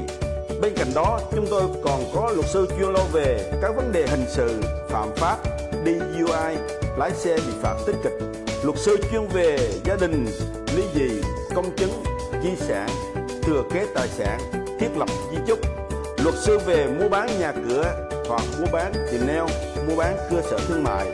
Bên 0.62 0.74
cạnh 0.76 0.92
đó, 0.96 1.20
chúng 1.32 1.48
tôi 1.50 1.62
còn 1.84 2.04
có 2.14 2.32
luật 2.36 2.46
sư 2.50 2.68
chuyên 2.78 2.94
lo 2.94 3.04
về 3.12 3.52
các 3.62 3.76
vấn 3.76 3.92
đề 3.92 4.08
hình 4.08 4.26
sự, 4.28 4.62
phạm 4.90 5.10
pháp, 5.16 5.38
DUI, 5.86 6.58
lái 6.98 7.12
xe 7.12 7.38
bị 7.38 7.54
phạt 7.62 7.76
tích 7.86 7.96
cực. 8.04 8.14
Luật 8.64 8.78
sư 8.78 8.98
chuyên 9.12 9.28
về 9.28 9.70
gia 9.84 9.96
đình, 9.96 10.26
ly 10.76 10.84
dị, 10.96 11.22
công 11.56 11.76
chứng, 11.76 12.04
di 12.44 12.56
sản, 12.56 12.90
thừa 13.44 13.64
kế 13.74 13.86
tài 13.96 14.08
sản, 14.08 14.40
thiết 14.80 14.90
lập 14.98 15.10
di 15.32 15.38
chúc. 15.48 15.60
Luật 16.24 16.36
sư 16.36 16.60
về 16.66 16.88
mua 16.88 17.10
bán 17.10 17.40
nhà 17.40 17.54
cửa 17.68 18.08
hoặc 18.28 18.42
mua 18.60 18.72
bán 18.72 18.94
tiền 19.12 19.28
neo, 19.28 19.48
mua 19.88 19.96
bán 19.96 20.18
cơ 20.32 20.42
sở 20.50 20.60
thương 20.68 20.84
mại, 20.84 21.06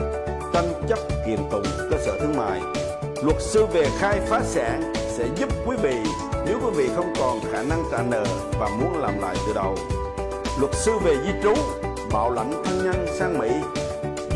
tranh 0.53 0.73
chấp 0.89 0.99
kiện 1.25 1.39
tụng 1.51 1.65
cơ 1.91 1.97
sở 2.05 2.19
thương 2.19 2.37
mại. 2.37 2.61
Luật 3.23 3.37
sư 3.39 3.65
về 3.65 3.87
khai 3.99 4.19
phá 4.27 4.41
sản 4.43 4.93
sẽ 5.17 5.27
giúp 5.37 5.49
quý 5.65 5.77
vị 5.83 5.95
nếu 6.47 6.59
quý 6.59 6.71
vị 6.75 6.89
không 6.95 7.13
còn 7.19 7.39
khả 7.51 7.63
năng 7.63 7.83
trả 7.91 8.03
nợ 8.03 8.23
và 8.59 8.69
muốn 8.79 8.97
làm 8.97 9.19
lại 9.21 9.35
từ 9.47 9.53
đầu. 9.53 9.75
Luật 10.59 10.73
sư 10.73 10.91
về 11.03 11.17
di 11.25 11.31
trú, 11.43 11.53
bảo 12.13 12.31
lãnh 12.31 12.63
thân 12.65 12.83
nhân 12.83 13.07
sang 13.19 13.37
Mỹ, 13.37 13.51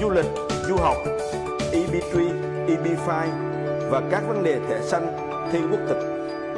du 0.01 0.09
lịch, 0.09 0.25
du 0.67 0.75
học, 0.75 0.97
EB3, 1.71 2.31
EB5 2.67 3.27
và 3.89 4.01
các 4.11 4.23
vấn 4.27 4.43
đề 4.43 4.59
thẻ 4.69 4.81
xanh, 4.81 5.17
thi 5.51 5.59
quốc 5.71 5.79
tịch. 5.87 5.97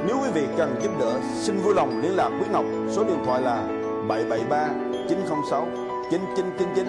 Nếu 0.07 0.17
quý 0.23 0.29
vị 0.33 0.47
cần 0.57 0.75
giúp 0.81 0.91
đỡ, 0.99 1.19
xin 1.41 1.57
vui 1.57 1.73
lòng 1.73 2.01
liên 2.01 2.15
lạc 2.15 2.29
với 2.29 2.49
Ngọc. 2.51 2.65
Số 2.91 3.03
điện 3.03 3.19
thoại 3.25 3.41
là 3.41 3.63
773 4.07 4.69
906 5.09 5.67
9999 6.11 6.87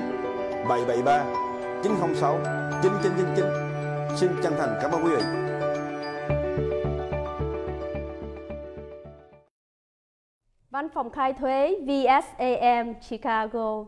773 0.68 1.24
906 1.82 2.38
9999. 2.82 3.44
Xin 4.16 4.30
chân 4.42 4.54
thành 4.58 4.78
cảm 4.82 4.90
ơn 4.90 5.04
quý 5.04 5.10
vị. 5.10 5.43
Văn 10.84 10.90
phòng 10.94 11.10
khai 11.10 11.32
thuế 11.32 11.76
VSAM 11.86 12.94
Chicago. 13.08 13.84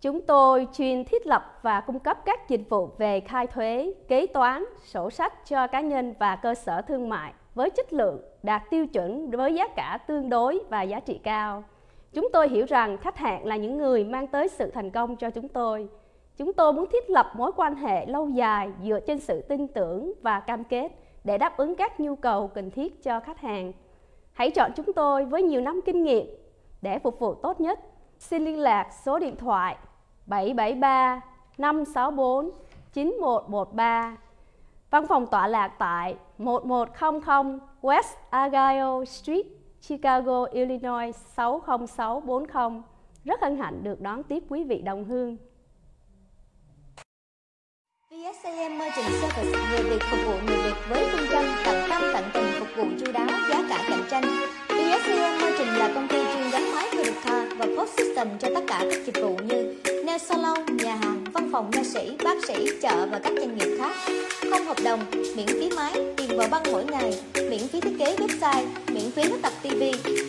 Chúng 0.00 0.20
tôi 0.20 0.66
chuyên 0.72 1.04
thiết 1.04 1.26
lập 1.26 1.58
và 1.62 1.80
cung 1.80 1.98
cấp 1.98 2.18
các 2.24 2.48
dịch 2.48 2.60
vụ 2.68 2.88
về 2.98 3.20
khai 3.20 3.46
thuế, 3.46 3.92
kế 4.08 4.26
toán, 4.26 4.64
sổ 4.84 5.10
sách 5.10 5.48
cho 5.48 5.66
cá 5.66 5.80
nhân 5.80 6.14
và 6.18 6.36
cơ 6.36 6.54
sở 6.54 6.82
thương 6.82 7.08
mại 7.08 7.32
với 7.54 7.70
chất 7.70 7.92
lượng 7.92 8.20
đạt 8.42 8.62
tiêu 8.70 8.86
chuẩn 8.86 9.30
với 9.30 9.54
giá 9.54 9.68
cả 9.68 9.98
tương 10.06 10.30
đối 10.30 10.60
và 10.68 10.82
giá 10.82 11.00
trị 11.00 11.20
cao. 11.22 11.64
Chúng 12.12 12.28
tôi 12.32 12.48
hiểu 12.48 12.66
rằng 12.68 12.96
khách 12.96 13.16
hàng 13.16 13.46
là 13.46 13.56
những 13.56 13.78
người 13.78 14.04
mang 14.04 14.26
tới 14.26 14.48
sự 14.48 14.70
thành 14.70 14.90
công 14.90 15.16
cho 15.16 15.30
chúng 15.30 15.48
tôi. 15.48 15.88
Chúng 16.36 16.52
tôi 16.52 16.72
muốn 16.72 16.86
thiết 16.92 17.10
lập 17.10 17.32
mối 17.36 17.52
quan 17.56 17.74
hệ 17.74 18.06
lâu 18.06 18.28
dài 18.28 18.70
dựa 18.84 19.00
trên 19.00 19.18
sự 19.18 19.40
tin 19.40 19.68
tưởng 19.68 20.12
và 20.22 20.40
cam 20.40 20.64
kết 20.64 20.92
để 21.24 21.38
đáp 21.38 21.56
ứng 21.56 21.74
các 21.74 22.00
nhu 22.00 22.16
cầu 22.16 22.48
cần 22.48 22.70
thiết 22.70 23.02
cho 23.02 23.20
khách 23.20 23.38
hàng. 23.38 23.72
Hãy 24.32 24.50
chọn 24.50 24.70
chúng 24.76 24.92
tôi 24.92 25.24
với 25.24 25.42
nhiều 25.42 25.60
năm 25.60 25.80
kinh 25.84 26.02
nghiệm 26.02 26.39
để 26.82 26.98
phục 26.98 27.18
vụ 27.18 27.34
tốt 27.34 27.60
nhất. 27.60 27.80
Xin 28.18 28.44
liên 28.44 28.58
lạc 28.58 28.88
số 29.04 29.18
điện 29.18 29.36
thoại 29.36 29.76
773 30.26 31.20
564 31.58 32.50
9113. 32.92 34.16
Văn 34.90 35.06
phòng 35.06 35.26
tọa 35.26 35.46
lạc 35.46 35.68
tại 35.78 36.16
1100 36.38 37.58
West 37.82 38.16
Argyle 38.30 39.04
Street, 39.04 39.46
Chicago, 39.88 40.44
Illinois 40.44 41.16
60640. 41.16 42.82
Rất 43.24 43.40
hân 43.40 43.56
hạnh 43.56 43.82
được 43.82 44.00
đón 44.00 44.22
tiếp 44.22 44.42
quý 44.48 44.64
vị 44.64 44.82
đồng 44.82 45.04
hương. 45.04 45.36
VSCM 48.10 48.78
Merchant 48.78 49.12
Service 49.20 49.58
người 49.70 49.90
Việt 49.90 50.02
phục 50.10 50.20
vụ 50.26 50.32
người 50.46 50.56
Việt 50.56 50.74
với 50.88 51.08
phương 51.12 51.26
châm 51.30 51.44
tận 51.64 51.90
tâm 51.90 52.02
tận 52.14 52.24
tình 52.34 52.44
phục 52.58 52.68
vụ 52.76 52.84
chu 53.00 53.12
đáo 53.12 53.26
giá 53.50 53.64
cả 53.68 53.84
cạnh 53.88 54.04
tranh. 54.10 54.22
VSCM 54.68 55.42
Merchant 55.42 55.78
là 55.78 55.90
công 55.94 56.08
ty 56.08 56.16
chuyên 56.16 56.50
gắn 56.52 56.69
máy 58.00 58.08
system 58.08 58.38
cho 58.38 58.48
tất 58.54 58.64
cả 58.68 58.84
các 58.90 59.06
dịch 59.06 59.22
vụ 59.22 59.36
như 59.36 59.74
nail 60.04 60.20
salon, 60.28 60.76
nhà 60.76 60.96
hàng, 60.96 61.24
văn 61.32 61.48
phòng 61.52 61.70
nha 61.70 61.82
sĩ, 61.84 62.16
bác 62.24 62.44
sĩ, 62.48 62.66
chợ 62.82 63.06
và 63.10 63.18
các 63.18 63.32
doanh 63.36 63.58
nghiệp 63.58 63.78
khác. 63.78 63.96
Không 64.50 64.66
hợp 64.66 64.76
đồng, 64.84 65.00
miễn 65.36 65.46
phí 65.46 65.70
máy, 65.76 65.92
tiền 66.16 66.36
vào 66.36 66.48
băng 66.50 66.62
mỗi 66.72 66.84
ngày, 66.84 67.20
miễn 67.34 67.68
phí 67.68 67.80
thiết 67.80 67.96
kế 67.98 68.16
website, 68.16 68.66
miễn 68.86 69.10
phí 69.10 69.22
lắp 69.22 69.36
đặt 69.42 69.52
TV, 69.62 69.82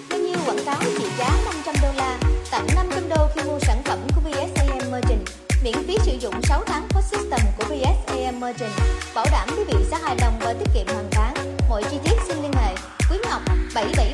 bao 0.10 0.20
nhiêu 0.20 0.38
quảng 0.46 0.66
cáo 0.66 0.82
trị 0.98 1.06
giá 1.20 1.30
500 1.46 1.76
đô 1.82 1.88
la, 1.98 2.18
tặng 2.52 2.68
500 2.76 3.04
đô 3.10 3.28
khi 3.36 3.42
mua 3.50 3.60
sản 3.62 3.82
phẩm 3.86 4.00
của 4.16 4.22
VSAM 4.30 4.92
Merchant 4.92 5.30
miễn 5.64 5.88
phí 5.88 5.98
sử 6.06 6.18
dụng 6.20 6.42
6 6.44 6.64
tháng 6.66 6.88
post 6.90 7.06
system 7.06 7.40
của 7.58 7.66
VSAM 7.66 8.40
Merchant, 8.40 8.72
bảo 9.16 9.26
đảm 9.32 9.50
quý 9.58 9.64
vị 9.68 9.86
sẽ 9.92 9.98
hài 10.04 10.16
lòng 10.22 10.34
và 10.40 10.54
tiết 10.54 10.68
kiệm 10.76 10.88
hàng 10.96 11.10
tháng. 11.12 11.34
Mọi 11.70 11.84
chi 11.92 11.98
tiết 12.04 12.16
xin 12.28 12.38
liên 12.42 12.52
hệ 12.54 12.76
Quý 13.10 13.18
Ngọc 13.30 13.42
773 13.76 14.11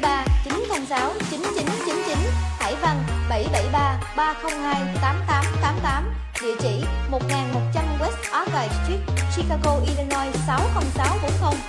302 4.18 4.82
8888, 5.02 6.04
địa 6.42 6.56
chỉ 6.60 6.86
1100 7.12 7.84
West 8.00 8.32
Argyle 8.32 8.70
Street, 8.70 9.00
Chicago, 9.36 9.80
Illinois 9.88 10.34
60640. 10.48 11.60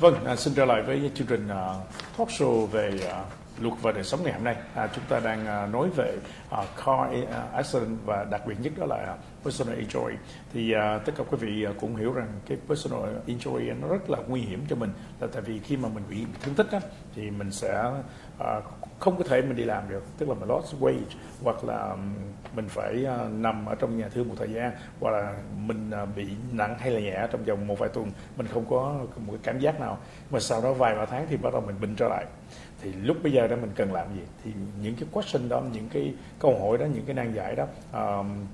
Vâng, 0.00 0.24
à, 0.24 0.36
xin 0.36 0.54
trở 0.54 0.64
lại 0.64 0.82
với 0.82 1.10
chương 1.14 1.26
trình 1.26 1.48
à, 1.48 1.74
talk 2.18 2.28
show 2.28 2.66
về 2.66 2.90
à, 3.10 3.24
luật 3.60 3.74
và 3.82 3.92
đời 3.92 4.04
sống 4.04 4.20
ngày 4.22 4.32
hôm 4.32 4.44
nay. 4.44 4.56
À, 4.74 4.88
chúng 4.94 5.04
ta 5.08 5.20
đang 5.20 5.46
à, 5.46 5.66
nói 5.66 5.88
về 5.96 6.16
à, 6.50 6.62
car 6.76 7.30
à, 7.30 7.48
accident 7.52 7.98
và 8.04 8.24
đặc 8.30 8.46
biệt 8.46 8.54
nhất 8.62 8.72
đó 8.76 8.86
là 8.86 8.96
à, 8.96 9.16
personal 9.44 9.78
injury. 9.78 10.14
Thì 10.52 10.72
à, 10.72 10.98
tất 10.98 11.12
cả 11.16 11.24
quý 11.30 11.38
vị 11.40 11.64
à, 11.64 11.72
cũng 11.80 11.96
hiểu 11.96 12.12
rằng 12.12 12.28
cái 12.46 12.58
personal 12.68 13.00
injury 13.26 13.80
nó 13.80 13.88
rất 13.88 14.10
là 14.10 14.18
nguy 14.28 14.40
hiểm 14.40 14.64
cho 14.68 14.76
mình. 14.76 14.90
Là 15.20 15.26
tại 15.32 15.42
vì 15.42 15.58
khi 15.58 15.76
mà 15.76 15.88
mình 15.88 16.04
bị 16.10 16.24
thương 16.42 16.54
tích 16.54 16.70
á, 16.72 16.80
thì 17.14 17.30
mình 17.30 17.52
sẽ 17.52 17.92
à, 18.38 18.60
không 18.98 19.16
có 19.16 19.24
thể 19.24 19.42
mình 19.42 19.56
đi 19.56 19.64
làm 19.64 19.88
được, 19.88 20.04
tức 20.18 20.28
là 20.28 20.34
mình 20.34 20.48
lost 20.48 20.74
wage 20.80 21.16
hoặc 21.42 21.64
là 21.64 21.90
um, 21.90 22.14
mình 22.54 22.68
phải 22.68 23.06
à, 23.06 23.16
nằm 23.32 23.66
ở 23.66 23.74
trong 23.74 23.98
nhà 23.98 24.08
thương 24.08 24.28
một 24.28 24.34
thời 24.38 24.52
gian 24.52 24.72
hoặc 25.00 25.10
là 25.10 25.34
mình 25.66 25.90
à, 25.90 26.04
bị 26.04 26.26
nặng 26.52 26.76
hay 26.78 26.90
là 26.90 27.00
nhẹ 27.00 27.26
trong 27.32 27.44
vòng 27.44 27.66
một 27.66 27.78
vài 27.78 27.88
tuần 27.88 28.10
mình 28.36 28.46
không 28.46 28.64
có 28.70 28.98
một 29.16 29.32
cái 29.32 29.40
cảm 29.42 29.58
giác 29.58 29.80
nào. 29.80 29.98
Mà 30.30 30.40
sau 30.40 30.62
đó 30.62 30.72
vài 30.72 30.94
ba 30.94 31.06
tháng 31.06 31.26
thì 31.28 31.36
bắt 31.36 31.52
đầu 31.52 31.62
mình 31.66 31.76
bình 31.80 31.94
trở 31.96 32.08
lại. 32.08 32.26
Thì 32.82 32.92
lúc 32.92 33.16
bây 33.22 33.32
giờ 33.32 33.46
đó 33.46 33.56
mình 33.56 33.70
cần 33.74 33.92
làm 33.92 34.06
gì? 34.14 34.22
Thì 34.44 34.50
những 34.82 34.94
cái 34.94 35.08
question 35.12 35.48
đó 35.48 35.62
những 35.72 35.88
cái 35.92 36.14
câu 36.38 36.58
hỏi 36.60 36.78
đó 36.78 36.84
những 36.94 37.04
cái 37.06 37.14
nan 37.14 37.32
giải 37.32 37.56
đó 37.56 37.66
um, 37.92 38.46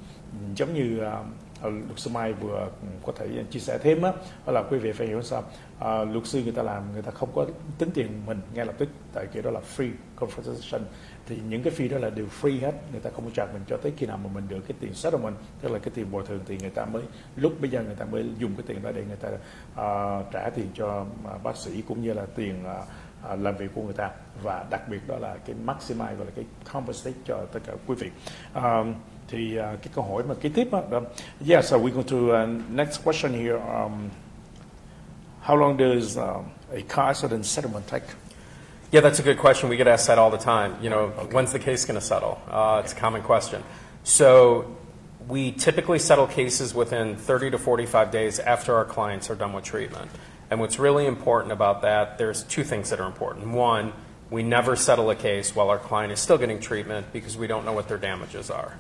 giống 0.57 0.75
như 0.75 1.01
uh, 1.07 1.27
Ờ, 1.63 1.71
luật 1.71 1.99
sư 1.99 2.11
Mai 2.15 2.33
vừa 2.33 2.69
có 3.07 3.13
thể 3.17 3.45
chia 3.51 3.61
sẻ 3.61 3.79
thêm 3.83 4.03
đó 4.03 4.13
là 4.47 4.63
quý 4.71 4.79
vị 4.79 4.93
phải 4.93 5.07
hiểu 5.07 5.23
sao. 5.23 5.43
À, 5.79 6.05
luật 6.05 6.27
sư 6.27 6.43
người 6.43 6.53
ta 6.53 6.63
làm 6.63 6.93
người 6.93 7.03
ta 7.03 7.11
không 7.11 7.29
có 7.35 7.47
tính 7.79 7.91
tiền 7.95 8.23
mình 8.27 8.41
ngay 8.55 8.67
lập 8.67 8.75
tức 8.79 8.89
tại 9.15 9.27
kiểu 9.33 9.43
đó 9.43 9.51
là 9.51 9.61
free 9.77 9.91
conversation 10.17 10.83
thì 11.27 11.39
những 11.49 11.63
cái 11.63 11.73
fee 11.77 11.91
đó 11.91 11.99
là 11.99 12.11
đều 12.11 12.27
free 12.41 12.61
hết 12.61 12.73
người 12.93 13.01
ta 13.01 13.11
không 13.15 13.25
có 13.25 13.31
charge 13.35 13.53
mình 13.53 13.63
cho 13.69 13.77
tới 13.77 13.93
khi 13.97 14.07
nào 14.07 14.17
mà 14.17 14.31
mình 14.35 14.45
được 14.49 14.61
cái 14.69 14.77
tiền 14.81 14.95
settlement 14.95 15.35
tức 15.61 15.73
là 15.73 15.79
cái 15.79 15.91
tiền 15.95 16.11
bồi 16.11 16.27
thường 16.27 16.41
thì 16.47 16.59
người 16.61 16.71
ta 16.71 16.85
mới 16.85 17.03
lúc 17.37 17.53
bây 17.61 17.71
giờ 17.71 17.83
người 17.83 17.95
ta 17.95 18.05
mới 18.05 18.25
dùng 18.39 18.55
cái 18.55 18.65
tiền 18.67 18.83
đó 18.83 18.91
để 18.95 19.05
người 19.09 19.17
ta 19.17 19.29
uh, 19.29 20.33
trả 20.33 20.51
tiền 20.51 20.67
cho 20.75 21.07
bác 21.43 21.57
sĩ 21.57 21.83
cũng 21.89 22.03
như 22.03 22.13
là 22.13 22.27
tiền 22.35 22.65
uh, 22.65 23.41
làm 23.41 23.57
việc 23.57 23.71
của 23.75 23.83
người 23.83 23.95
ta. 23.95 24.11
Và 24.43 24.65
đặc 24.71 24.89
biệt 24.89 25.09
đó 25.09 25.19
là 25.19 25.37
cái 25.47 25.57
maximize 25.67 26.17
gọi 26.17 26.27
là 26.27 26.33
cái 26.37 26.45
compensate 26.73 27.17
cho 27.25 27.47
tất 27.53 27.61
cả 27.67 27.73
quý 27.87 27.95
vị. 27.95 28.11
Uh, 28.59 28.97
thì 29.33 29.59
uh, 29.59 29.65
cái 29.83 29.93
câu 29.95 30.05
hỏi 30.05 30.23
mà 30.23 30.35
kế 30.41 30.51
tiếp 30.55 30.69
yeah 31.47 31.65
so 31.65 31.77
we 31.77 31.91
go 31.91 32.03
to 32.03 32.17
uh, 32.17 32.49
next 32.71 33.05
question 33.05 33.33
here 33.33 33.59
um, 33.59 34.11
how 35.43 35.57
long 35.57 35.77
does 35.77 36.19
um, 36.19 36.45
a 36.73 36.83
car 36.89 37.09
accident 37.09 37.45
settlement 37.45 37.87
take 37.91 38.05
Yeah, 38.93 39.01
that's 39.01 39.21
a 39.21 39.23
good 39.23 39.39
question. 39.39 39.71
We 39.71 39.79
get 39.79 39.89
asked 39.89 40.09
that 40.09 40.19
all 40.19 40.31
the 40.31 40.45
time. 40.45 40.77
You 40.83 40.91
know, 40.91 41.09
when's 41.33 41.51
the 41.51 41.59
case 41.59 41.87
going 41.87 41.99
to 41.99 42.07
settle? 42.07 42.37
Uh, 42.47 42.83
it's 42.85 42.93
a 42.93 42.97
common 42.97 43.23
question. 43.23 43.63
So 44.05 44.67
we 45.29 45.53
typically 45.53 45.99
settle 45.99 46.27
cases 46.27 46.75
within 46.75 47.17
30 47.17 47.53
to 47.53 47.59
45 47.59 48.11
days 48.11 48.39
after 48.39 48.75
our 48.75 48.85
clients 48.85 49.31
are 49.31 49.35
done 49.35 49.55
with 49.55 49.65
treatment. 49.65 50.11
And 50.51 50.61
what's 50.61 50.79
really 50.79 51.07
important 51.07 51.53
about 51.53 51.81
that, 51.81 52.19
there's 52.19 52.43
two 52.43 52.65
things 52.65 52.91
that 52.91 53.01
are 53.01 53.07
important. 53.07 53.49
One, 53.49 53.95
we 54.29 54.43
never 54.43 54.77
settle 54.77 55.09
a 55.09 55.17
case 55.17 55.57
while 55.57 55.71
our 55.71 55.79
client 55.79 56.13
is 56.13 56.21
still 56.21 56.37
getting 56.37 56.61
treatment 56.61 57.07
because 57.15 57.35
we 57.37 57.47
don't 57.47 57.65
know 57.65 57.73
what 57.73 57.89
their 57.89 57.97
damages 57.97 58.51
are. 58.51 58.77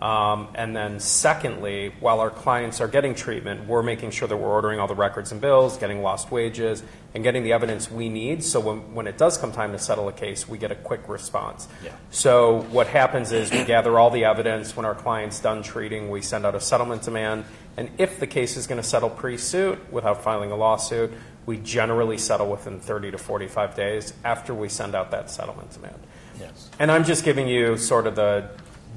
Um, 0.00 0.48
and 0.54 0.74
then, 0.74 0.98
secondly, 0.98 1.92
while 2.00 2.20
our 2.20 2.30
clients 2.30 2.80
are 2.80 2.88
getting 2.88 3.14
treatment, 3.14 3.66
we're 3.66 3.82
making 3.82 4.12
sure 4.12 4.26
that 4.26 4.36
we're 4.36 4.48
ordering 4.48 4.80
all 4.80 4.86
the 4.86 4.94
records 4.94 5.30
and 5.30 5.40
bills, 5.40 5.76
getting 5.76 6.02
lost 6.02 6.30
wages, 6.30 6.82
and 7.14 7.22
getting 7.22 7.42
the 7.42 7.52
evidence 7.52 7.90
we 7.90 8.08
need. 8.08 8.42
So 8.42 8.60
when, 8.60 8.94
when 8.94 9.06
it 9.06 9.18
does 9.18 9.36
come 9.36 9.52
time 9.52 9.72
to 9.72 9.78
settle 9.78 10.08
a 10.08 10.12
case, 10.12 10.48
we 10.48 10.56
get 10.56 10.72
a 10.72 10.74
quick 10.74 11.06
response. 11.06 11.68
So 12.10 12.62
what 12.70 12.86
happens 12.86 13.30
is 13.32 13.50
we 13.50 13.64
gather 13.64 13.98
all 13.98 14.10
the 14.10 14.24
evidence. 14.24 14.74
When 14.74 14.86
our 14.86 14.94
client's 14.94 15.38
done 15.38 15.62
treating, 15.62 16.10
we 16.10 16.22
send 16.22 16.46
out 16.46 16.54
a 16.54 16.60
settlement 16.60 17.02
demand. 17.02 17.44
And 17.76 17.90
if 17.98 18.18
the 18.18 18.26
case 18.26 18.56
is 18.56 18.66
going 18.66 18.80
to 18.80 18.86
settle 18.86 19.10
pre-suit 19.10 19.92
without 19.92 20.22
filing 20.22 20.50
a 20.50 20.56
lawsuit, 20.56 21.12
we 21.44 21.58
generally 21.58 22.16
settle 22.16 22.50
within 22.50 22.80
30 22.80 23.10
to 23.10 23.18
45 23.18 23.74
days 23.74 24.14
after 24.24 24.54
we 24.54 24.68
send 24.68 24.94
out 24.94 25.10
that 25.10 25.30
settlement 25.30 25.72
demand. 25.72 25.98
yes 26.38 26.70
And 26.78 26.90
I'm 26.90 27.04
just 27.04 27.24
giving 27.24 27.48
you 27.48 27.76
sort 27.76 28.06
of 28.06 28.14
the 28.14 28.50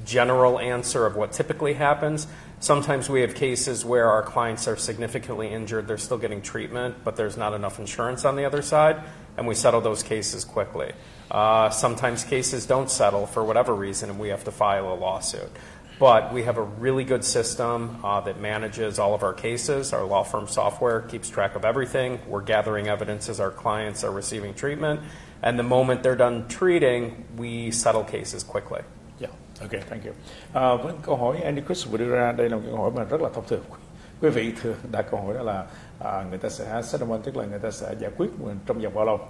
general 0.04 0.58
answer 0.58 1.06
of 1.06 1.16
what 1.16 1.32
typically 1.32 1.74
happens. 1.74 2.26
Sometimes 2.60 3.10
we 3.10 3.20
have 3.20 3.34
cases 3.34 3.84
where 3.84 4.10
our 4.10 4.22
clients 4.22 4.66
are 4.68 4.76
significantly 4.76 5.48
injured, 5.48 5.86
they're 5.86 5.98
still 5.98 6.18
getting 6.18 6.40
treatment, 6.40 6.96
but 7.04 7.16
there's 7.16 7.36
not 7.36 7.52
enough 7.52 7.78
insurance 7.78 8.24
on 8.24 8.36
the 8.36 8.44
other 8.44 8.62
side, 8.62 9.02
and 9.36 9.46
we 9.46 9.54
settle 9.54 9.80
those 9.80 10.02
cases 10.02 10.44
quickly. 10.44 10.92
Uh, 11.30 11.68
sometimes 11.70 12.24
cases 12.24 12.66
don't 12.66 12.90
settle 12.90 13.26
for 13.26 13.44
whatever 13.44 13.74
reason, 13.74 14.10
and 14.10 14.18
we 14.18 14.28
have 14.28 14.44
to 14.44 14.52
file 14.52 14.92
a 14.92 14.94
lawsuit. 14.94 15.50
But 15.98 16.32
we 16.32 16.42
have 16.42 16.58
a 16.58 16.62
really 16.62 17.04
good 17.04 17.24
system 17.24 18.00
uh, 18.04 18.20
that 18.22 18.40
manages 18.40 18.98
all 18.98 19.14
of 19.14 19.22
our 19.22 19.32
cases. 19.32 19.92
Our 19.92 20.04
law 20.04 20.24
firm 20.24 20.48
software 20.48 21.02
keeps 21.02 21.30
track 21.30 21.54
of 21.54 21.64
everything. 21.64 22.20
We're 22.26 22.42
gathering 22.42 22.88
evidence 22.88 23.28
as 23.28 23.38
our 23.38 23.50
clients 23.50 24.02
are 24.02 24.10
receiving 24.10 24.54
treatment. 24.54 25.00
And 25.42 25.58
the 25.58 25.62
moment 25.62 26.02
they're 26.02 26.16
done 26.16 26.48
treating, 26.48 27.26
we 27.36 27.70
settle 27.70 28.02
cases 28.02 28.42
quickly. 28.42 28.82
OK, 29.60 29.70
thank 29.90 30.04
you. 30.04 30.12
À, 30.52 30.74
với 30.74 30.92
câu 31.02 31.16
hỏi 31.16 31.40
Andy 31.40 31.62
Chris 31.66 31.88
vừa 31.88 31.98
đưa 31.98 32.08
ra 32.08 32.32
đây 32.32 32.48
là 32.48 32.56
một 32.56 32.62
câu 32.66 32.76
hỏi 32.76 32.90
mà 32.96 33.04
rất 33.04 33.20
là 33.20 33.28
thông 33.34 33.44
thường. 33.48 33.62
Quý 34.20 34.30
vị 34.30 34.52
thường 34.62 34.76
đặt 34.92 35.06
câu 35.10 35.20
hỏi 35.22 35.34
đó 35.34 35.42
là 35.42 35.66
à, 35.98 36.24
người 36.28 36.38
ta 36.38 36.48
sẽ 36.48 36.82
settlement 36.82 37.24
tức 37.24 37.36
là 37.36 37.44
người 37.44 37.58
ta 37.58 37.70
sẽ 37.70 37.94
giải 37.98 38.10
quyết 38.16 38.26
trong 38.66 38.78
vòng 38.78 38.94
bao 38.94 39.04
lâu? 39.04 39.20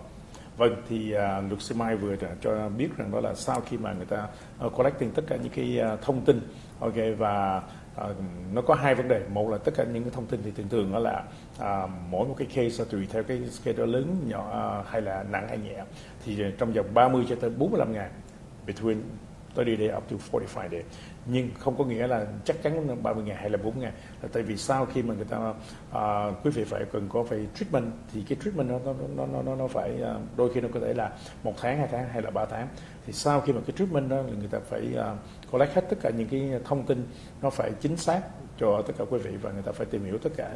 Vâng, 0.57 0.77
thì 0.89 1.13
à, 1.13 1.41
luật 1.41 1.63
sư 1.63 1.75
Mai 1.75 1.97
vừa 1.97 2.17
cho 2.41 2.69
biết 2.69 2.89
rằng 2.97 3.11
đó 3.13 3.21
là 3.21 3.35
sau 3.35 3.61
khi 3.61 3.77
mà 3.77 3.93
người 3.93 4.07
ta 4.07 4.27
uh, 4.67 4.73
collecting 4.77 5.11
tất 5.11 5.23
cả 5.29 5.37
những 5.37 5.53
cái 5.53 5.81
à, 5.81 5.97
thông 6.03 6.25
tin, 6.25 6.41
ok 6.81 6.95
và 7.19 7.63
à, 7.97 8.05
nó 8.53 8.63
có 8.63 8.75
hai 8.75 8.95
vấn 8.95 9.09
đề. 9.09 9.23
Một 9.29 9.51
là 9.51 9.59
tất 9.59 9.73
cả 9.77 9.85
những 9.85 10.03
cái 10.03 10.13
thông 10.15 10.27
tin 10.27 10.41
thì 10.45 10.51
thường 10.51 10.69
thường 10.69 10.93
đó 10.93 10.99
là 10.99 11.23
à, 11.59 11.87
mỗi 12.11 12.29
một 12.29 12.35
cái 12.39 12.49
case 12.55 12.85
tùy 12.91 13.07
theo 13.11 13.23
cái 13.23 13.41
scale 13.51 13.87
lớn 13.87 14.17
nhỏ 14.27 14.51
à, 14.53 14.91
hay 14.91 15.01
là 15.01 15.25
nặng 15.31 15.49
hay 15.49 15.59
nhẹ 15.59 15.85
thì 16.25 16.45
trong 16.59 16.73
vòng 16.73 16.87
30 16.95 17.25
cho 17.29 17.37
tới 17.41 17.51
45 17.51 17.93
ngày 17.93 18.11
between 18.67 18.97
30 19.57 19.77
day 19.77 19.97
up 19.97 20.11
to 20.11 20.17
45 20.33 20.71
day 20.71 20.83
nhưng 21.27 21.51
không 21.59 21.79
có 21.79 21.85
nghĩa 21.85 22.07
là 22.07 22.27
chắc 22.45 22.63
chắn 22.63 23.03
30 23.03 23.25
ngày 23.25 23.37
hay 23.37 23.51
là 23.51 23.59
4 23.63 23.81
ngày. 23.81 23.93
Là 24.23 24.29
tại 24.33 24.43
vì 24.43 24.57
sau 24.57 24.87
khi 24.87 25.03
mà 25.03 25.15
người 25.15 25.25
ta 25.25 25.55
à, 25.93 26.31
quý 26.45 26.51
vị 26.51 26.65
phải 26.65 26.85
cần 26.93 27.09
có 27.09 27.25
phải 27.25 27.47
treatment 27.55 27.93
thì 28.13 28.25
cái 28.29 28.39
treatment 28.43 28.69
nó 28.69 28.79
nó 29.17 29.27
nó 29.27 29.43
nó 29.43 29.55
nó, 29.55 29.67
phải 29.67 30.03
à, 30.03 30.15
đôi 30.37 30.55
khi 30.55 30.61
nó 30.61 30.69
có 30.75 30.81
thể 30.81 30.95
là 30.95 31.13
một 31.43 31.55
tháng 31.57 31.79
hai 31.79 31.89
tháng 31.93 32.09
hay 32.09 32.23
là 32.23 32.31
ba 32.31 32.45
tháng. 32.45 32.69
Thì 33.07 33.13
sau 33.13 33.41
khi 33.41 33.53
mà 33.53 33.61
cái 33.67 33.77
treatment 33.77 34.11
đó 34.11 34.17
là 34.17 34.33
người 34.39 34.49
ta 34.51 34.59
phải 34.71 34.95
à, 34.97 35.17
collect 35.51 35.75
hết 35.75 35.85
tất 35.91 35.97
cả 36.03 36.11
những 36.11 36.29
cái 36.29 36.61
thông 36.65 36.87
tin 36.87 37.07
nó 37.43 37.51
phải 37.51 37.71
chính 37.81 37.97
xác 37.97 38.21
cho 38.59 38.83
tất 38.87 38.93
cả 38.99 39.05
quý 39.11 39.19
vị 39.19 39.31
và 39.43 39.53
người 39.53 39.63
ta 39.63 39.73
phải 39.73 39.87
tìm 39.87 40.05
hiểu 40.05 40.19
tất 40.19 40.31
cả 40.37 40.51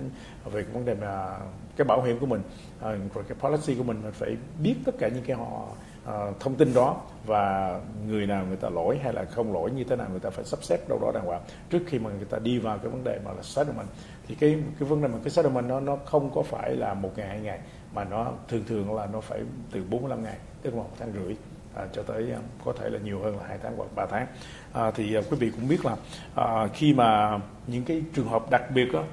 về 0.45 0.63
cái 0.63 0.73
vấn 0.73 0.85
đề 0.85 0.95
mà 0.95 1.39
cái 1.77 1.85
bảo 1.85 2.03
hiểm 2.03 2.19
của 2.19 2.27
mình 2.27 2.41
à, 2.81 2.91
rồi 3.15 3.25
cái 3.29 3.39
policy 3.41 3.75
của 3.75 3.85
mình 3.85 4.03
mình 4.03 4.13
phải 4.13 4.37
biết 4.63 4.75
tất 4.85 4.95
cả 4.99 5.09
những 5.09 5.25
cái 5.27 5.37
họ 5.37 5.69
Ờ, 6.09 6.33
thông 6.41 6.55
tin 6.55 6.75
đó 6.75 6.97
và 7.27 7.81
người 8.07 8.27
nào 8.27 8.45
người 8.47 8.57
ta 8.57 8.69
lỗi 8.69 8.99
hay 9.03 9.13
là 9.13 9.25
không 9.25 9.53
lỗi 9.53 9.71
như 9.71 9.85
thế 9.85 9.97
nào 9.97 10.07
người 10.11 10.21
ta 10.21 10.31
phải 10.31 10.45
sắp 10.45 10.59
xếp 10.63 10.89
đâu 10.89 10.99
đó 11.03 11.11
đàng 11.15 11.25
hoàng. 11.25 11.43
Trước 11.71 11.79
khi 11.87 11.99
mà 11.99 12.11
người 12.11 12.25
ta 12.25 12.39
đi 12.39 12.59
vào 12.59 12.79
cái 12.79 12.89
vấn 12.89 13.05
đề 13.05 13.21
mà 13.25 13.33
là 13.33 13.43
settlement 13.43 13.89
thì 14.29 14.35
cái 14.35 14.59
cái 14.79 14.89
vấn 14.89 15.03
đề 15.03 15.09
mà 15.09 15.19
cái 15.25 15.31
settlement 15.31 15.69
nó 15.69 15.81
nó 15.81 15.97
không 16.05 16.31
có 16.35 16.43
phải 16.43 16.77
là 16.77 16.95
một 16.95 17.11
ngày 17.17 17.29
hai 17.29 17.41
ngày 17.41 17.59
mà 17.95 18.05
nó 18.05 18.33
thường 18.49 18.65
thường 18.69 18.95
là 18.95 19.07
nó 19.13 19.21
phải 19.21 19.41
từ 19.73 19.83
45 19.91 20.25
ngày 20.25 20.37
tức 20.63 20.71
là 20.71 20.77
một 20.77 20.91
tháng 20.99 21.13
rưỡi 21.13 21.37
à, 21.75 21.87
cho 21.93 22.03
tới 22.03 22.33
à, 22.33 22.39
có 22.65 22.73
thể 22.73 22.91
là 22.91 22.99
nhiều 22.99 23.21
hơn 23.21 23.37
là 23.37 23.45
hai 23.49 23.59
tháng 23.63 23.77
hoặc 23.77 23.89
ba 23.95 24.07
tháng. 24.07 24.27
À, 24.73 24.91
thì 24.91 25.15
à, 25.15 25.21
quý 25.31 25.37
vị 25.41 25.51
cũng 25.51 25.69
biết 25.69 25.85
là 25.85 25.97
à, 26.35 26.69
khi 26.75 26.95
mà 26.95 27.41
những 27.67 27.85
cái 27.85 28.03
trường 28.15 28.29
hợp 28.29 28.51
đặc 28.51 28.63
biệt 28.75 28.93
đó, 28.93 29.05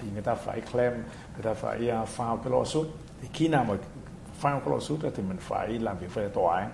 thì 0.00 0.08
người 0.12 0.22
ta 0.22 0.34
phải 0.34 0.60
claim 0.72 0.92
người 1.34 1.42
ta 1.42 1.54
phải 1.54 1.76
uh, 1.76 2.08
file 2.16 2.36
cái 2.36 2.52
lawsuit. 2.52 2.84
Thì 3.22 3.28
khi 3.32 3.48
nào 3.48 3.64
mà 3.64 3.74
file 4.42 4.60
cái 4.60 4.68
lawsuit 4.68 5.02
đó 5.02 5.08
thì 5.14 5.22
mình 5.22 5.36
phải 5.40 5.68
làm 5.68 5.98
việc 5.98 6.14
với 6.14 6.28
tòa 6.28 6.60
án 6.60 6.70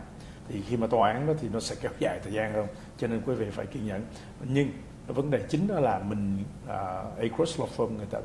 thì 0.49 0.63
khi 0.69 0.77
mà 0.77 0.87
tòa 0.87 1.13
án 1.13 1.27
đó 1.27 1.33
thì 1.41 1.49
nó 1.53 1.61
sẽ 1.61 1.77
kéo 1.81 1.93
dài 1.99 2.21
thời 2.23 2.33
gian 2.33 2.53
hơn 2.53 2.67
cho 2.99 3.07
nên 3.07 3.23
quý 3.27 3.35
vị 3.35 3.47
phải 3.51 3.67
kiên 3.67 3.87
nhẫn 3.87 4.03
nhưng 4.45 4.71
vấn 5.07 5.31
đề 5.31 5.43
chính 5.49 5.67
đó 5.67 5.81
là 5.81 5.99
mình 5.99 6.45
uh, 6.65 7.19
Across 7.19 7.61
Law 7.61 7.67
Firm 7.77 7.97
người 7.97 8.07
ta 8.07 8.19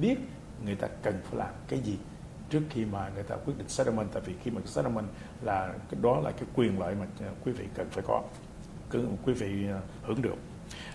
biết 0.00 0.16
người 0.64 0.74
ta 0.74 0.88
cần 1.02 1.20
phải 1.24 1.38
làm 1.38 1.54
cái 1.68 1.78
gì 1.80 1.98
trước 2.50 2.62
khi 2.70 2.84
mà 2.84 3.10
người 3.14 3.22
ta 3.22 3.36
quyết 3.36 3.54
định 3.58 3.68
settlement 3.68 4.08
tại 4.12 4.22
vì 4.26 4.34
khi 4.42 4.50
mà 4.50 4.60
settlement 4.64 5.06
là 5.42 5.74
cái 5.90 6.00
đó 6.02 6.20
là 6.20 6.30
cái 6.30 6.44
quyền 6.54 6.80
lợi 6.80 6.94
mà 6.94 7.06
à, 7.20 7.30
quý 7.44 7.52
vị 7.52 7.64
cần 7.74 7.86
phải 7.90 8.04
có 8.06 8.22
cứ 8.90 9.08
quý 9.24 9.32
vị 9.32 9.66
uh, 9.70 10.06
hưởng 10.06 10.22
được 10.22 10.36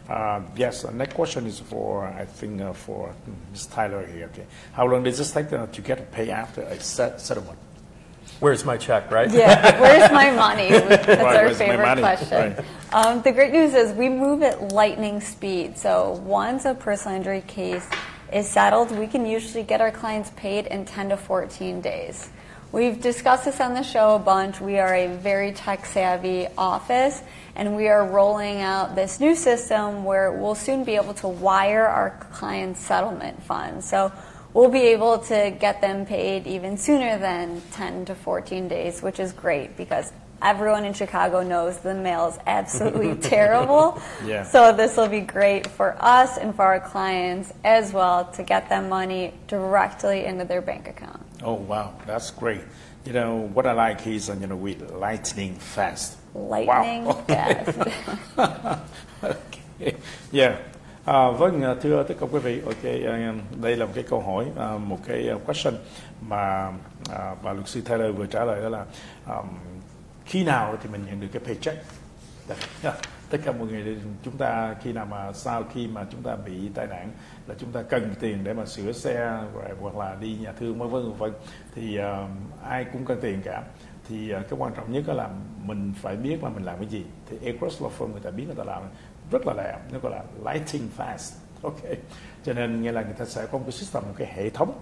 Uh, 0.10 0.42
yes, 0.56 0.84
the 0.84 0.92
next 0.92 1.16
question 1.16 1.46
is 1.46 1.62
for, 1.62 2.06
I 2.06 2.26
think, 2.26 2.62
uh, 2.62 2.74
for 2.74 3.14
Ms. 3.52 3.68
Tyler 3.68 4.06
here. 4.06 4.26
Okay. 4.26 4.46
How 4.74 4.86
long 4.86 5.04
does 5.04 5.18
this 5.18 5.32
take 5.32 5.54
uh, 5.54 5.66
to 5.66 5.82
get 5.82 5.98
a 5.98 6.06
pay 6.12 6.30
after 6.30 6.62
a 6.62 6.80
set 6.80 7.22
settlement? 7.22 7.58
Where's 8.44 8.66
my 8.66 8.76
check, 8.76 9.10
right? 9.10 9.32
Yeah, 9.32 9.80
where's 9.80 10.12
my 10.12 10.30
money? 10.30 10.70
That's 10.72 11.08
Right, 11.08 11.46
our 11.46 11.54
favorite 11.54 12.00
question. 12.00 12.58
Right. 12.58 12.66
Um, 12.94 13.22
the 13.22 13.32
great 13.32 13.54
news 13.54 13.74
is 13.74 13.94
we 13.94 14.10
move 14.10 14.44
at 14.44 14.74
lightning 14.74 15.22
speed. 15.22 15.78
So 15.78 16.22
once 16.26 16.66
a 16.66 16.74
personal 16.74 17.16
injury 17.16 17.40
case 17.48 17.88
is 18.34 18.50
settled, 18.50 18.92
we 18.92 19.08
can 19.08 19.26
usually 19.26 19.64
get 19.64 19.80
our 19.80 19.92
clients 19.92 20.30
paid 20.36 20.68
in 20.68 20.84
10 20.84 21.08
to 21.10 21.18
14 21.18 21.80
days. 21.80 22.32
We've 22.74 23.00
discussed 23.00 23.46
this 23.46 23.62
on 23.62 23.76
the 23.76 23.84
show 23.84 24.16
a 24.16 24.20
bunch. 24.20 24.60
We 24.60 24.78
are 24.78 24.94
a 24.94 25.08
very 25.08 25.54
tech 25.54 25.86
savvy 25.86 26.48
office, 26.58 27.24
and 27.56 27.78
we 27.78 27.88
are 27.88 28.06
rolling 28.06 28.60
out 28.60 28.94
this 28.94 29.22
new 29.22 29.36
system 29.36 30.04
where 30.04 30.34
we'll 30.34 30.56
soon 30.56 30.84
be 30.84 30.98
able 30.98 31.14
to 31.14 31.30
wire 31.30 31.88
our 31.88 32.20
clients' 32.34 32.82
settlement 32.82 33.42
funds. 33.44 33.88
So 33.88 34.12
we'll 34.54 34.70
be 34.70 34.82
able 34.82 35.18
to 35.20 35.56
get 35.60 35.82
them 35.82 36.06
paid 36.06 36.48
even 36.48 36.78
sooner 36.78 37.18
than 37.18 37.62
10 37.72 38.06
to 38.06 38.16
14 38.16 38.68
days, 38.68 39.02
which 39.02 39.20
is 39.20 39.32
great 39.34 39.76
because 39.78 40.12
everyone 40.42 40.84
in 40.86 40.94
Chicago 40.94 41.42
knows 41.42 41.80
the 41.80 41.94
mail 41.96 42.28
is 42.28 42.38
absolutely 42.46 43.16
terrible. 43.30 44.00
Yeah. 44.26 44.44
So 44.44 44.74
this 44.74 44.98
will 44.98 45.08
be 45.08 45.22
great 45.22 45.68
for 45.68 45.96
us 46.00 46.38
and 46.38 46.56
for 46.56 46.66
our 46.66 46.80
clients 46.80 47.54
as 47.64 47.94
well 47.94 48.26
to 48.32 48.44
get 48.44 48.70
them 48.70 48.90
money 48.90 49.34
directly 49.48 50.26
into 50.26 50.46
their 50.46 50.62
bank 50.62 50.88
account. 50.88 51.22
Oh 51.42 51.54
wow, 51.54 51.94
that's 52.06 52.32
great. 52.32 52.62
You 53.06 53.12
know 53.14 53.36
what 53.54 53.66
I 53.66 53.74
like 53.74 54.06
is 54.08 54.30
you 54.30 54.48
know 54.48 54.56
with 54.56 54.92
lightning 54.92 55.56
fast. 55.56 56.18
Lightning 56.34 57.06
Wow. 57.06 57.14
fast. 57.28 58.80
Okay. 59.24 59.96
Yeah. 60.32 60.58
À, 61.06 61.30
vâng, 61.30 61.62
à, 61.62 61.76
thưa 61.82 62.04
tất 62.04 62.16
cả 62.20 62.28
quý 62.32 62.40
vị, 62.40 62.62
ok, 62.66 62.84
à, 62.84 63.34
đây 63.62 63.76
là 63.76 63.86
một 63.86 63.92
cái 63.96 64.04
câu 64.10 64.22
hỏi, 64.22 64.46
à, 64.58 64.78
một 64.78 64.98
cái 65.08 65.30
question 65.46 65.74
mà 66.22 66.72
à, 67.12 67.36
bà 67.44 67.54
luật 67.54 67.68
sư 67.68 67.82
Taylor 67.82 68.16
vừa 68.16 68.26
trả 68.26 68.46
lời 68.46 68.62
đó 68.62 68.70
là 68.70 68.86
um, 69.28 69.48
khi 70.26 70.44
nào 70.44 70.78
thì 70.84 70.90
mình 70.90 71.06
nhận 71.08 71.20
được 71.20 71.28
cái 71.34 71.42
paycheck? 71.46 71.84
Tất 73.30 73.38
cả 73.46 73.52
mọi 73.52 73.68
người 73.68 73.98
chúng 74.24 74.38
ta 74.38 74.76
khi 74.84 74.94
nào 74.94 75.06
mà 75.06 75.34
sau 75.34 75.64
khi 75.74 75.88
mà 75.88 76.06
chúng 76.12 76.22
ta 76.22 76.36
bị 76.36 76.70
tai 76.76 76.88
nạn 76.88 77.10
là 77.48 77.56
chúng 77.60 77.72
ta 77.72 77.82
cần 77.82 78.14
tiền 78.20 78.44
để 78.44 78.54
mà 78.54 78.66
sửa 78.66 78.92
xe 78.92 79.40
hoặc 79.80 79.98
là 79.98 80.16
đi 80.22 80.38
nhà 80.42 80.52
thương 80.60 80.80
vân 80.80 80.90
vân 80.90 81.14
vân. 81.14 81.34
Thì 81.76 81.98
um, 81.98 82.30
ai 82.64 82.86
cũng 82.94 83.06
cần 83.06 83.20
tiền 83.22 83.42
cả. 83.44 83.64
Thì 84.10 84.36
uh, 84.36 84.50
cái 84.50 84.60
quan 84.60 84.74
trọng 84.74 84.92
nhất 84.92 85.04
là 85.08 85.30
mình 85.64 85.94
phải 86.02 86.16
biết 86.16 86.44
là 86.44 86.50
mình 86.50 86.64
làm 86.64 86.78
cái 86.78 86.88
gì. 86.88 87.04
Thì 87.30 87.52
Across 87.52 87.82
Law 87.82 87.90
Firm 87.98 88.08
người 88.08 88.22
ta 88.22 88.30
biết 88.30 88.44
người 88.46 88.56
ta 88.56 88.64
làm 88.64 88.82
rất 89.34 89.48
là 89.48 89.54
lẹ 89.54 89.78
nó 89.92 90.00
gọi 90.00 90.12
là 90.12 90.52
lighting 90.52 90.90
fast. 90.98 91.34
Ok. 91.62 91.82
Cho 92.44 92.54
nên 92.54 92.82
nghĩa 92.82 92.92
là 92.92 93.02
người 93.02 93.14
ta 93.14 93.26
sẽ 93.26 93.46
có 93.46 93.58
một 93.58 93.64
cái 93.66 93.72
system 93.72 94.04
một 94.04 94.14
cái 94.18 94.28
hệ 94.36 94.50
thống 94.50 94.80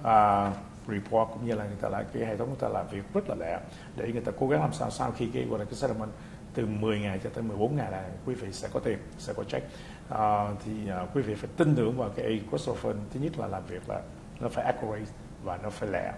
uh, 0.00 0.56
report 0.88 1.28
cũng 1.32 1.46
như 1.46 1.54
là 1.54 1.64
người 1.64 1.76
ta 1.80 1.88
là 1.88 2.04
cái 2.12 2.26
hệ 2.26 2.36
thống 2.36 2.48
người 2.48 2.58
ta 2.60 2.68
làm 2.68 2.86
việc 2.88 3.02
rất 3.14 3.28
là 3.28 3.34
lẹ 3.34 3.58
để 3.96 4.12
người 4.12 4.20
ta 4.20 4.32
cố 4.38 4.48
gắng 4.48 4.60
làm 4.60 4.72
sao 4.72 4.90
sau 4.90 5.10
khi 5.10 5.28
cái 5.34 5.44
gọi 5.44 5.58
là 5.58 5.64
cái 5.64 5.74
settlement 5.74 6.10
từ 6.54 6.66
10 6.66 7.00
ngày 7.00 7.20
cho 7.24 7.30
tới 7.30 7.44
14 7.44 7.76
ngày 7.76 7.90
là 7.90 8.04
quý 8.26 8.34
vị 8.34 8.52
sẽ 8.52 8.68
có 8.72 8.80
tiền 8.80 8.98
sẽ 9.18 9.32
có 9.32 9.44
check. 9.44 9.66
À, 10.08 10.48
thì 10.64 10.88
à, 10.90 11.06
quý 11.14 11.22
vị 11.22 11.34
phải 11.34 11.50
tin 11.56 11.76
tưởng 11.76 11.98
vào 11.98 12.10
cái 12.16 12.40
Across 12.44 12.68
thứ 12.84 13.20
nhất 13.20 13.38
là 13.38 13.46
làm 13.46 13.62
việc 13.66 13.88
là 13.88 14.00
nó 14.40 14.48
phải 14.48 14.64
accurate 14.64 15.10
và 15.44 15.56
nó 15.62 15.70
phải 15.70 15.88
lẹ. 15.88 16.12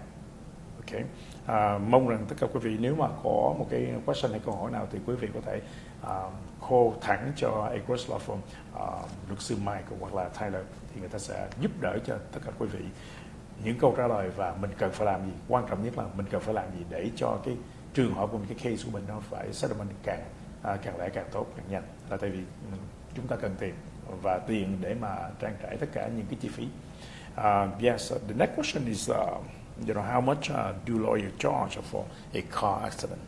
Ok. 0.77 1.01
À, 1.45 1.77
mong 1.77 2.07
rằng 2.07 2.25
tất 2.29 2.35
cả 2.39 2.47
quý 2.53 2.59
vị 2.59 2.77
nếu 2.79 2.95
mà 2.95 3.07
có 3.07 3.55
một 3.59 3.67
cái 3.69 3.93
question 4.05 4.31
hay 4.31 4.41
câu 4.45 4.55
hỏi 4.55 4.71
nào 4.71 4.87
thì 4.91 4.99
quý 5.05 5.15
vị 5.15 5.27
có 5.33 5.39
thể 5.45 5.61
uh, 6.01 6.33
khô 6.61 6.93
thẳng 7.01 7.31
cho 7.35 7.69
Across 7.71 8.09
Law 8.09 8.19
Firm, 8.27 8.37
uh, 8.73 9.09
luật 9.27 9.41
sư 9.41 9.55
Mike 9.55 9.85
hoặc 9.99 10.15
là 10.15 10.29
Tyler 10.29 10.63
thì 10.93 10.99
người 10.99 11.09
ta 11.09 11.19
sẽ 11.19 11.47
giúp 11.61 11.71
đỡ 11.81 11.97
cho 12.05 12.17
tất 12.31 12.39
cả 12.45 12.51
quý 12.59 12.67
vị 12.67 12.85
những 13.63 13.77
câu 13.79 13.93
trả 13.97 14.07
lời 14.07 14.29
và 14.29 14.55
mình 14.61 14.71
cần 14.77 14.91
phải 14.91 15.05
làm 15.05 15.25
gì. 15.25 15.31
Quan 15.47 15.65
trọng 15.69 15.83
nhất 15.83 15.97
là 15.97 16.03
mình 16.15 16.25
cần 16.31 16.41
phải 16.41 16.53
làm 16.53 16.65
gì 16.77 16.85
để 16.89 17.09
cho 17.15 17.37
cái 17.45 17.57
trường 17.93 18.13
hợp 18.13 18.29
của 18.31 18.37
mình, 18.37 18.47
cái 18.47 18.57
case 18.71 18.85
của 18.85 18.91
mình 18.91 19.03
nó 19.07 19.19
phải 19.29 19.53
settlement 19.53 19.89
càng 20.03 20.23
uh, 20.73 20.79
càng 20.83 20.99
lẽ 20.99 21.09
càng 21.09 21.25
tốt, 21.31 21.45
càng 21.57 21.65
nhanh. 21.69 21.83
Là 22.09 22.17
tại 22.17 22.29
vì 22.29 22.39
ừ, 22.71 22.77
chúng 23.15 23.27
ta 23.27 23.35
cần 23.35 23.55
tiền 23.59 23.73
và 24.21 24.37
tiền 24.37 24.77
để 24.81 24.93
mà 24.93 25.17
trang 25.41 25.55
trải 25.63 25.77
tất 25.77 25.87
cả 25.93 26.09
những 26.15 26.25
cái 26.29 26.39
chi 26.41 26.49
phí. 26.49 26.67
Uh, 27.37 27.83
yes, 27.83 28.13
the 28.27 28.35
next 28.35 28.55
question 28.55 28.85
is, 28.85 29.09
uh, 29.09 29.17
you 29.87 29.93
know, 29.93 30.03
how 30.03 30.21
much 30.21 30.51
uh, 30.51 30.75
do 30.87 30.93
lawyers 30.93 31.31
charge 31.39 31.81
for 31.91 32.03
a 32.33 32.41
car 32.51 32.83
accident? 32.83 33.19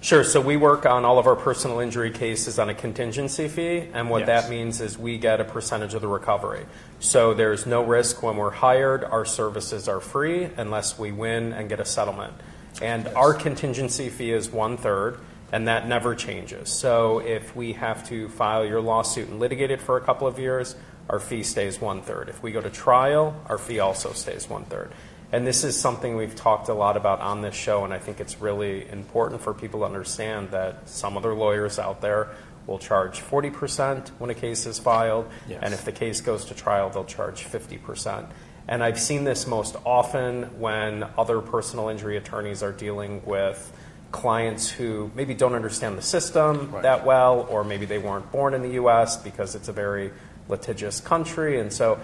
Sure. 0.00 0.22
So 0.22 0.40
we 0.40 0.56
work 0.56 0.86
on 0.86 1.04
all 1.04 1.18
of 1.18 1.26
our 1.26 1.34
personal 1.34 1.80
injury 1.80 2.12
cases 2.12 2.58
on 2.58 2.68
a 2.68 2.74
contingency 2.74 3.48
fee, 3.48 3.88
and 3.92 4.08
what 4.08 4.20
Yes. 4.20 4.44
that 4.44 4.50
means 4.50 4.80
is 4.80 4.96
we 4.96 5.18
get 5.18 5.40
a 5.40 5.44
percentage 5.44 5.92
of 5.92 6.00
the 6.02 6.06
recovery. 6.08 6.66
So 7.00 7.34
there's 7.34 7.66
no 7.66 7.82
risk 7.82 8.22
when 8.22 8.36
we're 8.36 8.50
hired. 8.50 9.02
Our 9.02 9.24
services 9.24 9.88
are 9.88 9.98
free 9.98 10.50
unless 10.56 10.98
we 10.98 11.10
win 11.10 11.52
and 11.52 11.68
get 11.68 11.80
a 11.80 11.84
settlement. 11.84 12.34
And 12.80 13.06
Yes. 13.06 13.14
our 13.14 13.34
contingency 13.34 14.08
fee 14.08 14.30
is 14.32 14.52
one 14.52 14.76
third, 14.76 15.18
and 15.50 15.66
that 15.66 15.88
never 15.88 16.14
changes. 16.14 16.68
So 16.68 17.18
if 17.18 17.56
we 17.56 17.72
have 17.72 18.06
to 18.08 18.28
file 18.28 18.64
your 18.64 18.80
lawsuit 18.80 19.28
and 19.28 19.40
litigate 19.40 19.72
it 19.72 19.80
for 19.80 19.96
a 19.96 20.00
couple 20.00 20.28
of 20.28 20.38
years, 20.38 20.76
our 21.10 21.18
fee 21.18 21.42
stays 21.42 21.80
one 21.80 22.02
third. 22.02 22.28
If 22.28 22.40
we 22.40 22.52
go 22.52 22.60
to 22.60 22.70
trial, 22.70 23.34
our 23.48 23.58
fee 23.58 23.80
also 23.80 24.12
stays 24.12 24.48
one 24.48 24.64
third. 24.64 24.90
And 25.30 25.46
this 25.46 25.62
is 25.62 25.78
something 25.78 26.16
we've 26.16 26.34
talked 26.34 26.68
a 26.68 26.74
lot 26.74 26.96
about 26.96 27.20
on 27.20 27.42
this 27.42 27.54
show, 27.54 27.84
and 27.84 27.92
I 27.92 27.98
think 27.98 28.18
it's 28.20 28.40
really 28.40 28.88
important 28.88 29.42
for 29.42 29.52
people 29.52 29.80
to 29.80 29.86
understand 29.86 30.50
that 30.52 30.88
some 30.88 31.16
other 31.18 31.34
lawyers 31.34 31.78
out 31.78 32.00
there 32.00 32.28
will 32.66 32.78
charge 32.78 33.20
40% 33.20 34.08
when 34.18 34.30
a 34.30 34.34
case 34.34 34.64
is 34.66 34.78
filed, 34.78 35.26
Yes. 35.46 35.60
and 35.62 35.74
if 35.74 35.84
the 35.84 35.92
case 35.92 36.20
goes 36.22 36.46
to 36.46 36.54
trial, 36.54 36.88
they'll 36.90 37.04
charge 37.04 37.44
50%. 37.44 38.26
And 38.66 38.82
I've 38.82 38.98
seen 39.00 39.24
this 39.24 39.46
most 39.46 39.76
often 39.84 40.44
when 40.60 41.04
other 41.16 41.40
personal 41.40 41.88
injury 41.88 42.16
attorneys 42.16 42.62
are 42.62 42.72
dealing 42.72 43.22
with 43.24 43.72
clients 44.12 44.68
who 44.70 45.10
maybe 45.14 45.34
don't 45.34 45.54
understand 45.54 45.96
the 45.98 46.02
system 46.02 46.70
Right. 46.72 46.82
that 46.82 47.04
well, 47.04 47.46
or 47.50 47.64
maybe 47.64 47.84
they 47.84 47.98
weren't 47.98 48.30
born 48.32 48.54
in 48.54 48.62
the 48.62 48.70
U.S. 48.72 49.16
because 49.18 49.54
it's 49.54 49.68
a 49.68 49.72
very 49.72 50.10
litigious 50.48 51.00
country, 51.00 51.60
and 51.60 51.70
so 51.70 51.98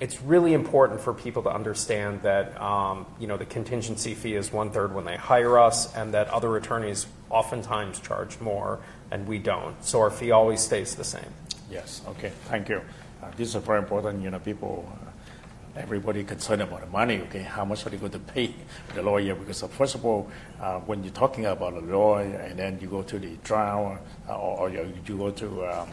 it's 0.00 0.22
really 0.22 0.54
important 0.54 1.00
for 1.00 1.12
people 1.12 1.42
to 1.42 1.50
understand 1.50 2.22
that 2.22 2.60
um, 2.60 3.06
you 3.18 3.26
know 3.26 3.36
the 3.36 3.44
contingency 3.44 4.14
fee 4.14 4.34
is 4.34 4.50
one 4.50 4.70
third 4.70 4.94
when 4.94 5.04
they 5.04 5.16
hire 5.16 5.58
us, 5.58 5.94
and 5.94 6.14
that 6.14 6.28
other 6.28 6.56
attorneys 6.56 7.06
oftentimes 7.28 8.00
charge 8.00 8.40
more, 8.40 8.80
and 9.10 9.26
we 9.26 9.38
don't. 9.38 9.82
So 9.84 10.00
our 10.00 10.10
fee 10.10 10.30
always 10.30 10.60
stays 10.60 10.94
the 10.94 11.04
same. 11.04 11.32
Yes, 11.70 12.02
okay, 12.08 12.32
thank 12.46 12.68
you. 12.68 12.80
Uh, 13.22 13.30
this 13.36 13.54
is 13.54 13.62
very 13.62 13.78
important, 13.78 14.22
you 14.22 14.30
know, 14.30 14.38
people, 14.38 14.90
uh, 14.90 15.78
everybody 15.80 16.24
concerned 16.24 16.62
about 16.62 16.80
the 16.80 16.86
money, 16.86 17.20
okay, 17.20 17.42
how 17.42 17.64
much 17.64 17.86
are 17.86 17.90
they 17.90 17.98
going 17.98 18.10
to 18.10 18.18
pay 18.18 18.54
the 18.94 19.02
lawyer? 19.02 19.34
Because 19.34 19.62
uh, 19.62 19.68
first 19.68 19.94
of 19.94 20.04
all, 20.04 20.30
uh, 20.60 20.80
when 20.80 21.04
you're 21.04 21.12
talking 21.12 21.46
about 21.46 21.74
a 21.74 21.80
lawyer 21.80 22.24
and 22.24 22.58
then 22.58 22.78
you 22.80 22.88
go 22.88 23.02
to 23.02 23.18
the 23.18 23.36
trial 23.44 23.98
uh, 24.28 24.36
or, 24.36 24.60
or 24.60 24.70
you, 24.70 24.92
you 25.06 25.16
go 25.16 25.30
to 25.30 25.66
um, 25.66 25.90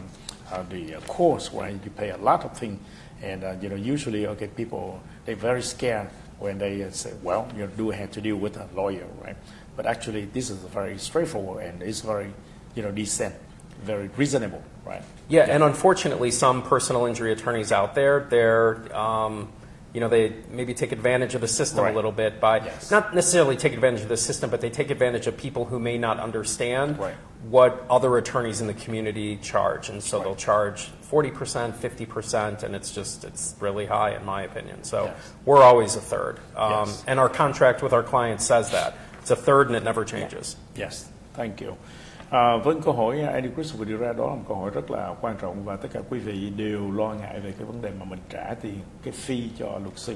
uh, 0.52 0.62
the 0.68 0.94
uh, 0.96 1.00
course 1.02 1.52
where 1.52 1.70
you 1.70 1.90
pay 1.96 2.10
a 2.10 2.16
lot 2.16 2.44
of 2.44 2.56
things, 2.56 2.80
and 3.22 3.44
uh, 3.44 3.54
you 3.60 3.68
know, 3.68 3.76
usually, 3.76 4.26
okay, 4.26 4.46
people, 4.48 5.00
they're 5.24 5.36
very 5.36 5.62
scared 5.62 6.08
when 6.38 6.58
they 6.58 6.82
uh, 6.82 6.90
say, 6.90 7.12
well, 7.22 7.48
you 7.56 7.66
do 7.76 7.90
have 7.90 8.10
to 8.12 8.20
deal 8.20 8.36
with 8.36 8.56
a 8.56 8.68
lawyer, 8.74 9.06
right? 9.24 9.36
But 9.76 9.86
actually, 9.86 10.26
this 10.26 10.50
is 10.50 10.58
very 10.58 10.98
straightforward 10.98 11.64
and 11.64 11.82
it's 11.82 12.00
very, 12.00 12.32
you 12.74 12.82
know, 12.82 12.90
decent, 12.92 13.34
very 13.82 14.08
reasonable, 14.16 14.62
right? 14.84 15.02
Yeah, 15.28 15.42
and 15.48 15.62
unfortunately, 15.62 16.30
some 16.30 16.62
personal 16.62 17.06
injury 17.06 17.32
attorneys 17.32 17.72
out 17.72 17.94
there, 17.94 18.26
they're, 18.30 18.96
um, 18.96 19.48
you 19.92 20.00
know, 20.00 20.08
they 20.08 20.32
maybe 20.50 20.74
take 20.74 20.92
advantage 20.92 21.34
of 21.34 21.40
the 21.40 21.48
system 21.48 21.82
Right. 21.84 21.92
a 21.92 21.96
little 21.96 22.12
bit 22.12 22.40
by 22.40 22.58
Yes. 22.58 22.90
not 22.90 23.14
necessarily 23.14 23.56
take 23.56 23.72
advantage 23.72 24.02
of 24.02 24.08
the 24.08 24.16
system, 24.16 24.48
but 24.50 24.60
they 24.60 24.70
take 24.70 24.90
advantage 24.90 25.26
of 25.26 25.36
people 25.36 25.64
who 25.66 25.78
may 25.78 25.98
not 25.98 26.20
understand 26.20 26.98
Right. 26.98 27.14
What 27.50 27.84
other 27.88 28.16
attorneys 28.16 28.60
in 28.60 28.66
the 28.66 28.74
community 28.74 29.36
charge, 29.36 29.88
and 29.90 30.02
so 30.02 30.18
they'll 30.18 30.34
charge 30.34 30.90
forty 31.02 31.30
percent, 31.30 31.74
fifty 31.76 32.04
percent, 32.06 32.62
and 32.62 32.74
it's 32.74 32.90
just 32.94 33.24
it's 33.24 33.54
really 33.60 33.86
high 33.86 34.10
in 34.16 34.24
my 34.26 34.42
opinion. 34.42 34.82
So 34.82 35.04
Yes. 35.04 35.14
we're 35.46 35.62
always 35.62 35.96
a 35.96 36.00
third, 36.00 36.36
um, 36.56 36.88
Yes. 36.88 37.04
and 37.06 37.20
our 37.20 37.28
contract 37.28 37.82
with 37.82 37.92
our 37.92 38.02
clients 38.02 38.44
says 38.44 38.70
that 38.70 38.92
it's 39.20 39.30
a 39.30 39.36
third 39.36 39.68
and 39.68 39.76
it 39.76 39.84
never 39.84 40.04
changes. 40.04 40.56
Yes, 40.76 41.06
thank 41.34 41.60
you. 41.60 41.76
À, 42.30 42.56
vâng, 42.64 42.80
câu 42.82 42.94
hỏi 42.94 43.20
Eddie 43.20 43.50
Chris 43.54 43.72
vừa 43.76 43.84
đưa 43.84 43.96
ra 43.96 44.12
đó 44.12 44.26
là 44.26 44.34
một 44.34 44.44
câu 44.48 44.56
hỏi 44.56 44.70
rất 44.70 44.90
là 44.90 45.14
quan 45.20 45.36
trọng 45.40 45.64
và 45.64 45.76
tất 45.76 45.88
cả 45.92 46.00
quý 46.10 46.18
vị 46.18 46.50
đều 46.50 46.90
lo 46.92 47.14
ngại 47.14 47.40
về 47.40 47.52
cái 47.58 47.66
vấn 47.66 47.82
đề 47.82 47.90
mà 47.98 48.04
mình 48.04 48.18
trả 48.30 48.54
tiền 48.62 48.80
cái 49.02 49.14
fee 49.26 49.48
cho 49.58 49.66
luật 49.66 49.98
sư, 49.98 50.14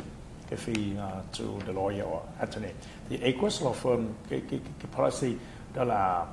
cái 0.51 0.59
fee 0.67 0.93
uh, 0.97 1.25
to 1.39 1.45
the 1.67 1.73
lawyer 1.73 2.05
or 2.05 2.23
attorney. 2.41 2.71
Thì 3.09 3.33
Aquas 3.33 3.63
Law 3.63 3.75
Firm 3.83 4.05
cái 4.31 4.43
cái 4.51 4.61
cái, 4.65 4.73
cái 4.83 4.93
policy 4.97 5.37
đó 5.75 5.85
là 5.85 6.27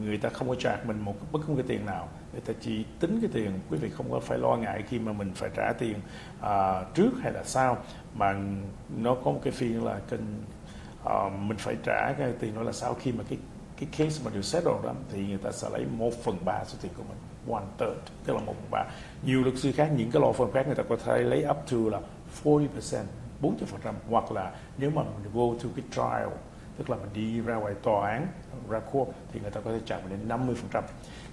người 0.00 0.18
ta 0.18 0.28
không 0.28 0.48
có 0.48 0.54
charge 0.54 0.84
mình 0.84 1.00
một 1.00 1.14
bất 1.32 1.40
cứ 1.42 1.48
một 1.48 1.54
cái 1.56 1.66
tiền 1.68 1.86
nào. 1.86 2.08
Người 2.32 2.40
ta 2.40 2.52
chỉ 2.60 2.84
tính 3.00 3.18
cái 3.20 3.30
tiền. 3.32 3.52
Quý 3.70 3.78
vị 3.78 3.90
không 3.90 4.10
có 4.10 4.20
phải 4.20 4.38
lo 4.38 4.56
ngại 4.56 4.82
khi 4.88 4.98
mà 4.98 5.12
mình 5.12 5.32
phải 5.34 5.50
trả 5.56 5.72
tiền 5.72 5.96
à, 6.40 6.84
trước 6.94 7.10
hay 7.22 7.32
là 7.32 7.44
sau. 7.44 7.78
Mà 8.14 8.36
nó 8.96 9.14
có 9.14 9.30
một 9.30 9.40
cái 9.44 9.52
phiên 9.52 9.84
là 9.84 10.00
kênh 10.10 10.20
Ờ, 11.04 11.26
à, 11.26 11.28
mình 11.28 11.56
phải 11.56 11.76
trả 11.84 12.12
cái 12.18 12.32
tiền 12.40 12.54
đó 12.54 12.62
là 12.62 12.72
sau 12.72 12.94
khi 12.94 13.12
mà 13.12 13.24
cái 13.28 13.38
cái 13.76 13.88
case 13.98 14.22
mà 14.24 14.30
được 14.34 14.44
settle 14.44 14.72
đó 14.82 14.92
thì 15.12 15.26
người 15.26 15.38
ta 15.38 15.52
sẽ 15.52 15.68
lấy 15.72 15.86
một 15.98 16.10
phần 16.24 16.36
ba 16.44 16.64
số 16.64 16.78
tiền 16.82 16.92
của 16.96 17.02
mình. 17.08 17.18
One 17.54 17.64
third 17.78 18.10
tức 18.24 18.32
là 18.34 18.40
một 18.40 18.54
phần 18.56 18.70
ba. 18.70 18.84
Nhiều 19.22 19.42
luật 19.42 19.58
sư 19.58 19.72
khác 19.72 19.90
những 19.96 20.10
cái 20.10 20.22
law 20.22 20.32
firm 20.32 20.50
khác 20.50 20.66
người 20.66 20.74
ta 20.74 20.82
có 20.88 20.96
thể 20.96 21.18
lấy 21.18 21.44
up 21.50 21.56
to 21.70 21.76
là 21.90 22.00
40% 22.44 22.66
40% 23.42 23.92
hoặc 24.10 24.32
là 24.32 24.52
nếu 24.78 24.90
mà 24.90 25.02
mình 25.02 25.32
go 25.34 25.62
to 25.62 25.68
cái 25.76 25.84
trial 25.90 26.38
tức 26.78 26.90
là 26.90 26.96
mình 26.96 27.08
đi 27.14 27.40
ra 27.40 27.54
ngoài 27.54 27.74
tòa 27.82 28.10
án 28.10 28.26
ra 28.68 28.80
court 28.80 29.10
thì 29.32 29.40
người 29.40 29.50
ta 29.50 29.60
có 29.60 29.70
thể 29.70 29.80
trả 29.86 29.96
mình 29.96 30.08
đến 30.10 30.28
50 30.28 30.54
phần 30.54 30.70
trăm. 30.72 30.84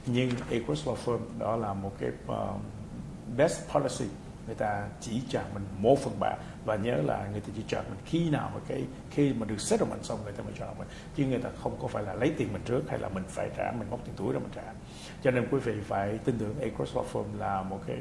Nhưng 0.06 0.30
Acres 0.52 0.88
Law 0.88 0.96
Firm 1.06 1.20
đó 1.40 1.56
là 1.56 1.74
một 1.74 1.92
cái 2.00 2.10
uh, 2.32 2.62
best 3.38 3.72
policy. 3.74 4.06
Người 4.46 4.56
ta 4.56 4.88
chỉ 5.02 5.22
trả 5.30 5.44
mình 5.54 5.64
một 5.78 6.00
phần 6.00 6.14
ba 6.20 6.36
và 6.66 6.76
nhớ 6.76 6.96
là 6.96 7.28
người 7.32 7.42
ta 7.42 7.48
chỉ 7.56 7.62
trả 7.68 7.82
mình 7.82 8.00
khi 8.06 8.30
nào 8.30 8.52
mà 8.54 8.60
cái 8.68 8.84
khi 9.12 9.34
mà 9.34 9.46
được 9.46 9.60
settlement 9.60 10.04
xong 10.04 10.20
người 10.24 10.34
ta 10.34 10.44
mới 10.44 10.54
trả 10.60 10.66
mình. 10.78 10.88
Chứ 11.16 11.26
người 11.26 11.40
ta 11.40 11.50
không 11.64 11.78
có 11.82 11.88
phải 11.88 12.04
là 12.04 12.14
lấy 12.14 12.34
tiền 12.38 12.54
mình 12.54 12.62
trước 12.66 12.82
hay 12.90 13.00
là 13.00 13.10
mình 13.10 13.24
phải 13.28 13.50
trả 13.58 13.72
mình 13.80 13.90
móc 13.90 14.06
tiền 14.06 14.16
túi 14.16 14.34
ra 14.34 14.40
mình 14.40 14.52
trả. 14.56 14.74
Cho 15.24 15.32
nên 15.32 15.48
quý 15.52 15.60
vị 15.60 15.74
phải 15.88 16.18
tin 16.18 16.38
tưởng 16.38 16.60
Acres 16.60 16.96
Law 16.96 17.04
Firm 17.14 17.40
là 17.40 17.62
một 17.62 17.80
cái 17.88 17.98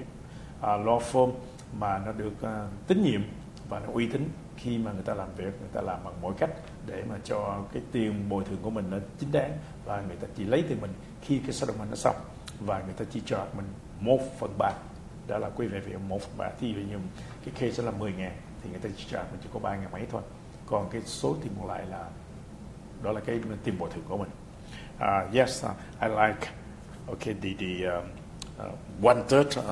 uh, 0.61 0.87
law 0.87 1.01
firm 1.13 1.33
mà 1.79 1.99
nó 2.07 2.13
được 2.13 2.33
uh, 2.43 2.87
tín 2.87 3.03
nhiệm 3.03 3.21
và 3.69 3.81
nó 3.81 3.87
uy 3.93 4.07
tín 4.07 4.29
khi 4.57 4.79
mà 4.79 4.93
người 4.93 5.03
ta 5.03 5.15
làm 5.15 5.29
việc 5.37 5.61
người 5.61 5.71
ta 5.73 5.81
làm 5.81 6.05
bằng 6.05 6.23
mọi 6.23 6.35
cách 6.39 6.51
để 6.87 7.05
mà 7.11 7.17
cho 7.25 7.63
cái 7.73 7.83
tiền 7.93 8.29
bồi 8.29 8.45
thường 8.45 8.59
của 8.63 8.71
mình 8.71 8.85
nó 8.91 8.97
chính 9.19 9.33
đáng 9.33 9.59
và 9.85 10.03
người 10.07 10.17
ta 10.17 10.27
chỉ 10.37 10.45
lấy 10.45 10.65
từ 10.69 10.77
mình 10.81 10.91
khi 11.23 11.39
cái 11.39 11.53
settlement 11.53 11.91
nó 11.91 11.97
xong 11.97 12.17
và 12.61 12.83
người 12.85 12.95
ta 12.95 13.05
chỉ 13.11 13.23
cho 13.27 13.47
mình 13.57 13.67
một 14.01 14.21
phần 14.39 14.55
ba. 14.59 14.71
Đó 15.27 15.39
là 15.39 15.51
quay 15.51 15.69
về 15.69 15.81
việc 15.81 16.01
một 16.09 16.23
phần 16.23 16.39
ba. 16.39 16.51
Thì 16.61 16.73
như 16.73 16.99
cái 17.45 17.55
case 17.55 17.83
đó 17.83 17.91
là 17.91 17.99
10 17.99 18.13
ngàn 18.13 18.33
thì 18.63 18.71
người 18.71 18.79
ta 18.79 18.89
chỉ 18.97 19.05
trả 19.11 19.23
mình 19.23 19.41
chỉ 19.43 19.49
có 19.53 19.61
ba 19.61 19.77
ngàn 19.77 19.93
mấy 19.93 20.07
thôi. 20.11 20.23
Còn 20.67 20.89
cái 20.91 21.03
số 21.03 21.37
tiền 21.43 21.53
còn 21.59 21.69
lại 21.69 21.87
là 21.87 22.09
đó 23.03 23.13
là 23.13 23.21
cái 23.21 23.41
tiền 23.65 23.79
bồi 23.79 23.91
thường 23.95 24.05
của 24.09 24.17
mình. 24.17 24.31
Uh, 24.97 25.35
yes 25.35 25.65
uh, 25.65 25.71
I 26.01 26.09
like 26.09 26.49
okay 27.07 27.35
the 27.43 27.49
the 27.59 27.91
um, 27.91 28.05
uh, 28.59 29.05
one 29.05 29.23
third 29.29 29.59
uh, 29.59 29.65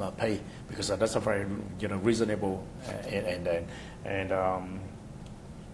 uh, 0.00 0.10
pay 0.12 0.40
because 0.68 0.88
that's 0.88 1.16
a 1.16 1.20
very 1.20 1.46
you 1.80 1.88
know 1.88 1.96
reasonable 1.98 2.64
uh, 2.88 2.92
and 3.08 3.46
and 3.48 3.66
and, 4.04 4.32
um, 4.32 4.80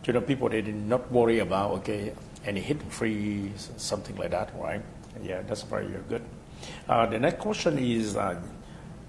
you 0.04 0.12
know 0.12 0.20
people 0.20 0.48
they 0.48 0.62
did 0.62 0.74
not 0.74 1.10
worry 1.10 1.40
about 1.40 1.72
okay 1.72 2.12
any 2.44 2.60
hidden 2.60 2.88
free 2.90 3.50
something 3.76 4.16
like 4.16 4.30
that 4.30 4.50
right 4.56 4.82
yeah 5.22 5.42
that's 5.42 5.62
very 5.62 5.88
good 6.08 6.22
uh, 6.88 7.06
the 7.06 7.18
next 7.18 7.40
question 7.40 7.78
is 7.78 8.16
uh, 8.16 8.40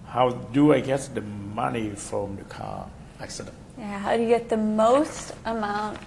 how 0.08 0.30
do 0.30 0.74
I 0.74 0.80
get 0.80 1.10
the 1.14 1.22
money 1.22 1.92
from 1.92 2.36
the 2.38 2.44
car 2.46 2.88
accident 3.20 3.56
Yeah, 3.78 4.00
how 4.00 4.16
do 4.18 4.24
you 4.24 4.30
get 4.30 4.50
the 4.50 4.58
most 4.58 5.34
amount 5.46 6.00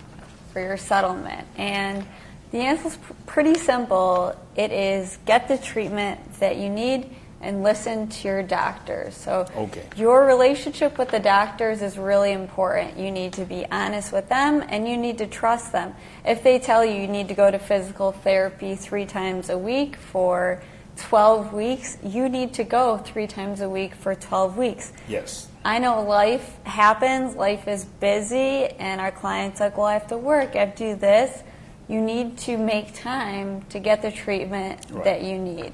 for 0.52 0.60
your 0.60 0.76
settlement? 0.76 1.46
And 1.56 2.04
the 2.50 2.58
answer 2.58 2.88
is 2.88 2.96
pr- 2.96 3.12
pretty 3.26 3.54
simple. 3.54 4.34
It 4.56 4.72
is 4.72 5.18
get 5.24 5.46
the 5.46 5.58
treatment 5.58 6.18
that 6.40 6.56
you 6.56 6.68
need 6.68 7.14
and 7.40 7.62
listen 7.62 8.06
to 8.08 8.28
your 8.28 8.42
doctors. 8.42 9.16
So 9.16 9.46
Okay. 9.56 9.82
your 9.96 10.24
relationship 10.26 10.98
with 10.98 11.10
the 11.10 11.18
doctors 11.20 11.80
is 11.82 11.96
really 11.96 12.32
important. 12.32 12.98
You 12.98 13.10
need 13.10 13.32
to 13.34 13.44
be 13.44 13.64
honest 13.70 14.12
with 14.12 14.28
them 14.28 14.62
and 14.68 14.86
you 14.88 14.96
need 14.96 15.18
to 15.18 15.26
trust 15.26 15.72
them. 15.72 15.94
If 16.24 16.42
they 16.42 16.58
tell 16.58 16.84
you 16.84 16.94
you 17.00 17.06
need 17.08 17.28
to 17.28 17.34
go 17.34 17.50
to 17.50 17.58
physical 17.58 18.12
therapy 18.12 18.74
3 18.74 19.06
times 19.06 19.48
a 19.48 19.56
week 19.58 19.96
for 19.96 20.62
12 20.96 21.54
weeks, 21.54 21.96
you 22.02 22.28
need 22.28 22.52
to 22.54 22.64
go 22.64 22.98
3 22.98 23.26
times 23.26 23.60
a 23.62 23.68
week 23.70 23.94
for 23.94 24.14
12 24.14 24.56
weeks. 24.58 24.92
yes 25.08 25.46
I 25.64 25.78
know 25.78 26.02
life 26.02 26.56
happens, 26.64 27.36
life 27.36 27.68
is 27.68 27.84
busy, 27.84 28.64
and 28.78 28.98
our 28.98 29.10
clients 29.10 29.60
are 29.60 29.64
like, 29.64 29.76
well, 29.76 29.86
I 29.88 29.92
have 29.92 30.06
to 30.08 30.16
work, 30.16 30.56
I 30.56 30.60
have 30.60 30.74
to 30.76 30.94
do 30.94 30.96
this. 30.96 31.42
You 31.86 32.00
need 32.00 32.38
to 32.38 32.56
make 32.56 32.94
time 32.94 33.62
to 33.68 33.78
get 33.78 34.00
the 34.00 34.10
treatment 34.10 34.86
Right. 34.90 35.04
that 35.04 35.22
you 35.22 35.36
need. 35.36 35.72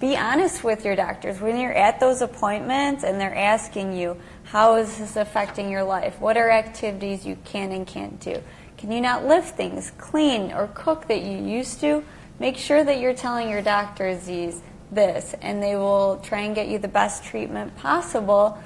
Be 0.00 0.16
honest 0.16 0.62
with 0.62 0.84
your 0.84 0.94
doctors. 0.94 1.40
When 1.40 1.58
you're 1.58 1.72
at 1.72 1.98
those 1.98 2.22
appointments 2.22 3.02
and 3.02 3.20
they're 3.20 3.34
asking 3.34 3.96
you, 3.96 4.16
how 4.44 4.76
is 4.76 4.98
this 4.98 5.16
affecting 5.16 5.70
your 5.70 5.82
life? 5.82 6.20
What 6.20 6.36
are 6.36 6.50
activities 6.50 7.26
you 7.26 7.36
can 7.44 7.72
and 7.72 7.84
can't 7.84 8.20
do? 8.20 8.40
Can 8.76 8.92
you 8.92 9.00
not 9.00 9.26
lift 9.26 9.56
things, 9.56 9.90
clean, 9.98 10.52
or 10.52 10.68
cook 10.72 11.08
that 11.08 11.22
you 11.22 11.38
used 11.38 11.80
to? 11.80 12.04
Make 12.38 12.56
sure 12.56 12.84
that 12.84 13.00
you're 13.00 13.14
telling 13.14 13.50
your 13.50 13.60
doctors 13.60 14.24
these, 14.24 14.62
this, 14.92 15.34
and 15.42 15.60
they 15.60 15.74
will 15.74 16.20
try 16.22 16.42
and 16.42 16.54
get 16.54 16.68
you 16.68 16.78
the 16.78 16.86
best 16.86 17.24
treatment 17.24 17.76
possible 17.76 18.56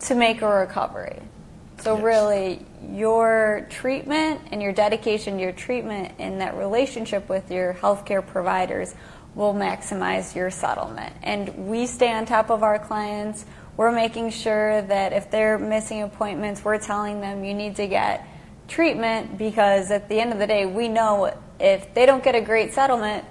to 0.00 0.14
make 0.14 0.40
a 0.40 0.48
recovery. 0.48 1.20
So 1.78 1.96
Yes. 1.96 2.04
really, 2.04 2.66
your 2.92 3.66
treatment 3.68 4.40
and 4.52 4.62
your 4.62 4.72
dedication 4.72 5.36
to 5.36 5.42
your 5.42 5.52
treatment 5.52 6.12
and 6.20 6.40
that 6.40 6.56
relationship 6.56 7.28
with 7.28 7.50
your 7.50 7.74
healthcare 7.74 8.24
providers 8.24 8.94
will 9.36 9.54
maximize 9.54 10.34
your 10.34 10.50
settlement. 10.50 11.14
And 11.22 11.68
we 11.68 11.86
stay 11.86 12.10
on 12.10 12.24
top 12.24 12.50
of 12.50 12.62
our 12.62 12.78
clients. 12.78 13.44
We're 13.76 13.92
making 13.92 14.30
sure 14.30 14.80
that 14.80 15.12
if 15.12 15.30
they're 15.30 15.58
missing 15.58 16.02
appointments, 16.02 16.64
we're 16.64 16.78
telling 16.78 17.20
them 17.20 17.44
you 17.44 17.52
need 17.52 17.76
to 17.76 17.86
get 17.86 18.26
treatment 18.66 19.36
because 19.36 19.90
at 19.90 20.08
the 20.08 20.18
end 20.18 20.32
of 20.32 20.38
the 20.38 20.46
day, 20.46 20.64
we 20.64 20.88
know 20.88 21.32
if 21.60 21.92
they 21.92 22.06
don't 22.06 22.24
get 22.24 22.34
a 22.34 22.40
great 22.40 22.72
settlement, 22.72 23.26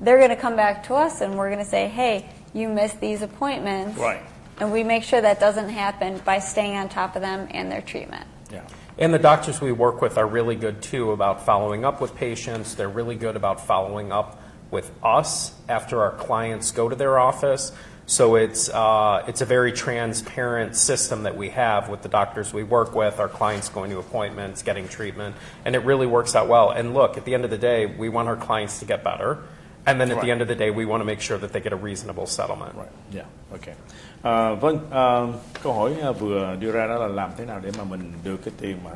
they're 0.00 0.18
going 0.18 0.30
to 0.30 0.36
come 0.36 0.54
back 0.54 0.86
to 0.86 0.94
us 0.94 1.20
and 1.20 1.36
we're 1.36 1.50
going 1.50 1.62
to 1.62 1.68
say, 1.68 1.88
hey, 1.88 2.30
you 2.54 2.68
missed 2.68 3.00
these 3.00 3.20
appointments. 3.22 3.98
Right. 3.98 4.22
And 4.60 4.72
we 4.72 4.84
make 4.84 5.02
sure 5.02 5.20
that 5.20 5.40
doesn't 5.40 5.68
happen 5.68 6.20
by 6.24 6.38
staying 6.38 6.76
on 6.76 6.88
top 6.88 7.16
of 7.16 7.22
them 7.22 7.48
and 7.50 7.70
their 7.70 7.82
treatment. 7.82 8.26
yeah 8.50 8.62
And 8.96 9.12
the 9.12 9.18
doctors 9.18 9.60
we 9.60 9.72
work 9.72 10.00
with 10.00 10.16
are 10.18 10.26
really 10.26 10.54
good 10.54 10.82
too 10.82 11.10
about 11.10 11.44
following 11.44 11.84
up 11.84 12.00
with 12.00 12.14
patients. 12.14 12.74
They're 12.76 12.88
really 12.88 13.16
good 13.16 13.34
about 13.34 13.66
following 13.66 14.12
up 14.12 14.40
with 14.70 14.90
us 15.02 15.52
after 15.68 16.02
our 16.02 16.12
clients 16.12 16.70
go 16.72 16.88
to 16.88 16.96
their 16.96 17.18
office. 17.18 17.72
So 18.06 18.36
it's, 18.36 18.70
uh, 18.70 19.24
it's 19.28 19.42
a 19.42 19.44
very 19.44 19.70
transparent 19.70 20.76
system 20.76 21.24
that 21.24 21.36
we 21.36 21.50
have 21.50 21.90
with 21.90 22.02
the 22.02 22.08
doctors 22.08 22.54
we 22.54 22.62
work 22.62 22.94
with, 22.94 23.20
our 23.20 23.28
clients 23.28 23.68
going 23.68 23.90
to 23.90 23.98
appointments, 23.98 24.62
getting 24.62 24.88
treatment, 24.88 25.36
and 25.64 25.76
it 25.76 25.80
really 25.84 26.06
works 26.06 26.34
out 26.34 26.48
well. 26.48 26.70
And 26.70 26.94
look, 26.94 27.18
at 27.18 27.26
the 27.26 27.34
end 27.34 27.44
of 27.44 27.50
the 27.50 27.58
day, 27.58 27.84
we 27.84 28.08
want 28.08 28.28
our 28.28 28.36
clients 28.36 28.78
to 28.78 28.86
get 28.86 29.04
better. 29.04 29.38
And 29.86 30.00
then 30.00 30.10
at 30.10 30.20
the 30.20 30.30
end 30.30 30.42
of 30.42 30.48
the 30.48 30.54
day, 30.54 30.70
we 30.70 30.84
want 30.84 31.00
to 31.00 31.04
make 31.04 31.20
sure 31.20 31.38
that 31.38 31.52
they 31.52 31.60
get 31.60 31.72
a 31.72 31.76
reasonable 31.76 32.26
settlement. 32.26 32.74
Right. 32.74 32.88
Yeah. 33.10 33.24
Okay. 33.54 33.74
À, 34.22 34.54
vâng, 34.54 34.78
à, 34.90 35.26
câu 35.62 35.72
hỏi 35.72 35.94
uh, 36.10 36.20
vừa 36.20 36.56
đưa 36.60 36.72
ra 36.72 36.86
đó 36.86 36.94
là 36.94 37.06
làm 37.06 37.30
thế 37.36 37.44
nào 37.44 37.60
để 37.62 37.70
mà 37.78 37.84
mình 37.84 38.12
được 38.24 38.36
cái 38.44 38.54
tiền 38.58 38.76
mà 38.84 38.90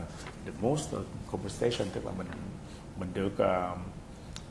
the 0.47 0.53
most 0.61 0.97
uh, 0.97 1.03
compensation 1.33 1.89
tức 1.95 2.07
là 2.07 2.13
mình 2.19 2.27
mình 2.99 3.09
được 3.15 3.39
à, 3.39 3.71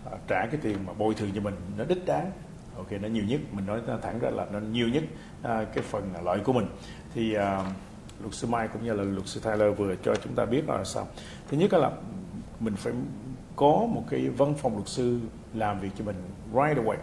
Ờ, 0.06 0.18
trả 0.28 0.46
cái 0.46 0.60
tiền 0.64 0.78
mà 0.86 0.94
bồi 0.94 1.14
thường 1.14 1.30
cho 1.36 1.42
mình 1.42 1.56
nó 1.78 1.86
đích 1.86 2.06
đáng. 2.06 2.32
Ok, 2.78 2.92
nó 2.92 3.08
nhiều 3.08 3.24
nhất 3.24 3.42
mình 3.52 3.66
nói 3.66 3.82
thẳng 4.02 4.20
ra 4.20 4.30
là 4.30 4.46
nó 4.52 4.60
nhiều 4.60 4.90
nhất 4.90 5.04
à, 5.44 5.66
cái 5.74 5.84
phần 5.84 6.14
lợi 6.24 6.40
của 6.40 6.54
mình. 6.54 6.66
Thì 7.14 7.34
à, 7.34 7.72
luật 8.22 8.34
sư 8.34 8.48
Mai 8.48 8.68
cũng 8.68 8.84
như 8.84 8.94
là 8.94 9.04
luật 9.04 9.28
sư 9.28 9.40
Tyler 9.44 9.78
vừa 9.78 9.96
cho 9.96 10.16
chúng 10.16 10.36
ta 10.36 10.46
biết 10.46 10.70
là 10.70 10.84
sao. 10.84 11.08
Thứ 11.50 11.58
nhất 11.58 11.74
là 11.74 11.92
mình 12.60 12.76
phải 12.76 12.94
có 13.56 13.88
một 13.90 14.04
cái 14.10 14.30
văn 14.30 14.54
phòng 14.58 14.74
luật 14.74 14.88
sư 14.88 15.20
làm 15.54 15.80
việc 15.80 15.90
cho 15.98 16.06
mình 16.06 16.16
right 16.54 16.86
away 16.86 16.98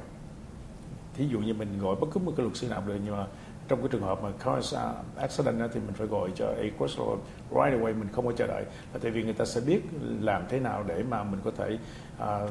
thí 1.19 1.29
dụ 1.29 1.39
như 1.39 1.55
mình 1.55 1.79
gọi 1.81 1.97
bất 2.01 2.07
cứ 2.13 2.21
một 2.21 2.33
cái 2.37 2.45
luật 2.45 2.57
sư 2.57 2.69
nào 2.69 2.83
được 2.87 2.97
nhưng 3.05 3.17
mà 3.17 3.27
trong 3.69 3.79
cái 3.79 3.89
trường 3.89 4.03
hợp 4.03 4.23
mà 4.23 4.31
car 4.45 4.75
accident 5.17 5.71
thì 5.73 5.81
mình 5.81 5.95
phải 5.95 6.07
gọi 6.07 6.31
cho 6.35 6.47
Across 6.47 6.99
Law 6.99 7.17
right 7.51 7.83
away 7.83 7.99
mình 7.99 8.09
không 8.13 8.27
có 8.27 8.33
chờ 8.33 8.47
đợi 8.47 8.65
là 8.93 8.99
tại 9.03 9.11
vì 9.11 9.23
người 9.23 9.33
ta 9.33 9.45
sẽ 9.45 9.61
biết 9.61 9.81
làm 10.21 10.43
thế 10.49 10.61
nào 10.61 10.85
để 10.87 11.03
mà 11.03 11.23
mình 11.23 11.41
có 11.45 11.51
thể 11.57 11.79
uh, 12.23 12.51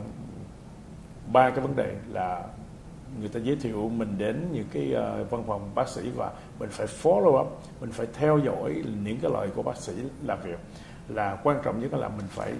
ba 1.33 1.49
cái 1.49 1.59
vấn 1.59 1.75
đề 1.75 1.95
là 2.11 2.43
người 3.19 3.29
ta 3.29 3.39
giới 3.39 3.55
thiệu 3.55 3.89
mình 3.89 4.17
đến 4.17 4.45
những 4.51 4.67
cái 4.73 4.93
ờ, 4.93 5.23
văn 5.29 5.43
phòng 5.47 5.71
bác 5.75 5.89
sĩ 5.89 6.09
và 6.15 6.31
mình 6.59 6.69
phải 6.69 6.87
follow 6.87 7.41
up 7.41 7.61
mình 7.81 7.91
phải 7.91 8.07
theo 8.13 8.37
dõi 8.37 8.83
những 9.03 9.17
cái 9.21 9.31
lời 9.31 9.49
của 9.55 9.63
bác 9.63 9.77
sĩ 9.77 9.93
làm 10.25 10.37
việc. 10.43 10.59
Là 11.07 11.37
quan 11.43 11.59
trọng 11.63 11.79
nhất 11.79 11.93
là 11.93 12.07
mình 12.07 12.27
phải 12.29 12.53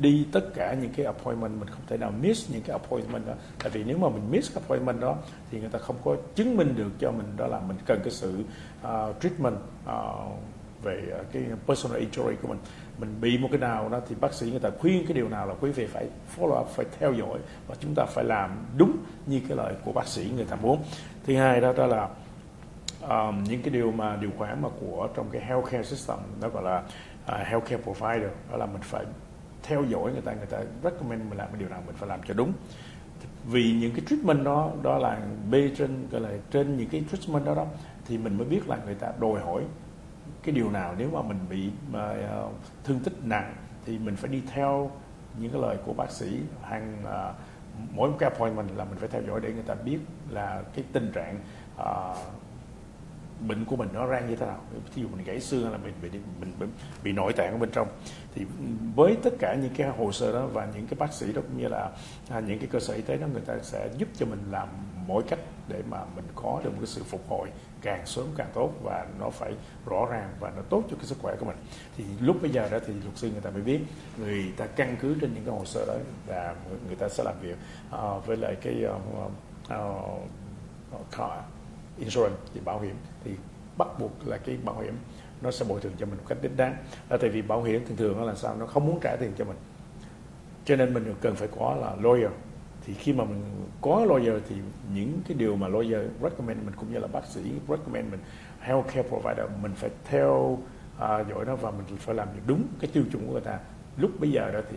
đi 0.00 0.26
tất 0.32 0.54
cả 0.54 0.74
những 0.80 0.90
cái 0.96 1.06
appointment 1.06 1.52
mình 1.60 1.68
không 1.68 1.82
thể 1.86 1.96
nào 1.96 2.12
miss 2.22 2.50
những 2.52 2.62
cái 2.62 2.78
appointment 2.82 3.26
đó. 3.26 3.32
Tại 3.58 3.70
vì 3.70 3.84
nếu 3.84 3.98
mà 3.98 4.08
mình 4.08 4.30
miss 4.30 4.54
cái 4.54 4.62
appointment 4.62 5.00
đó 5.00 5.16
thì 5.50 5.60
người 5.60 5.68
ta 5.68 5.78
không 5.78 5.96
có 6.04 6.16
chứng 6.34 6.56
minh 6.56 6.74
được 6.76 6.90
cho 6.98 7.10
mình 7.10 7.26
đó 7.36 7.46
là 7.46 7.60
mình 7.60 7.76
cần 7.86 8.00
cái 8.04 8.10
sự 8.10 8.44
uh, 8.82 9.20
treatment 9.20 9.56
uh, 9.84 10.32
về 10.82 11.02
cái 11.32 11.42
personal 11.66 12.02
injury 12.02 12.34
của 12.42 12.48
mình 12.48 12.58
mình 12.98 13.14
bị 13.20 13.38
một 13.38 13.48
cái 13.50 13.60
nào 13.60 13.88
đó 13.88 14.00
thì 14.08 14.14
bác 14.20 14.34
sĩ 14.34 14.50
người 14.50 14.60
ta 14.60 14.70
khuyên 14.78 15.06
cái 15.06 15.14
điều 15.14 15.28
nào 15.28 15.46
là 15.46 15.54
quý 15.60 15.70
vị 15.70 15.86
phải 15.86 16.08
follow 16.36 16.60
up 16.60 16.68
phải 16.68 16.86
theo 16.98 17.12
dõi 17.12 17.38
và 17.66 17.74
chúng 17.80 17.94
ta 17.94 18.04
phải 18.04 18.24
làm 18.24 18.50
đúng 18.76 18.96
như 19.26 19.40
cái 19.48 19.56
lời 19.56 19.74
của 19.84 19.92
bác 19.92 20.06
sĩ 20.06 20.30
người 20.36 20.44
ta 20.44 20.56
muốn. 20.56 20.82
Thứ 21.26 21.36
hai 21.36 21.60
đó 21.60 21.72
đó 21.72 21.86
là 21.86 22.08
um, 23.08 23.44
những 23.44 23.62
cái 23.62 23.70
điều 23.70 23.92
mà 23.92 24.16
điều 24.16 24.30
khoản 24.38 24.62
mà 24.62 24.68
của 24.80 25.08
trong 25.16 25.26
cái 25.32 25.42
healthcare 25.44 25.82
system 25.82 26.18
đó 26.40 26.48
gọi 26.48 26.62
là 26.62 26.78
uh, 26.78 27.46
healthcare 27.46 27.82
provider 27.82 28.30
đó 28.50 28.56
là 28.56 28.66
mình 28.66 28.82
phải 28.82 29.04
theo 29.62 29.84
dõi 29.84 30.12
người 30.12 30.22
ta 30.24 30.32
người 30.32 30.46
ta 30.46 30.58
recommend 30.84 31.22
mình 31.28 31.38
làm 31.38 31.48
cái 31.48 31.58
điều 31.58 31.68
nào 31.68 31.82
mình 31.86 31.96
phải 31.98 32.08
làm 32.08 32.20
cho 32.28 32.34
đúng. 32.34 32.52
Vì 33.44 33.72
những 33.72 33.92
cái 33.92 34.04
treatment 34.08 34.44
đó 34.44 34.70
đó 34.82 34.98
là 34.98 35.20
bê 35.50 35.70
trên 35.76 36.08
gọi 36.10 36.20
là 36.20 36.30
trên 36.50 36.76
những 36.76 36.88
cái 36.88 37.04
treatment 37.10 37.44
đó 37.44 37.54
đó 37.54 37.66
thì 38.08 38.18
mình 38.18 38.38
mới 38.38 38.46
biết 38.46 38.68
là 38.68 38.78
người 38.84 38.94
ta 38.94 39.12
đòi 39.20 39.40
hỏi 39.40 39.62
cái 40.42 40.54
điều 40.54 40.70
nào 40.70 40.94
nếu 40.98 41.10
mà 41.10 41.22
mình 41.22 41.38
bị 41.50 41.70
mà, 41.92 42.14
uh, 42.46 42.52
thương 42.84 43.00
tích 43.00 43.24
nặng 43.24 43.54
thì 43.84 43.98
mình 43.98 44.16
phải 44.16 44.30
đi 44.30 44.42
theo 44.52 44.90
những 45.38 45.52
cái 45.52 45.60
lời 45.60 45.76
của 45.84 45.92
bác 45.92 46.10
sĩ 46.10 46.40
hàng 46.62 46.96
uh, 47.04 47.34
mỗi 47.94 48.10
một 48.10 48.16
cái 48.18 48.30
appointment 48.30 48.76
là 48.76 48.84
mình 48.84 48.98
phải 48.98 49.08
theo 49.08 49.22
dõi 49.22 49.40
để 49.40 49.52
người 49.52 49.62
ta 49.62 49.74
biết 49.74 49.98
là 50.30 50.62
cái 50.74 50.84
tình 50.92 51.12
trạng 51.12 51.38
uh, 51.80 52.16
bệnh 53.40 53.64
của 53.64 53.76
mình 53.76 53.88
nó 53.92 54.06
ra 54.06 54.20
như 54.20 54.36
thế 54.36 54.46
nào. 54.46 54.60
Ví 54.94 55.02
dụ 55.02 55.08
mình 55.08 55.24
gãy 55.24 55.40
xương 55.40 55.62
hay 55.62 55.72
là 55.72 55.78
mình 55.78 55.94
bị 56.02 56.08
mình 56.40 56.52
bị, 56.60 56.66
bị 57.02 57.12
nội 57.12 57.32
tạng 57.32 57.52
ở 57.52 57.58
bên 57.58 57.70
trong. 57.70 57.88
Thì 58.34 58.46
với 58.94 59.16
tất 59.22 59.34
cả 59.38 59.54
những 59.54 59.74
cái 59.76 59.88
hồ 59.88 60.12
sơ 60.12 60.32
đó 60.32 60.46
và 60.46 60.68
những 60.74 60.86
cái 60.86 60.96
bác 60.98 61.12
sĩ 61.12 61.32
đó 61.32 61.42
cũng 61.48 61.62
như 61.62 61.68
là 61.68 61.90
à, 62.30 62.40
những 62.40 62.58
cái 62.58 62.68
cơ 62.72 62.80
sở 62.80 62.94
y 62.94 63.02
tế 63.02 63.16
đó 63.16 63.26
người 63.32 63.42
ta 63.46 63.58
sẽ 63.62 63.88
giúp 63.98 64.08
cho 64.18 64.26
mình 64.26 64.40
làm 64.50 64.68
mỗi 65.06 65.22
cách 65.28 65.38
để 65.68 65.82
mà 65.90 66.04
mình 66.16 66.24
có 66.34 66.60
được 66.64 66.70
một 66.70 66.76
cái 66.78 66.86
sự 66.86 67.02
phục 67.02 67.28
hồi 67.28 67.48
càng 67.82 68.06
sớm 68.06 68.26
càng 68.36 68.48
tốt 68.54 68.72
và 68.82 69.06
nó 69.20 69.30
phải 69.30 69.52
rõ 69.86 70.06
ràng 70.10 70.30
và 70.40 70.52
nó 70.56 70.62
tốt 70.62 70.82
cho 70.90 70.96
cái 70.96 71.06
sức 71.06 71.18
khỏe 71.22 71.36
của 71.40 71.46
mình. 71.46 71.56
Thì 71.96 72.04
lúc 72.20 72.36
bây 72.42 72.50
giờ 72.50 72.68
đó 72.68 72.78
thì 72.86 72.92
luật 72.92 73.16
sư 73.16 73.30
người 73.30 73.40
ta 73.40 73.50
mới 73.50 73.62
biết 73.62 73.80
người 74.18 74.52
ta 74.56 74.66
căn 74.66 74.96
cứ 75.00 75.16
trên 75.20 75.34
những 75.34 75.44
cái 75.44 75.54
hồ 75.54 75.64
sơ 75.64 75.84
đó 75.86 75.94
và 76.26 76.54
người 76.86 76.96
ta 76.96 77.08
sẽ 77.08 77.24
làm 77.24 77.34
việc 77.40 77.56
uh, 77.94 78.26
với 78.26 78.36
lại 78.36 78.56
cái 78.62 78.84
uh, 78.84 79.02
uh, 79.74 79.92
uh, 81.14 81.55
insurance 81.98 82.38
thì 82.54 82.60
bảo 82.64 82.80
hiểm 82.80 82.94
thì 83.24 83.30
bắt 83.78 83.88
buộc 83.98 84.28
là 84.28 84.36
cái 84.36 84.56
bảo 84.64 84.80
hiểm 84.80 84.94
nó 85.42 85.50
sẽ 85.50 85.64
bồi 85.68 85.80
thường 85.80 85.92
cho 85.98 86.06
mình 86.06 86.16
một 86.16 86.24
cách 86.28 86.38
đích 86.42 86.56
đáng. 86.56 86.76
Là 87.10 87.16
tại 87.16 87.30
vì 87.30 87.42
bảo 87.42 87.62
hiểm 87.62 87.84
thường 87.86 87.96
thường 87.96 88.24
là 88.24 88.34
sao? 88.34 88.56
Nó 88.56 88.66
không 88.66 88.86
muốn 88.86 89.00
trả 89.02 89.16
tiền 89.20 89.32
cho 89.38 89.44
mình. 89.44 89.56
Cho 90.64 90.76
nên 90.76 90.94
mình 90.94 91.14
cần 91.20 91.34
phải 91.34 91.48
có 91.58 91.76
là 91.80 91.96
lawyer. 92.02 92.30
Thì 92.86 92.94
khi 92.94 93.12
mà 93.12 93.24
mình 93.24 93.42
có 93.80 94.06
lawyer 94.08 94.40
thì 94.48 94.56
những 94.94 95.20
cái 95.28 95.36
điều 95.36 95.56
mà 95.56 95.68
lawyer 95.68 96.08
recommend 96.22 96.64
mình 96.64 96.74
cũng 96.76 96.92
như 96.92 96.98
là 96.98 97.06
bác 97.06 97.26
sĩ 97.26 97.40
recommend 97.68 98.10
mình 98.10 98.20
healthcare 98.60 99.08
provider 99.08 99.46
mình 99.62 99.72
phải 99.74 99.90
theo 100.04 100.32
uh, 100.32 100.60
dõi 101.00 101.44
nó 101.46 101.56
và 101.56 101.70
mình 101.70 101.96
phải 101.98 102.14
làm 102.14 102.28
đúng 102.46 102.62
cái 102.80 102.90
tiêu 102.92 103.04
chuẩn 103.12 103.26
của 103.26 103.32
người 103.32 103.40
ta. 103.40 103.58
Lúc 103.96 104.10
bây 104.20 104.30
giờ 104.30 104.50
đó 104.50 104.60
thì 104.70 104.76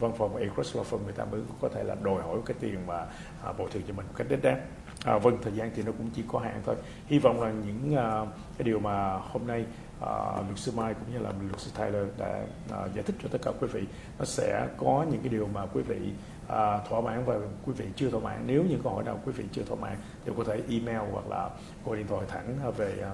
văn 0.00 0.12
phòng 0.18 0.36
Across 0.36 0.76
Law 0.76 0.82
Firm 0.82 1.04
người 1.04 1.12
ta 1.12 1.24
mới 1.24 1.40
có 1.60 1.68
thể 1.68 1.82
là 1.82 1.96
đòi 2.02 2.22
hỏi 2.22 2.38
cái 2.46 2.56
tiền 2.60 2.86
mà 2.86 3.06
uh, 3.50 3.58
bồi 3.58 3.68
thường 3.72 3.82
cho 3.88 3.94
mình 3.94 4.06
một 4.06 4.12
cách 4.16 4.26
đích 4.30 4.42
đáng 4.42 4.60
à, 5.04 5.18
vâng 5.18 5.38
thời 5.42 5.52
gian 5.52 5.70
thì 5.74 5.82
nó 5.82 5.92
cũng 5.92 6.10
chỉ 6.14 6.22
có 6.28 6.38
hạn 6.38 6.62
thôi. 6.66 6.76
Hy 7.06 7.18
vọng 7.18 7.42
là 7.42 7.52
những 7.52 7.94
uh, 7.94 8.28
cái 8.58 8.64
điều 8.64 8.78
mà 8.78 9.12
hôm 9.16 9.46
nay 9.46 9.64
uh, 10.00 10.46
luật 10.46 10.58
sư 10.58 10.72
Mai 10.76 10.94
cũng 10.94 11.12
như 11.12 11.18
là 11.18 11.32
luật 11.40 11.60
sư 11.60 11.70
Tyler 11.78 12.06
đã 12.18 12.44
uh, 12.66 12.94
giải 12.94 13.04
thích 13.06 13.16
cho 13.22 13.28
tất 13.32 13.38
cả 13.42 13.50
quý 13.60 13.68
vị 13.72 13.82
nó 14.18 14.24
sẽ 14.24 14.68
có 14.76 15.06
những 15.10 15.20
cái 15.20 15.28
điều 15.28 15.48
mà 15.54 15.66
quý 15.66 15.82
vị 15.82 15.98
uh, 16.46 16.50
thỏa 16.88 17.00
mãn 17.00 17.24
và 17.24 17.34
quý 17.66 17.72
vị 17.72 17.86
chưa 17.96 18.10
thỏa 18.10 18.20
mãn. 18.20 18.42
Nếu 18.46 18.64
những 18.64 18.80
câu 18.82 18.94
hỏi 18.94 19.04
nào 19.04 19.20
quý 19.26 19.32
vị 19.32 19.44
chưa 19.52 19.62
thỏa 19.62 19.76
mãn 19.80 19.96
thì 20.24 20.32
có 20.36 20.44
thể 20.44 20.62
email 20.70 21.10
hoặc 21.12 21.28
là 21.28 21.50
gọi 21.84 21.96
điện 21.96 22.06
thoại 22.06 22.26
thẳng 22.28 22.72
về 22.76 22.94
ừ, 23.00 23.10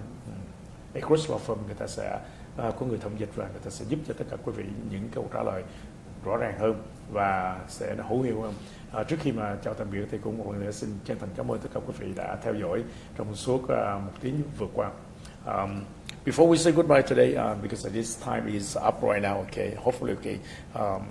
uh, 0.95 1.03
Across 1.03 1.31
Law 1.31 1.39
Firm. 1.47 1.57
Người 1.67 1.75
ta 1.75 1.87
sẽ 1.87 2.19
uh, 2.69 2.75
có 2.81 2.87
người 2.87 2.99
thông 2.99 3.21
dịch 3.21 3.31
và 3.35 3.49
người 3.49 3.61
ta 3.65 3.71
sẽ 3.71 3.85
giúp 3.85 3.99
cho 4.09 4.15
tất 4.19 4.25
cả 4.31 4.37
quý 4.45 4.53
vị 4.53 4.65
những 4.91 5.09
câu 5.15 5.29
trả 5.35 5.43
lời 5.43 5.63
rõ 6.25 6.37
ràng 6.37 6.59
hơn 6.59 6.83
và 7.11 7.61
sẽ 7.69 7.97
hữu 8.09 8.23
hiệu 8.23 8.41
hơn 8.41 8.55
À, 8.93 9.03
trước 9.03 9.17
khi 9.21 9.33
mà 9.33 9.57
chào 9.65 9.75
tạm 9.75 9.91
biệt 9.91 10.05
thì 10.11 10.19
cũng 10.19 10.39
một 10.39 10.53
lần 10.53 10.65
nữa 10.65 10.71
xin 10.71 10.91
chân 11.05 11.19
thành 11.19 11.29
cảm 11.37 11.51
ơn 11.51 11.59
tất 11.59 11.69
cả 11.75 11.81
quý 11.87 11.95
vị 11.99 12.13
đã 12.17 12.37
theo 12.43 12.55
dõi 12.55 12.83
trong 13.19 13.35
suốt 13.35 13.63
uh, 13.63 13.69
một 14.05 14.13
tiếng 14.21 14.43
vừa 14.59 14.67
qua. 14.75 14.91
Um, 15.47 15.85
before 16.27 16.49
we 16.49 16.57
say 16.57 16.73
goodbye 16.73 17.03
today, 17.03 17.35
uh, 17.35 17.63
because 17.63 17.91
this 17.95 18.25
time 18.25 18.47
is 18.47 18.77
up 18.77 19.03
right 19.03 19.23
now, 19.23 19.41
okay, 19.41 19.75
hopefully, 19.77 20.15
okay, 20.19 20.39
um, 20.75 21.03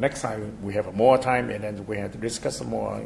next 0.00 0.22
time 0.22 0.40
we 0.64 0.74
have 0.74 0.94
more 0.94 1.22
time 1.22 1.48
and 1.52 1.62
then 1.62 1.84
we 1.86 1.96
have 1.96 2.12
to 2.12 2.18
discuss 2.20 2.58
some 2.58 2.70
more 2.70 3.00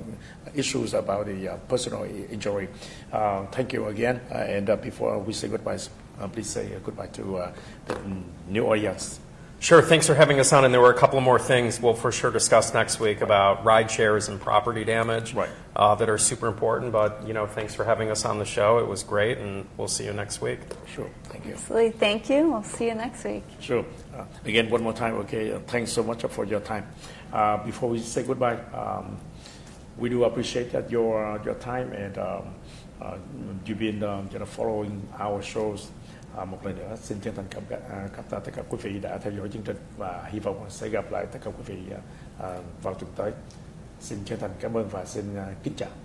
issues 0.54 0.94
about 0.94 1.26
the 1.26 1.48
uh, 1.48 1.56
personal 1.68 2.04
e-, 2.04 2.26
injury. 2.32 2.68
Uh, 3.12 3.46
thank 3.52 3.72
you 3.72 3.86
again. 3.86 4.20
Uh, 4.30 4.56
and 4.56 4.70
uh, 4.70 4.76
before 4.76 5.18
we 5.18 5.32
say 5.32 5.48
goodbye, 5.48 5.78
uh, 6.20 6.28
please 6.28 6.50
say 6.50 6.68
goodbye 6.84 7.08
to 7.12 7.36
uh, 7.36 7.52
the 7.86 7.94
mm, 7.94 8.22
new 8.48 8.66
audience. 8.66 9.20
Sure. 9.64 9.80
Thanks 9.80 10.06
for 10.06 10.14
having 10.14 10.38
us 10.40 10.52
on. 10.52 10.66
And 10.66 10.74
there 10.74 10.80
were 10.82 10.90
a 10.90 10.98
couple 10.98 11.18
more 11.22 11.38
things 11.38 11.80
we'll 11.80 11.94
for 11.94 12.12
sure 12.12 12.30
discuss 12.30 12.74
next 12.74 13.00
week 13.00 13.22
about 13.22 13.64
ride 13.64 13.90
shares 13.90 14.28
and 14.28 14.38
property 14.38 14.84
damage 14.84 15.32
right. 15.32 15.48
uh, 15.74 15.94
that 15.94 16.10
are 16.10 16.18
super 16.18 16.48
important. 16.48 16.92
But, 16.92 17.26
you 17.26 17.32
know, 17.32 17.46
thanks 17.46 17.74
for 17.74 17.82
having 17.82 18.10
us 18.10 18.26
on 18.26 18.38
the 18.38 18.44
show. 18.44 18.76
It 18.76 18.86
was 18.86 19.02
great, 19.02 19.38
and 19.38 19.66
we'll 19.78 19.88
see 19.88 20.04
you 20.04 20.12
next 20.12 20.42
week. 20.42 20.58
Sure. 20.86 21.08
Thank 21.30 21.46
you. 21.46 21.52
Absolutely. 21.52 21.92
Thank 21.92 22.28
you. 22.28 22.50
We'll 22.50 22.62
see 22.62 22.88
you 22.88 22.94
next 22.94 23.24
week. 23.24 23.42
Sure. 23.58 23.86
Uh, 24.14 24.26
again, 24.44 24.68
one 24.68 24.82
more 24.82 24.92
time, 24.92 25.14
okay, 25.20 25.52
uh, 25.52 25.60
thanks 25.60 25.92
so 25.92 26.02
much 26.02 26.24
for 26.24 26.44
your 26.44 26.60
time. 26.60 26.86
Uh, 27.32 27.56
before 27.64 27.88
we 27.88 28.00
say 28.00 28.22
goodbye, 28.22 28.60
um, 28.74 29.16
we 29.96 30.10
do 30.10 30.24
appreciate 30.24 30.72
that 30.72 30.90
your, 30.90 31.40
your 31.42 31.54
time 31.54 31.90
and 31.94 32.18
um, 32.18 32.54
uh, 33.00 33.16
you've 33.64 33.78
been 33.78 34.02
um, 34.02 34.28
you 34.30 34.38
know, 34.38 34.44
following 34.44 35.08
our 35.18 35.40
shows 35.40 35.90
À, 36.36 36.44
một 36.44 36.66
lần 36.66 36.78
nữa 36.78 36.96
xin 37.02 37.18
chân 37.20 37.34
thành 37.36 37.44
cảm 37.50 37.62
à, 37.90 38.08
cảm 38.16 38.24
tạ 38.30 38.38
tất 38.38 38.52
cả 38.56 38.62
quý 38.68 38.78
vị 38.82 38.98
đã 39.02 39.18
theo 39.18 39.32
dõi 39.32 39.48
chương 39.52 39.62
trình 39.62 39.76
và 39.96 40.28
hy 40.32 40.38
vọng 40.38 40.66
sẽ 40.68 40.88
gặp 40.88 41.04
lại 41.12 41.26
tất 41.32 41.38
cả 41.44 41.50
quý 41.50 41.62
vị 41.66 41.94
à, 42.38 42.58
vào 42.82 42.94
tuần 42.94 43.12
tới. 43.16 43.32
Xin 44.00 44.18
chân 44.24 44.38
thành 44.40 44.50
cảm 44.60 44.76
ơn 44.76 44.88
và 44.88 45.04
xin 45.04 45.36
à, 45.36 45.54
kính 45.62 45.74
chào. 45.76 46.03